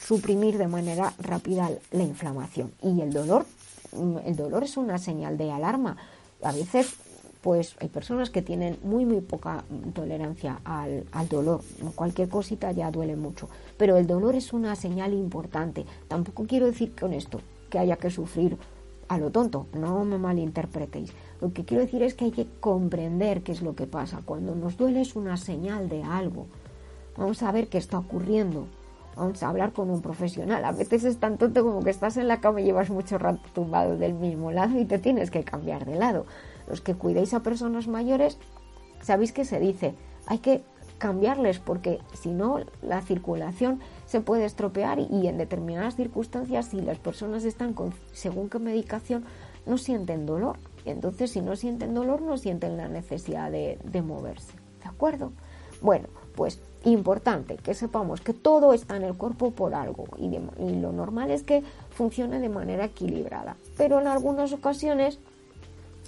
suprimir 0.01 0.57
de 0.57 0.67
manera 0.67 1.13
rápida 1.19 1.69
la 1.91 2.03
inflamación. 2.03 2.71
Y 2.81 3.01
el 3.01 3.11
dolor, 3.11 3.45
mm, 3.91 4.17
el 4.25 4.35
dolor 4.35 4.63
es 4.63 4.77
una 4.77 4.97
señal 4.97 5.37
de 5.37 5.51
alarma. 5.51 5.97
A 6.43 6.51
veces, 6.51 6.95
pues 7.41 7.75
hay 7.79 7.89
personas 7.89 8.29
que 8.29 8.41
tienen 8.41 8.77
muy, 8.83 9.05
muy 9.05 9.21
poca 9.21 9.63
tolerancia 9.93 10.59
al, 10.63 11.05
dolor. 11.29 11.61
Cualquier 11.95 12.29
cosita 12.29 12.71
ya 12.71 12.91
duele 12.91 13.15
mucho. 13.15 13.49
Pero 13.77 13.97
el 13.97 14.07
dolor 14.07 14.35
es 14.35 14.53
una 14.53 14.75
señal 14.75 15.13
importante. 15.13 15.85
Tampoco 16.07 16.45
quiero 16.45 16.65
decir 16.65 16.93
con 16.99 17.13
esto 17.13 17.41
que 17.69 17.79
haya 17.79 17.97
que 17.97 18.09
sufrir 18.09 18.57
a 19.07 19.17
lo 19.17 19.31
tonto, 19.31 19.67
no 19.73 20.03
me 20.03 20.17
malinterpretéis. 20.17 21.13
Lo 21.39 21.53
que 21.53 21.63
quiero 21.63 21.83
decir 21.83 22.03
es 22.03 22.13
que 22.13 22.25
hay 22.25 22.31
que 22.31 22.47
comprender 22.59 23.41
qué 23.41 23.53
es 23.53 23.61
lo 23.61 23.75
que 23.75 23.87
pasa. 23.87 24.21
Cuando 24.25 24.53
nos 24.53 24.75
duele 24.77 25.01
es 25.01 25.15
una 25.15 25.37
señal 25.37 25.87
de 25.87 26.03
algo. 26.03 26.47
Vamos 27.17 27.41
a 27.41 27.51
ver 27.51 27.67
qué 27.67 27.77
está 27.77 27.97
ocurriendo. 27.97 28.67
Vamos 29.15 29.41
a 29.41 29.49
hablar 29.49 29.73
con 29.73 29.89
un 29.89 30.01
profesional. 30.01 30.63
A 30.63 30.71
veces 30.71 31.03
es 31.03 31.17
tan 31.17 31.39
tonto 31.39 31.63
como 31.63 31.83
que 31.83 31.89
estás 31.89 32.17
en 32.17 32.27
la 32.27 32.39
cama 32.39 32.61
y 32.61 32.65
llevas 32.65 32.91
mucho 32.91 33.17
rato 33.17 33.41
tumbado 33.53 33.97
del 33.97 34.13
mismo 34.13 34.51
lado 34.51 34.79
y 34.79 34.85
te 34.85 34.99
tienes 34.99 35.31
que 35.31 35.43
cambiar 35.43 35.85
de 35.85 35.95
lado. 35.95 36.27
Los 36.67 36.81
que 36.81 36.93
cuidéis 36.93 37.33
a 37.33 37.41
personas 37.41 37.87
mayores, 37.87 38.37
sabéis 39.01 39.33
que 39.33 39.45
se 39.45 39.59
dice, 39.59 39.95
hay 40.27 40.37
que 40.37 40.63
cambiarles 40.99 41.59
porque 41.59 41.99
si 42.13 42.29
no 42.29 42.59
la 42.81 43.01
circulación 43.01 43.79
se 44.05 44.21
puede 44.21 44.45
estropear 44.45 44.99
y, 44.99 45.27
en 45.27 45.37
determinadas 45.37 45.95
circunstancias 45.95 46.67
si 46.67 46.81
las 46.81 46.99
personas 46.99 47.43
están 47.43 47.73
con 47.73 47.93
según 48.11 48.49
qué 48.49 48.59
medicación 48.59 49.25
no 49.65 49.79
sienten 49.79 50.27
dolor. 50.27 50.57
Entonces 50.85 51.31
si 51.31 51.41
no 51.41 51.55
sienten 51.55 51.95
dolor 51.95 52.21
no 52.21 52.37
sienten 52.37 52.77
la 52.77 52.87
necesidad 52.87 53.51
de, 53.51 53.79
de 53.83 54.01
moverse. 54.03 54.53
¿De 54.83 54.89
acuerdo? 54.89 55.31
Bueno, 55.81 56.07
pues 56.35 56.61
importante 56.83 57.57
que 57.57 57.73
sepamos 57.73 58.21
que 58.21 58.33
todo 58.33 58.73
está 58.73 58.95
en 58.95 59.03
el 59.03 59.15
cuerpo 59.15 59.51
por 59.51 59.73
algo 59.73 60.05
y, 60.17 60.29
lo 60.79 60.91
normal 60.91 61.31
es 61.31 61.43
que 61.43 61.63
funcione 61.89 62.39
de 62.39 62.49
manera 62.49 62.85
equilibrada. 62.85 63.57
Pero 63.77 63.99
en 63.99 64.07
algunas 64.07 64.53
ocasiones 64.53 65.19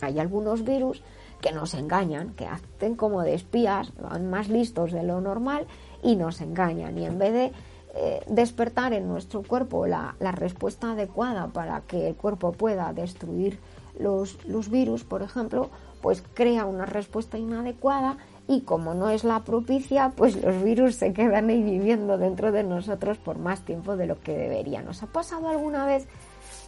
hay 0.01 0.19
algunos 0.19 0.63
virus 0.63 1.01
que 1.41 1.51
nos 1.51 1.73
engañan, 1.73 2.33
que 2.33 2.45
hacen 2.45 2.95
como 2.95 3.21
de 3.21 3.33
espías, 3.33 3.91
van 3.97 4.29
más 4.29 4.49
listos 4.49 4.91
de 4.91 5.03
lo 5.03 5.21
normal 5.21 5.65
y 6.03 6.15
nos 6.15 6.41
engañan. 6.41 6.97
Y 6.97 7.05
en 7.05 7.17
vez 7.17 7.33
de 7.33 7.51
eh, 7.95 8.23
despertar 8.27 8.93
en 8.93 9.07
nuestro 9.07 9.41
cuerpo 9.43 9.87
la, 9.87 10.15
respuesta 10.19 10.91
adecuada 10.91 11.47
para 11.47 11.81
que 11.81 12.09
el 12.09 12.15
cuerpo 12.15 12.51
pueda 12.51 12.93
destruir 12.93 13.59
los, 13.97 14.45
los 14.45 14.69
virus, 14.69 15.03
por 15.03 15.21
ejemplo, 15.21 15.69
pues 16.01 16.23
crea 16.33 16.65
una 16.65 16.85
respuesta 16.85 17.37
inadecuada 17.37 18.17
y 18.49 18.61
como 18.61 18.95
no 18.95 19.11
es 19.11 19.23
la 19.23 19.41
propicia, 19.41 20.11
pues 20.15 20.35
los 20.43 20.63
virus 20.63 20.95
se 20.95 21.13
quedan 21.13 21.51
ahí 21.51 21.61
viviendo 21.61 22.17
dentro 22.17 22.51
de 22.51 22.63
nosotros 22.63 23.19
por 23.19 23.37
más 23.37 23.61
tiempo 23.61 23.95
de 23.95 24.07
lo 24.07 24.19
que 24.19 24.35
deberían. 24.35 24.87
¿Os 24.87 25.03
ha 25.03 25.05
pasado 25.05 25.49
alguna 25.49 25.85
vez 25.85 26.07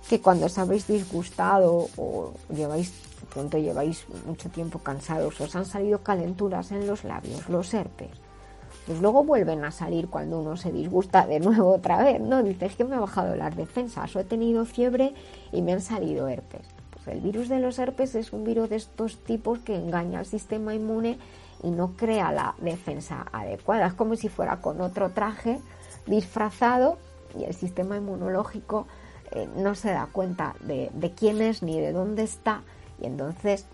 que 0.08 0.22
cuando 0.22 0.46
os 0.46 0.60
habéis 0.60 0.86
disgustado 0.86 1.88
o 1.98 2.34
lleváis 2.56 2.94
pronto 3.34 3.58
lleváis 3.58 4.06
mucho 4.28 4.50
tiempo 4.50 4.78
cansados, 4.78 5.42
os 5.42 5.56
han 5.56 5.66
salido 5.66 6.04
calenturas 6.04 6.72
en 6.72 6.86
los 6.86 7.04
labios, 7.04 7.50
los 7.50 7.74
herpes? 7.74 8.12
Pues 8.86 9.02
luego 9.02 9.24
vuelven 9.24 9.66
a 9.66 9.72
salir 9.72 10.08
cuando 10.08 10.40
uno 10.40 10.58
se 10.58 10.72
disgusta 10.72 11.26
de 11.26 11.40
nuevo 11.40 11.74
otra 11.74 12.04
vez, 12.04 12.22
¿no? 12.22 12.44
Dices 12.44 12.76
que 12.76 12.84
me 12.84 12.96
he 12.96 13.00
bajado 13.00 13.36
las 13.36 13.58
defensas 13.58 14.16
o 14.16 14.20
he 14.20 14.24
tenido 14.24 14.66
fiebre 14.66 15.16
y 15.52 15.64
me 15.64 15.74
han 15.74 15.82
salido 15.82 16.28
herpes. 16.28 16.62
Pues 16.92 17.08
el 17.08 17.22
virus 17.22 17.50
de 17.50 17.60
los 17.60 17.80
herpes 17.80 18.14
es 18.14 18.34
un 18.34 18.44
virus 18.44 18.70
de 18.70 18.76
estos 18.76 19.18
tipos 19.24 19.58
que 19.60 19.76
engaña 19.76 20.20
al 20.20 20.28
sistema 20.28 20.76
inmune 20.76 21.18
y 21.64 21.72
no 21.72 21.94
crea 21.96 22.32
la 22.32 22.56
defensa 22.60 23.26
adecuada. 23.32 23.88
Es 23.88 23.94
como 23.94 24.16
si 24.16 24.30
fuera 24.30 24.62
con 24.62 24.82
otro 24.82 25.12
traje 25.12 25.60
disfrazado 26.06 26.98
y 27.38 27.44
el 27.44 27.54
sistema 27.54 27.98
inmunológico 27.98 28.88
eh, 29.32 29.48
no 29.56 29.76
se 29.76 29.92
da 29.92 30.08
cuenta 30.12 30.56
de, 30.62 31.14
quién 31.16 31.42
es 31.42 31.64
ni 31.64 31.80
de 31.80 31.94
dónde 31.94 32.24
está 32.24 32.64
y 33.00 33.06
entonces 33.06 33.66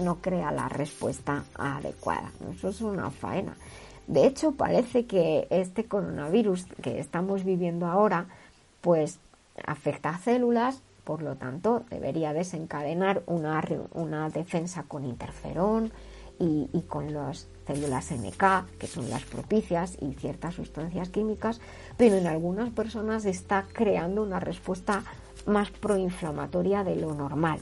no 0.00 0.16
crea 0.16 0.52
la 0.52 0.68
respuesta 0.68 1.44
adecuada. 1.56 2.30
Eso 2.52 2.68
es 2.68 2.80
una 2.80 3.10
faena. 3.10 3.56
De 4.06 4.26
hecho, 4.26 4.52
parece 4.52 5.06
que 5.06 5.48
este 5.50 5.86
coronavirus 5.86 6.66
que 6.82 7.00
estamos 7.00 7.44
viviendo 7.44 7.86
ahora, 7.86 8.26
pues 8.80 9.18
afecta 9.66 10.10
a 10.10 10.18
células, 10.18 10.82
por 11.02 11.22
lo 11.22 11.36
tanto, 11.36 11.84
debería 11.90 12.32
desencadenar 12.32 13.22
una, 13.26 13.62
una 13.94 14.28
defensa 14.28 14.84
con 14.84 15.04
interferón, 15.04 15.92
y, 16.38 16.82
con 16.88 17.12
las 17.12 17.48
células 17.66 18.12
NK, 18.12 18.78
que 18.78 18.86
son 18.86 19.08
las 19.10 19.24
propicias, 19.24 19.96
y 20.00 20.12
ciertas 20.14 20.54
sustancias 20.54 21.08
químicas, 21.08 21.60
pero 21.96 22.16
en 22.16 22.26
algunas 22.26 22.70
personas 22.70 23.24
está 23.24 23.66
creando 23.72 24.22
una 24.22 24.40
respuesta 24.40 25.02
más 25.46 25.70
proinflamatoria 25.70 26.84
de 26.84 26.96
lo 26.96 27.14
normal 27.14 27.60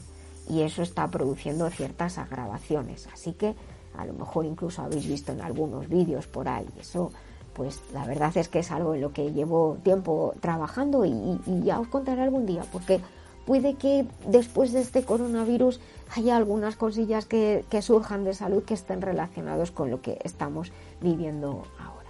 y 0.49 0.61
eso 0.61 0.81
está 0.81 1.07
produciendo 1.07 1.69
ciertas 1.69 2.17
agravaciones. 2.17 3.07
Así 3.13 3.33
que 3.33 3.55
a 3.97 4.05
lo 4.05 4.13
mejor 4.13 4.45
incluso 4.45 4.81
habéis 4.81 5.07
visto 5.07 5.31
en 5.31 5.41
algunos 5.41 5.87
vídeos 5.87 6.27
por 6.27 6.47
ahí. 6.47 6.67
Eso, 6.79 7.11
pues 7.53 7.81
la 7.93 8.05
verdad 8.05 8.35
es 8.37 8.49
que 8.49 8.59
es 8.59 8.71
algo 8.71 8.95
en 8.95 9.01
lo 9.01 9.11
que 9.11 9.31
llevo 9.31 9.77
tiempo 9.83 10.35
trabajando 10.41 11.05
y, 11.05 11.39
y 11.45 11.63
ya 11.63 11.79
os 11.79 11.87
contaré 11.87 12.21
algún 12.21 12.45
día, 12.45 12.63
porque 12.71 12.99
puede 13.45 13.75
que 13.75 14.05
después 14.27 14.71
de 14.73 14.81
este 14.81 15.03
coronavirus 15.03 15.79
haya 16.15 16.35
algunas 16.35 16.75
cosillas 16.75 17.25
que, 17.25 17.65
surjan 17.81 18.23
de 18.23 18.33
salud 18.33 18.63
que 18.63 18.73
estén 18.73 19.01
relacionados 19.01 19.71
con 19.71 19.89
lo 19.91 20.01
que 20.01 20.19
estamos 20.23 20.71
viviendo 21.01 21.63
ahora. 21.79 22.09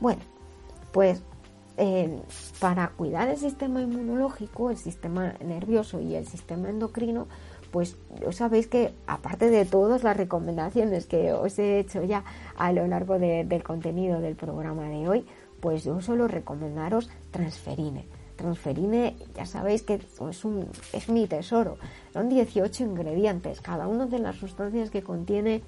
Bueno, 0.00 0.20
pues 0.92 1.22
eh, 1.76 2.20
para 2.60 2.88
cuidar 2.88 3.28
el 3.28 3.36
sistema 3.36 3.80
inmunológico, 3.80 4.70
el 4.70 4.76
sistema 4.76 5.34
nervioso 5.44 6.00
y 6.00 6.14
el 6.14 6.26
sistema 6.26 6.68
endocrino, 6.68 7.26
pues 7.70 7.96
sabéis 8.30 8.66
que 8.66 8.94
aparte 9.06 9.50
de 9.50 9.64
todas 9.64 10.02
las 10.02 10.16
recomendaciones 10.16 11.06
que 11.06 11.32
os 11.32 11.58
he 11.58 11.78
hecho 11.78 12.02
ya 12.02 12.24
a 12.56 12.72
lo 12.72 12.86
largo 12.86 13.18
del 13.18 13.62
contenido 13.62 14.20
del 14.20 14.36
programa 14.36 14.84
de 14.84 15.08
hoy, 15.08 15.26
pues 15.60 15.84
yo 15.84 16.00
solo 16.00 16.28
recomendaros 16.28 17.10
transferine 17.30 18.06
Transferine, 18.38 19.16
ya 19.34 19.44
sabéis 19.44 19.82
que 19.82 19.94
es, 20.30 20.44
un, 20.44 20.68
es 20.92 21.08
mi 21.08 21.26
tesoro. 21.26 21.76
Son 22.12 22.28
18 22.28 22.84
ingredientes. 22.84 23.60
Cada 23.60 23.88
una 23.88 24.06
de 24.06 24.20
las 24.20 24.36
sustancias 24.36 24.90
que 24.90 25.02
contiene 25.02 25.62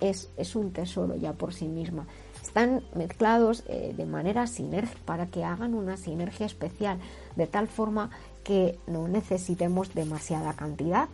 es, 0.00 0.30
es 0.36 0.54
un 0.54 0.70
tesoro 0.70 1.16
ya 1.16 1.32
por 1.32 1.54
sí 1.54 1.66
misma. 1.66 2.06
Están 2.42 2.82
mezclados 2.94 3.64
eh, 3.66 3.94
de 3.96 4.06
manera 4.06 4.46
sinérgica 4.46 5.00
para 5.04 5.26
que 5.26 5.44
hagan 5.44 5.74
una 5.74 5.96
sinergia 5.96 6.46
especial, 6.46 6.98
de 7.36 7.46
tal 7.46 7.68
forma 7.68 8.10
que 8.44 8.78
no 8.86 9.08
necesitemos 9.08 9.94
demasiada 9.94 10.52
cantidad 10.52 11.08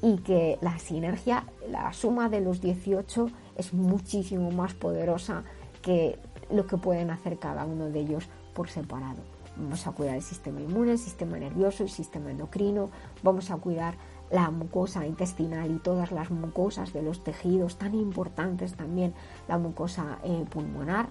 y 0.00 0.18
que 0.18 0.58
la 0.60 0.78
sinergia, 0.78 1.44
la 1.70 1.92
suma 1.92 2.28
de 2.28 2.40
los 2.40 2.60
18 2.60 3.30
es 3.56 3.72
muchísimo 3.72 4.50
más 4.52 4.74
poderosa 4.74 5.42
que 5.80 6.18
lo 6.50 6.66
que 6.66 6.76
pueden 6.76 7.10
hacer 7.10 7.38
cada 7.38 7.64
uno 7.64 7.88
de 7.90 8.00
ellos 8.00 8.28
por 8.54 8.68
separado. 8.68 9.31
Vamos 9.56 9.86
a 9.86 9.92
cuidar 9.92 10.16
el 10.16 10.22
sistema 10.22 10.60
inmune, 10.60 10.92
el 10.92 10.98
sistema 10.98 11.38
nervioso, 11.38 11.82
el 11.82 11.90
sistema 11.90 12.30
endocrino, 12.30 12.90
vamos 13.22 13.50
a 13.50 13.56
cuidar 13.56 13.96
la 14.30 14.50
mucosa 14.50 15.06
intestinal 15.06 15.70
y 15.70 15.78
todas 15.78 16.10
las 16.10 16.30
mucosas 16.30 16.92
de 16.92 17.02
los 17.02 17.22
tejidos, 17.22 17.76
tan 17.76 17.94
importantes 17.94 18.74
también 18.74 19.12
la 19.46 19.58
mucosa 19.58 20.18
eh, 20.24 20.44
pulmonar. 20.50 21.10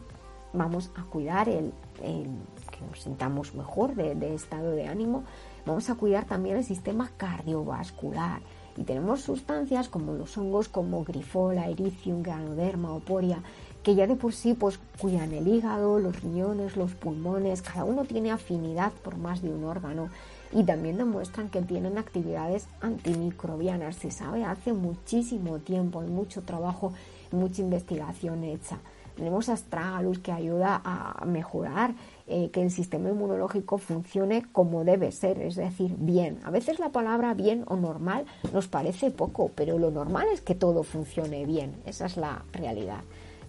Vamos 0.54 0.92
a 0.96 1.04
cuidar 1.04 1.48
el, 1.48 1.72
que 2.02 2.82
nos 2.90 3.02
sintamos 3.02 3.54
mejor 3.54 3.96
de, 3.96 4.16
de, 4.16 4.34
estado 4.34 4.72
de 4.72 4.88
ánimo. 4.88 5.24
Vamos 5.66 5.90
a 5.90 5.96
cuidar 5.96 6.26
también 6.26 6.58
el 6.58 6.66
sistema 6.66 7.10
cardiovascular. 7.16 8.42
Y 8.76 8.84
tenemos 8.84 9.22
sustancias 9.22 9.88
como 9.88 10.14
los 10.14 10.38
hongos 10.38 10.68
como 10.68 11.04
grifola, 11.04 11.70
ericium, 11.70 12.24
ganoderma, 12.24 12.94
oporia, 12.94 13.44
que 13.84 13.96
ya 13.96 14.08
de 14.08 14.16
por 14.16 14.34
sí 14.34 14.54
pues 14.54 14.80
cuidan 15.02 15.34
el 15.34 15.48
hígado, 15.48 15.98
los 15.98 16.22
riñones, 16.22 16.78
los 16.78 16.94
pulmones, 16.94 17.64
cada 17.64 17.86
uno 17.86 18.06
tiene 18.06 18.30
afinidad 18.30 18.92
por 19.04 19.18
más 19.18 19.42
de 19.42 19.50
un 19.50 19.64
órgano 19.64 20.10
y 20.52 20.64
también 20.64 20.98
demuestran 20.98 21.50
que 21.50 21.64
tienen 21.64 21.98
actividades 21.98 22.68
antimicrobianas. 22.82 23.96
Se 23.96 24.12
sabe 24.12 24.44
hace 24.44 24.74
muchísimo 24.74 25.58
tiempo, 25.58 26.02
hay 26.02 26.08
mucho 26.08 26.44
trabajo, 26.44 26.94
mucha 27.32 27.64
investigación 27.64 28.44
hecha. 28.44 28.78
Tenemos 29.16 29.50
astragalus 29.50 30.20
que 30.20 30.32
ayuda 30.32 30.80
a 30.86 31.26
mejorar 31.26 31.96
eh, 32.28 32.52
que 32.52 32.62
el 32.62 32.70
sistema 32.70 33.10
inmunológico 33.10 33.80
funcione 33.80 34.46
como 34.52 34.84
debe 34.84 35.12
ser, 35.12 35.42
es 35.42 35.56
decir, 35.56 35.96
bien. 35.98 36.40
A 36.44 36.52
veces 36.52 36.78
la 36.78 36.90
palabra 36.90 37.34
bien 37.34 37.66
o 37.68 37.76
normal 37.76 38.26
nos 38.54 38.68
parece 38.68 39.10
poco, 39.10 39.50
pero 39.56 39.80
lo 39.80 39.90
normal 39.90 40.28
es 40.32 40.42
que 40.42 40.54
todo 40.54 40.84
funcione 40.84 41.46
bien, 41.46 41.76
esa 41.86 42.06
es 42.06 42.18
la 42.18 42.46
realidad. 42.54 43.02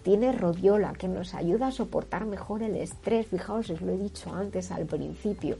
Tiene 0.03 0.33
rodiola 0.33 0.91
que 0.93 1.07
nos 1.07 1.33
ayuda 1.33 1.67
a 1.67 1.71
soportar 1.71 2.25
mejor 2.25 2.61
el 2.61 2.75
estrés, 2.75 3.25
fijaos, 3.27 3.69
os 3.69 3.81
lo 3.81 3.93
he 3.93 3.97
dicho 3.97 4.33
antes 4.33 4.69
al 4.71 4.85
principio. 4.85 5.57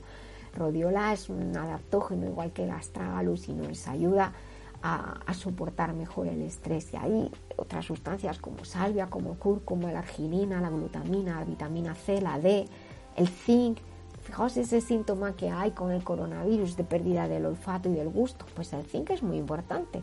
Rodiola 0.54 1.14
es 1.14 1.30
un 1.30 1.56
adaptógeno 1.56 2.26
igual 2.26 2.52
que 2.52 2.64
el 2.64 2.70
astragalus 2.70 3.48
y 3.48 3.54
nos 3.54 3.88
ayuda 3.88 4.34
a, 4.82 5.18
a, 5.26 5.32
soportar 5.32 5.94
mejor 5.94 6.26
el 6.26 6.42
estrés. 6.42 6.92
Y 6.92 6.96
hay 6.96 7.30
otras 7.56 7.86
sustancias 7.86 8.38
como 8.38 8.66
salvia, 8.66 9.06
como 9.06 9.34
cúrcuma, 9.38 9.90
la 9.90 10.00
arginina, 10.00 10.60
la 10.60 10.68
glutamina, 10.68 11.40
la 11.40 11.44
vitamina 11.46 11.94
C, 11.94 12.20
la 12.20 12.38
D, 12.38 12.68
el 13.16 13.28
zinc. 13.28 13.78
Fijaos 14.24 14.58
ese 14.58 14.82
síntoma 14.82 15.36
que 15.36 15.50
hay 15.50 15.70
con 15.70 15.90
el 15.90 16.04
coronavirus 16.04 16.76
de 16.76 16.84
pérdida 16.84 17.28
del 17.28 17.46
olfato 17.46 17.88
y 17.88 17.94
del 17.94 18.10
gusto. 18.10 18.44
Pues 18.54 18.74
el 18.74 18.84
zinc 18.84 19.08
es 19.10 19.22
muy 19.22 19.38
importante. 19.38 20.02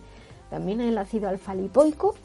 También 0.50 0.82
el 0.82 0.98
ácido 0.98 1.30
alfa-lipoico 1.30 2.16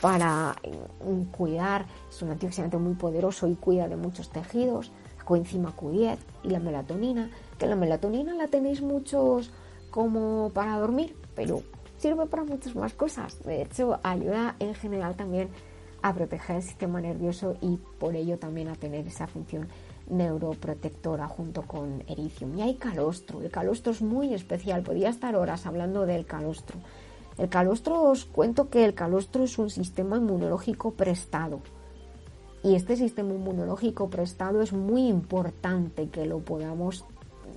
para 0.00 0.56
mm, 1.04 1.30
cuidar, 1.30 1.86
es 2.08 2.22
un 2.22 2.30
antioxidante 2.30 2.76
muy 2.76 2.94
poderoso 2.94 3.46
y 3.48 3.54
cuida 3.54 3.88
de 3.88 3.96
muchos 3.96 4.30
tejidos. 4.30 4.90
La 5.18 5.24
coenzima 5.24 5.74
Q10 5.76 6.18
y 6.42 6.50
la 6.50 6.60
melatonina, 6.60 7.30
que 7.58 7.66
la 7.66 7.76
melatonina 7.76 8.34
la 8.34 8.48
tenéis 8.48 8.82
muchos 8.82 9.50
como 9.90 10.50
para 10.52 10.78
dormir, 10.78 11.16
pero 11.34 11.62
sirve 11.98 12.26
para 12.26 12.44
muchas 12.44 12.74
más 12.74 12.92
cosas. 12.92 13.42
De 13.44 13.62
hecho, 13.62 13.98
ayuda 14.02 14.56
en 14.58 14.74
general 14.74 15.16
también 15.16 15.48
a 16.02 16.12
proteger 16.12 16.56
el 16.56 16.62
sistema 16.62 17.00
nervioso 17.00 17.56
y 17.62 17.78
por 17.98 18.14
ello 18.14 18.38
también 18.38 18.68
a 18.68 18.74
tener 18.74 19.06
esa 19.06 19.26
función 19.26 19.68
neuroprotectora 20.10 21.26
junto 21.28 21.62
con 21.62 22.02
ericium. 22.06 22.58
Y 22.58 22.62
hay 22.62 22.74
calostro. 22.74 23.40
El 23.40 23.50
calostro 23.50 23.92
es 23.92 24.02
muy 24.02 24.34
especial. 24.34 24.82
Podría 24.82 25.08
estar 25.08 25.34
horas 25.34 25.64
hablando 25.64 26.04
del 26.04 26.26
calostro. 26.26 26.76
El 27.38 27.48
calostro, 27.48 28.02
os 28.02 28.24
cuento 28.24 28.70
que 28.70 28.84
el 28.84 28.94
calostro 28.94 29.44
es 29.44 29.58
un 29.58 29.70
sistema 29.70 30.16
inmunológico 30.16 30.92
prestado. 30.92 31.60
Y 32.62 32.76
este 32.76 32.96
sistema 32.96 33.34
inmunológico 33.34 34.08
prestado 34.08 34.62
es 34.62 34.72
muy 34.72 35.06
importante 35.08 36.08
que 36.08 36.26
lo 36.26 36.38
podamos 36.38 37.04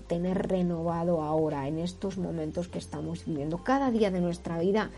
tener 0.07 0.47
renovado 0.47 1.21
ahora, 1.21 1.67
en 1.67 1.79
estos 1.79 2.17
momentos 2.17 2.67
que 2.67 2.79
estamos 2.79 3.25
viviendo. 3.25 3.63
Cada 3.63 3.91
día 3.91 4.11
de 4.11 4.19
nuestra 4.19 4.59
vida 4.59 4.89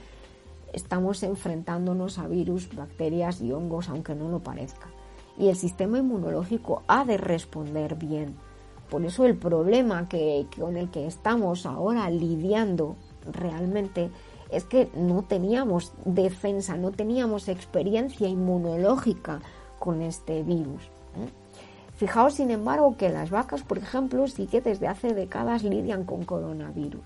estamos 0.73 1.23
enfrentándonos 1.23 2.19
a 2.19 2.27
virus, 2.27 2.73
bacterias 2.75 3.41
y 3.41 3.51
hongos, 3.51 3.89
aunque 3.89 4.15
no 4.15 4.29
lo 4.29 4.39
parezca 4.39 4.89
y 5.39 5.47
el 5.47 5.55
sistema 5.55 5.97
inmunológico 5.97 6.83
ha 6.87 7.05
de 7.05 7.17
responder 7.17 7.95
bien. 7.95 8.35
Por 8.89 9.05
eso 9.05 9.25
el 9.25 9.37
problema 9.37 10.09
que, 10.09 10.45
con 10.59 10.75
el 10.75 10.89
que 10.91 11.07
estamos 11.07 11.65
ahora 11.65 12.09
lidiando 12.09 12.95
realmente 13.31 14.11
es 14.51 14.63
que 14.65 14.89
no 14.95 15.23
teníamos 15.23 15.93
defensa, 16.05 16.75
no 16.77 16.91
teníamos 16.91 17.47
experiencia 17.47 18.27
inmunológica 18.27 19.41
con 19.77 20.01
este 20.01 20.43
virus. 20.43 20.83
¿eh? 21.15 21.29
Fijaos, 21.95 22.35
sin 22.35 22.49
embargo, 22.49 22.95
que 22.97 23.09
las 23.09 23.29
vacas, 23.29 23.63
por 23.63 23.77
ejemplo, 23.77 24.27
sí 24.27 24.47
que 24.47 24.61
desde 24.61 24.87
hace 24.87 25.13
décadas 25.13 25.63
lidian 25.63 26.05
con 26.05 26.23
coronavirus. 26.23 27.03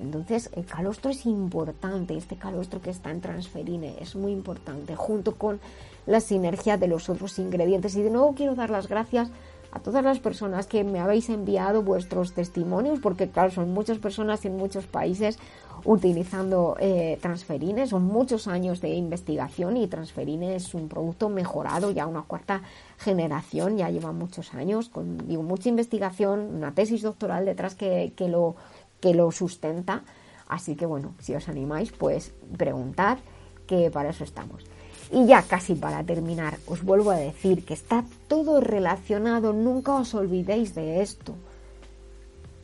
Entonces, 0.00 0.50
el 0.54 0.64
calostro 0.64 1.10
es 1.10 1.26
importante, 1.26 2.16
este 2.16 2.36
calostro 2.36 2.80
que 2.80 2.90
está 2.90 3.10
en 3.10 3.20
transferine 3.20 3.96
es 4.00 4.14
muy 4.14 4.32
importante, 4.32 4.94
junto 4.94 5.34
con 5.34 5.60
la 6.06 6.20
sinergia 6.20 6.76
de 6.76 6.88
los 6.88 7.08
otros 7.08 7.38
ingredientes. 7.38 7.96
Y 7.96 8.02
de 8.02 8.10
nuevo 8.10 8.34
quiero 8.34 8.54
dar 8.54 8.70
las 8.70 8.88
gracias 8.88 9.30
a 9.72 9.80
todas 9.80 10.04
las 10.04 10.18
personas 10.18 10.66
que 10.66 10.84
me 10.84 11.00
habéis 11.00 11.28
enviado 11.28 11.82
vuestros 11.82 12.32
testimonios, 12.32 13.00
porque 13.00 13.28
claro, 13.28 13.50
son 13.50 13.72
muchas 13.72 13.98
personas 13.98 14.44
en 14.44 14.56
muchos 14.56 14.86
países 14.86 15.38
utilizando 15.84 16.76
eh, 16.80 17.18
transferines, 17.20 17.90
son 17.90 18.04
muchos 18.04 18.48
años 18.48 18.80
de 18.80 18.90
investigación 18.90 19.76
y 19.76 19.86
transferine 19.86 20.56
es 20.56 20.74
un 20.74 20.88
producto 20.88 21.28
mejorado, 21.28 21.90
ya 21.90 22.06
una 22.06 22.22
cuarta 22.22 22.62
generación, 22.98 23.76
ya 23.76 23.90
lleva 23.90 24.12
muchos 24.12 24.54
años, 24.54 24.88
con 24.88 25.26
digo, 25.26 25.42
mucha 25.42 25.68
investigación, 25.68 26.54
una 26.56 26.72
tesis 26.72 27.02
doctoral 27.02 27.44
detrás 27.44 27.74
que, 27.74 28.12
que, 28.16 28.28
lo, 28.28 28.56
que 29.00 29.14
lo 29.14 29.30
sustenta. 29.30 30.02
Así 30.48 30.76
que 30.76 30.86
bueno, 30.86 31.14
si 31.20 31.34
os 31.34 31.48
animáis, 31.48 31.92
pues 31.92 32.32
preguntad, 32.56 33.18
que 33.66 33.90
para 33.90 34.10
eso 34.10 34.24
estamos. 34.24 34.64
Y 35.12 35.26
ya 35.26 35.42
casi 35.42 35.74
para 35.74 36.02
terminar, 36.04 36.58
os 36.66 36.82
vuelvo 36.82 37.10
a 37.10 37.16
decir 37.16 37.64
que 37.64 37.74
está 37.74 38.04
todo 38.26 38.60
relacionado, 38.60 39.52
nunca 39.52 39.94
os 39.94 40.14
olvidéis 40.14 40.74
de 40.74 41.02
esto. 41.02 41.34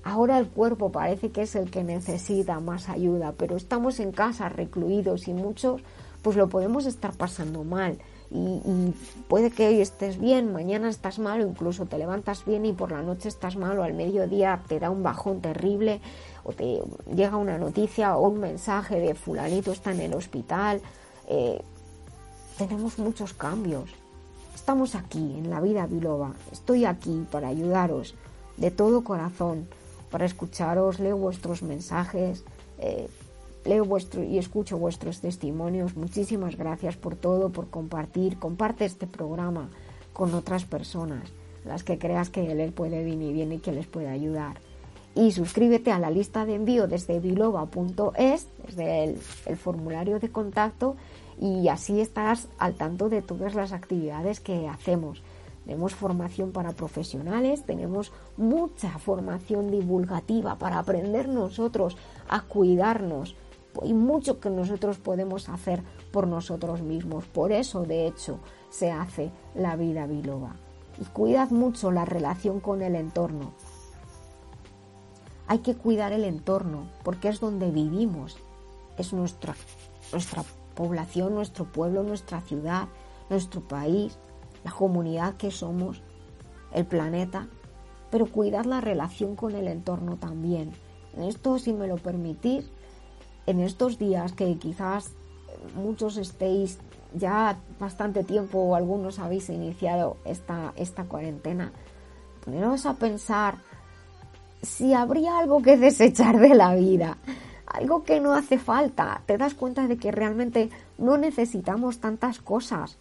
Ahora 0.05 0.39
el 0.39 0.49
cuerpo 0.49 0.93
parece 0.93 1.31
que 1.31 1.43
es 1.43 1.57
el 1.57 1.71
que 1.71 1.83
necesita 1.83 2.61
más 2.61 2.91
ayuda, 2.91 3.33
pero 3.39 3.57
estamos 3.57 4.01
en 4.01 4.13
casa 4.13 4.51
recluidos 4.51 5.29
y 5.29 5.33
muchos 5.33 5.83
pues 6.21 6.37
lo 6.37 6.49
podemos 6.49 6.85
estar 6.85 7.15
pasando 7.15 7.65
mal. 7.65 7.99
Y, 8.31 8.93
puede 9.29 9.51
que 9.51 9.69
hoy 9.69 9.81
estés 9.81 10.19
bien, 10.19 10.53
mañana 10.53 10.89
estás 10.89 11.19
mal 11.19 11.41
o 11.41 11.47
incluso 11.47 11.87
te 11.87 11.99
levantas 11.99 12.45
bien 12.45 12.67
y 12.67 12.73
por 12.73 12.93
la 12.93 13.03
noche 13.03 13.29
estás 13.29 13.57
mal 13.57 13.79
o 13.79 13.83
al 13.83 13.95
mediodía 13.95 14.63
te 14.67 14.79
da 14.79 14.91
un 14.91 15.03
bajón 15.03 15.41
terrible 15.41 16.01
o 16.43 16.53
te 16.53 16.83
llega 17.15 17.37
una 17.37 17.59
noticia 17.59 18.17
o 18.17 18.29
un 18.29 18.41
mensaje 18.41 19.01
de 19.01 19.15
fulanito 19.15 19.73
está 19.73 19.93
en 19.93 20.01
el 20.01 20.15
hospital. 20.15 20.83
Eh, 21.29 21.63
tenemos 22.59 22.99
muchos 22.99 23.33
cambios. 23.33 23.91
Estamos 24.55 24.95
aquí 24.95 25.37
en 25.39 25.49
la 25.49 25.61
vida 25.61 25.87
biloba. 25.87 26.33
Estoy 26.53 26.85
aquí 26.85 27.27
para 27.31 27.49
ayudaros 27.49 28.15
de 28.57 28.71
todo 28.71 29.05
corazón, 29.05 29.69
para 30.15 30.27
escucharos, 30.27 31.01
leo 31.01 31.17
vuestros 31.17 31.65
mensajes, 31.65 32.45
eh, 32.79 33.09
leo 33.65 33.85
vuestro 33.85 34.23
y 34.23 34.39
escucho 34.39 34.79
vuestros 34.79 35.21
testimonios. 35.21 35.97
Muchísimas 35.97 36.57
gracias 36.57 36.97
por 36.97 37.17
todo, 37.17 37.51
por 37.51 37.69
compartir. 37.69 38.39
Comparte 38.39 38.85
este 38.85 39.09
programa 39.09 39.71
con 40.13 40.33
otras 40.35 40.67
personas, 40.67 41.25
las 41.65 41.83
que 41.83 41.99
creas 41.99 42.31
que 42.31 42.55
les 42.55 42.71
puede 42.71 43.03
venir 43.03 43.33
bien 43.33 43.51
y 43.51 43.59
que 43.59 43.73
les 43.73 43.89
puede 43.89 44.07
ayudar. 44.07 44.61
Y 45.17 45.33
suscríbete 45.33 45.91
a 45.91 45.99
la 45.99 46.13
lista 46.13 46.47
de 46.47 46.55
envío 46.55 46.87
desde 46.87 47.19
biloba.es, 47.19 48.47
desde 48.69 49.17
el 49.47 49.57
formulario 49.57 50.21
de 50.21 50.29
contacto 50.29 50.95
y 51.41 51.67
así 51.67 52.01
estás 52.01 52.47
al 52.59 52.75
tanto 52.75 53.09
de 53.09 53.21
todas 53.21 53.57
las 53.57 53.73
actividades 53.73 54.39
que 54.39 54.69
hacemos. 54.69 55.25
Tenemos 55.65 55.95
formación 55.95 56.53
para 56.53 56.73
profesionales, 56.73 57.65
tenemos 57.65 58.13
mucha 58.37 58.99
formación 58.99 59.71
divulgativa 59.71 60.57
para 60.57 60.79
aprender 60.79 61.29
nosotros 61.29 61.97
a 62.29 62.43
cuidarnos. 62.43 63.35
Hay 63.83 63.95
mucho 63.95 64.41
que 64.41 64.51
nosotros 64.51 64.99
podemos 64.99 65.49
hacer 65.49 65.83
por 66.13 66.27
nosotros 66.29 66.83
mismos. 66.83 67.25
Por 67.25 67.51
eso, 67.51 67.83
de 67.85 68.07
hecho, 68.07 68.39
se 68.71 68.93
hace 68.93 69.31
la 69.55 69.77
vida 69.77 70.07
biloba. 70.07 70.57
Y 71.01 71.05
cuidad 71.07 71.51
mucho 71.51 71.91
la 71.91 72.05
relación 72.05 72.61
con 72.61 72.83
el 72.83 72.95
entorno. 72.95 73.53
Hay 75.47 75.59
que 75.59 75.75
cuidar 75.75 76.13
el 76.13 76.25
entorno 76.25 76.89
porque 77.03 77.29
es 77.29 77.41
donde 77.41 77.71
vivimos. 77.71 78.37
Es 78.97 79.13
nuestra, 79.13 79.57
nuestra 80.13 80.45
población, 80.75 81.35
nuestro 81.35 81.65
pueblo, 81.65 82.03
nuestra 82.03 82.41
ciudad, 82.43 82.89
nuestro 83.31 83.61
país, 83.61 84.19
la 84.65 84.73
comunidad 84.73 85.37
que 85.37 85.51
somos, 85.51 86.03
el 86.73 86.87
planeta, 86.87 87.49
pero 88.11 88.27
cuidar 88.27 88.67
la 88.67 88.81
relación 88.81 89.37
con 89.37 89.55
el 89.55 89.69
entorno 89.69 90.17
también. 90.17 90.73
En 91.17 91.25
esto, 91.25 91.59
si 91.59 91.73
me 91.73 91.87
lo 91.87 91.97
permitís, 91.97 92.71
en 93.47 93.61
estos 93.61 93.99
días 93.99 94.33
que 94.33 94.57
quizás 94.57 95.13
muchos 95.77 96.17
estéis 96.17 96.79
ya 97.15 97.59
bastante 97.79 98.25
tiempo 98.25 98.59
o 98.59 98.75
algunos 98.75 99.19
habéis 99.19 99.49
iniciado 99.51 100.17
esta, 100.25 100.73
esta 100.77 101.05
cuarentena, 101.05 101.73
poneros 102.45 102.87
a 102.87 102.95
pensar 102.95 103.59
si 104.63 104.95
habría 104.95 105.39
algo 105.39 105.63
que 105.63 105.77
desechar 105.77 106.39
de 106.39 106.55
la 106.55 106.75
vida, 106.75 107.19
algo 107.67 108.03
que 108.03 108.21
no 108.21 108.35
hace 108.35 108.59
falta. 108.59 109.23
Te 109.27 109.39
das 109.39 109.55
cuenta 109.55 109.87
de 109.87 109.97
que 109.97 110.11
realmente 110.11 110.71
no 110.99 111.17
necesitamos 111.17 111.99
tantas 111.99 112.41
cosas. 112.41 112.97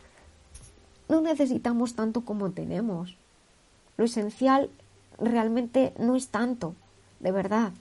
No 1.13 1.21
necesitamos 1.21 1.93
tanto 1.93 2.21
como 2.21 2.53
tenemos. 2.53 3.17
Lo 3.97 4.05
esencial 4.05 4.71
realmente 5.19 5.93
no 5.99 6.15
es 6.15 6.29
tanto, 6.29 6.73
de 7.19 7.31
verdad. 7.31 7.71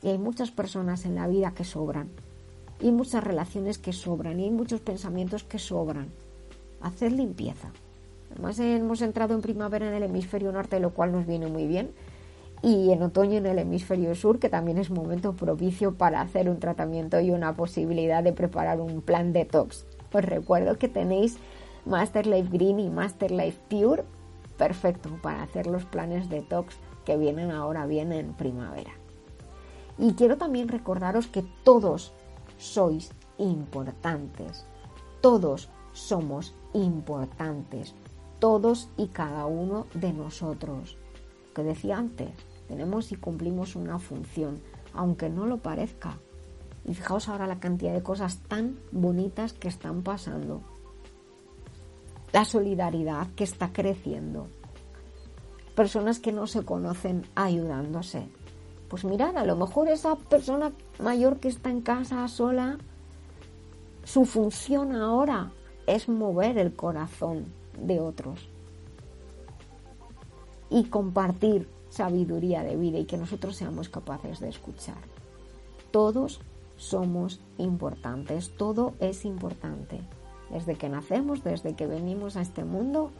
Y 0.00 0.10
hay 0.10 0.18
muchas 0.18 0.52
personas 0.52 1.04
en 1.04 1.16
la 1.16 1.26
vida 1.26 1.54
que 1.56 1.64
sobran. 1.64 2.08
Y 2.80 2.92
muchas 2.92 3.24
relaciones 3.24 3.78
que 3.78 3.92
sobran. 3.92 4.38
Y 4.38 4.44
hay 4.44 4.52
muchos 4.52 4.80
pensamientos 4.80 5.42
que 5.42 5.58
sobran. 5.58 6.06
Hacer 6.80 7.10
limpieza. 7.10 7.72
Además 8.30 8.60
hemos 8.60 9.02
entrado 9.02 9.34
en 9.34 9.42
primavera 9.42 9.88
en 9.88 9.94
el 9.94 10.04
hemisferio 10.04 10.52
norte, 10.52 10.78
lo 10.78 10.90
cual 10.90 11.10
nos 11.10 11.26
viene 11.26 11.48
muy 11.48 11.66
bien 11.66 11.90
y 12.62 12.92
en 12.92 13.02
otoño 13.02 13.38
en 13.38 13.46
el 13.46 13.58
hemisferio 13.58 14.14
sur, 14.14 14.38
que 14.38 14.48
también 14.48 14.78
es 14.78 14.90
momento 14.90 15.32
propicio 15.32 15.94
para 15.94 16.20
hacer 16.20 16.48
un 16.48 16.60
tratamiento 16.60 17.20
y 17.20 17.30
una 17.32 17.54
posibilidad 17.54 18.22
de 18.22 18.32
preparar 18.32 18.80
un 18.80 19.00
plan 19.00 19.32
detox. 19.32 19.84
Os 20.12 20.24
recuerdo 20.24 20.76
que 20.78 20.88
tenéis 20.88 21.38
Master 21.88 22.26
Life 22.26 22.50
Green 22.52 22.78
y 22.80 22.90
Master 22.90 23.30
Life 23.30 23.58
Pure 23.70 24.04
perfecto 24.58 25.08
para 25.22 25.42
hacer 25.42 25.66
los 25.66 25.86
planes 25.86 26.28
detox 26.28 26.76
que 27.06 27.16
vienen 27.16 27.50
ahora 27.50 27.86
bien 27.86 28.12
en 28.12 28.34
primavera. 28.34 28.92
Y 29.96 30.12
quiero 30.12 30.36
también 30.36 30.68
recordaros 30.68 31.28
que 31.28 31.42
todos 31.64 32.12
sois 32.58 33.10
importantes, 33.38 34.66
todos 35.22 35.70
somos 35.92 36.54
importantes, 36.74 37.94
todos 38.38 38.90
y 38.98 39.06
cada 39.06 39.46
uno 39.46 39.86
de 39.94 40.12
nosotros. 40.12 40.98
que 41.54 41.62
decía 41.64 41.96
antes, 41.96 42.30
tenemos 42.68 43.10
y 43.10 43.16
cumplimos 43.16 43.74
una 43.74 43.98
función, 43.98 44.60
aunque 44.92 45.30
no 45.30 45.46
lo 45.46 45.56
parezca. 45.56 46.18
Y 46.84 46.94
fijaos 46.94 47.28
ahora 47.28 47.48
la 47.48 47.58
cantidad 47.58 47.92
de 47.92 48.02
cosas 48.02 48.38
tan 48.46 48.78
bonitas 48.92 49.54
que 49.54 49.66
están 49.66 50.02
pasando. 50.02 50.62
La 52.32 52.44
solidaridad 52.44 53.28
que 53.34 53.44
está 53.44 53.72
creciendo. 53.72 54.48
Personas 55.74 56.18
que 56.18 56.32
no 56.32 56.46
se 56.46 56.64
conocen 56.64 57.26
ayudándose. 57.34 58.28
Pues 58.88 59.04
mirad, 59.04 59.36
a 59.36 59.44
lo 59.44 59.56
mejor 59.56 59.88
esa 59.88 60.16
persona 60.16 60.72
mayor 60.98 61.38
que 61.38 61.48
está 61.48 61.70
en 61.70 61.82
casa 61.82 62.26
sola, 62.28 62.78
su 64.04 64.24
función 64.24 64.94
ahora 64.94 65.52
es 65.86 66.08
mover 66.08 66.58
el 66.58 66.74
corazón 66.74 67.46
de 67.78 68.00
otros 68.00 68.48
y 70.70 70.84
compartir 70.84 71.68
sabiduría 71.88 72.62
de 72.62 72.76
vida 72.76 72.98
y 72.98 73.04
que 73.04 73.16
nosotros 73.16 73.56
seamos 73.56 73.88
capaces 73.88 74.40
de 74.40 74.48
escuchar. 74.48 74.98
Todos 75.90 76.40
somos 76.76 77.40
importantes, 77.56 78.56
todo 78.56 78.94
es 79.00 79.24
importante, 79.24 80.00
desde 80.50 80.76
que 80.76 80.88
nacemos, 80.88 81.44
desde 81.44 81.74
que 81.74 81.86
venimos 81.86 82.36
a 82.36 82.42
este 82.42 82.64
mundo 82.64 83.10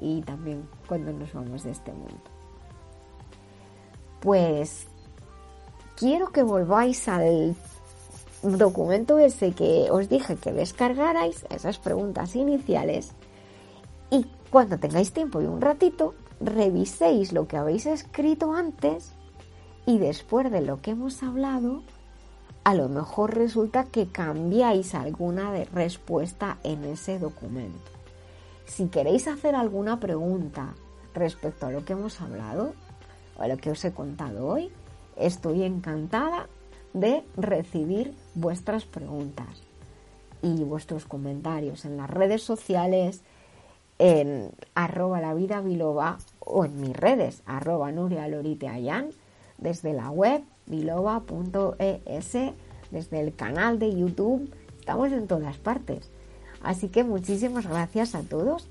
y 0.00 0.22
también 0.22 0.68
cuando 0.86 1.12
nos 1.12 1.32
vamos 1.32 1.64
de 1.64 1.70
este 1.70 1.92
mundo. 1.92 2.20
Pues 4.20 4.86
quiero 5.96 6.30
que 6.30 6.42
volváis 6.42 7.08
al 7.08 7.54
documento 8.42 9.18
ese 9.18 9.52
que 9.52 9.88
os 9.90 10.08
dije 10.08 10.36
que 10.36 10.52
descargarais, 10.52 11.44
esas 11.50 11.78
preguntas 11.78 12.36
iniciales, 12.36 13.12
y 14.10 14.26
cuando 14.50 14.78
tengáis 14.78 15.12
tiempo 15.12 15.40
y 15.42 15.46
un 15.46 15.60
ratito, 15.60 16.14
reviséis 16.40 17.32
lo 17.32 17.46
que 17.46 17.56
habéis 17.56 17.86
escrito 17.86 18.52
antes 18.54 19.12
y 19.86 19.98
después 19.98 20.50
de 20.50 20.60
lo 20.60 20.80
que 20.80 20.92
hemos 20.92 21.22
hablado, 21.22 21.82
a 22.68 22.74
lo 22.74 22.90
mejor 22.90 23.34
resulta 23.34 23.84
que 23.84 24.08
cambiáis 24.08 24.94
alguna 24.94 25.50
de 25.52 25.64
respuesta 25.64 26.58
en 26.64 26.84
ese 26.84 27.18
documento. 27.18 27.90
Si 28.66 28.88
queréis 28.88 29.26
hacer 29.26 29.54
alguna 29.54 30.00
pregunta 30.00 30.74
respecto 31.14 31.64
a 31.64 31.70
lo 31.70 31.86
que 31.86 31.94
hemos 31.94 32.20
hablado 32.20 32.74
o 33.38 33.42
a 33.42 33.48
lo 33.48 33.56
que 33.56 33.70
os 33.70 33.82
he 33.86 33.94
contado 33.94 34.46
hoy, 34.46 34.70
estoy 35.16 35.62
encantada 35.62 36.46
de 36.92 37.24
recibir 37.38 38.14
vuestras 38.34 38.84
preguntas 38.84 39.48
y 40.42 40.62
vuestros 40.62 41.06
comentarios 41.06 41.86
en 41.86 41.96
las 41.96 42.10
redes 42.10 42.42
sociales, 42.42 43.22
en 43.98 44.50
arroba 44.74 45.22
la 45.22 45.32
vida 45.32 45.62
biloba 45.62 46.18
o 46.38 46.66
en 46.66 46.78
mis 46.82 46.94
redes, 46.94 47.42
arroba 47.46 47.92
Nuria 47.92 48.28
Lorite 48.28 48.68
desde 49.56 49.94
la 49.94 50.10
web 50.10 50.42
biloba.es, 50.68 52.32
desde 52.90 53.20
el 53.20 53.34
canal 53.34 53.78
de 53.78 53.94
YouTube, 53.94 54.50
estamos 54.78 55.12
en 55.12 55.26
todas 55.26 55.56
partes. 55.58 56.10
Así 56.62 56.88
que 56.88 57.04
muchísimas 57.04 57.66
gracias 57.66 58.14
a 58.14 58.22
todos 58.22 58.68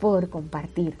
por 0.00 0.28
compartir 0.28 0.96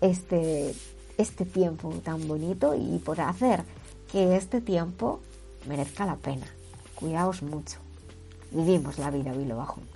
este, 0.00 0.74
este 1.18 1.44
tiempo 1.44 1.90
tan 2.04 2.26
bonito 2.28 2.74
y 2.74 2.98
por 2.98 3.20
hacer 3.20 3.62
que 4.10 4.36
este 4.36 4.60
tiempo 4.60 5.20
merezca 5.68 6.06
la 6.06 6.16
pena. 6.16 6.46
Cuidaos 6.94 7.42
mucho. 7.42 7.78
Vivimos 8.50 8.98
la 8.98 9.10
vida 9.10 9.32
biloba 9.32 9.66
juntos. 9.66 9.95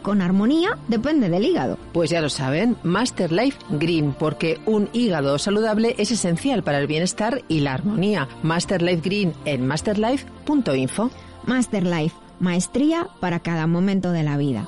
con 0.01 0.21
armonía 0.21 0.77
depende 0.87 1.29
del 1.29 1.45
hígado. 1.45 1.77
Pues 1.93 2.09
ya 2.09 2.21
lo 2.21 2.29
saben, 2.29 2.77
Master 2.83 3.31
Life 3.31 3.57
Green, 3.69 4.13
porque 4.13 4.59
un 4.65 4.89
hígado 4.93 5.37
saludable 5.37 5.95
es 5.97 6.11
esencial 6.11 6.63
para 6.63 6.79
el 6.79 6.87
bienestar 6.87 7.43
y 7.47 7.61
la 7.61 7.73
armonía. 7.73 8.27
Master 8.43 8.81
Life 8.81 9.01
Green 9.03 9.33
en 9.45 9.65
masterlife.info. 9.65 11.11
Master 11.45 11.85
Life, 11.85 12.15
maestría 12.39 13.07
para 13.19 13.39
cada 13.39 13.67
momento 13.67 14.11
de 14.11 14.23
la 14.23 14.37
vida. 14.37 14.67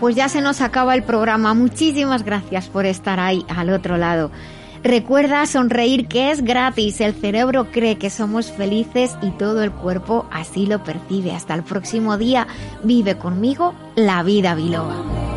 Pues 0.00 0.14
ya 0.14 0.28
se 0.28 0.40
nos 0.40 0.60
acaba 0.60 0.94
el 0.94 1.02
programa. 1.02 1.54
Muchísimas 1.54 2.24
gracias 2.24 2.68
por 2.68 2.86
estar 2.86 3.20
ahí 3.20 3.44
al 3.48 3.70
otro 3.70 3.96
lado. 3.96 4.30
Recuerda 4.82 5.46
sonreír 5.46 6.06
que 6.06 6.30
es 6.30 6.44
gratis. 6.44 7.00
El 7.00 7.14
cerebro 7.14 7.72
cree 7.72 7.98
que 7.98 8.10
somos 8.10 8.52
felices 8.52 9.16
y 9.22 9.30
todo 9.30 9.62
el 9.62 9.72
cuerpo 9.72 10.26
así 10.30 10.66
lo 10.66 10.84
percibe. 10.84 11.32
Hasta 11.32 11.54
el 11.54 11.62
próximo 11.62 12.16
día. 12.18 12.46
Vive 12.84 13.16
conmigo 13.18 13.74
la 13.96 14.22
vida 14.22 14.54
biloba. 14.54 15.35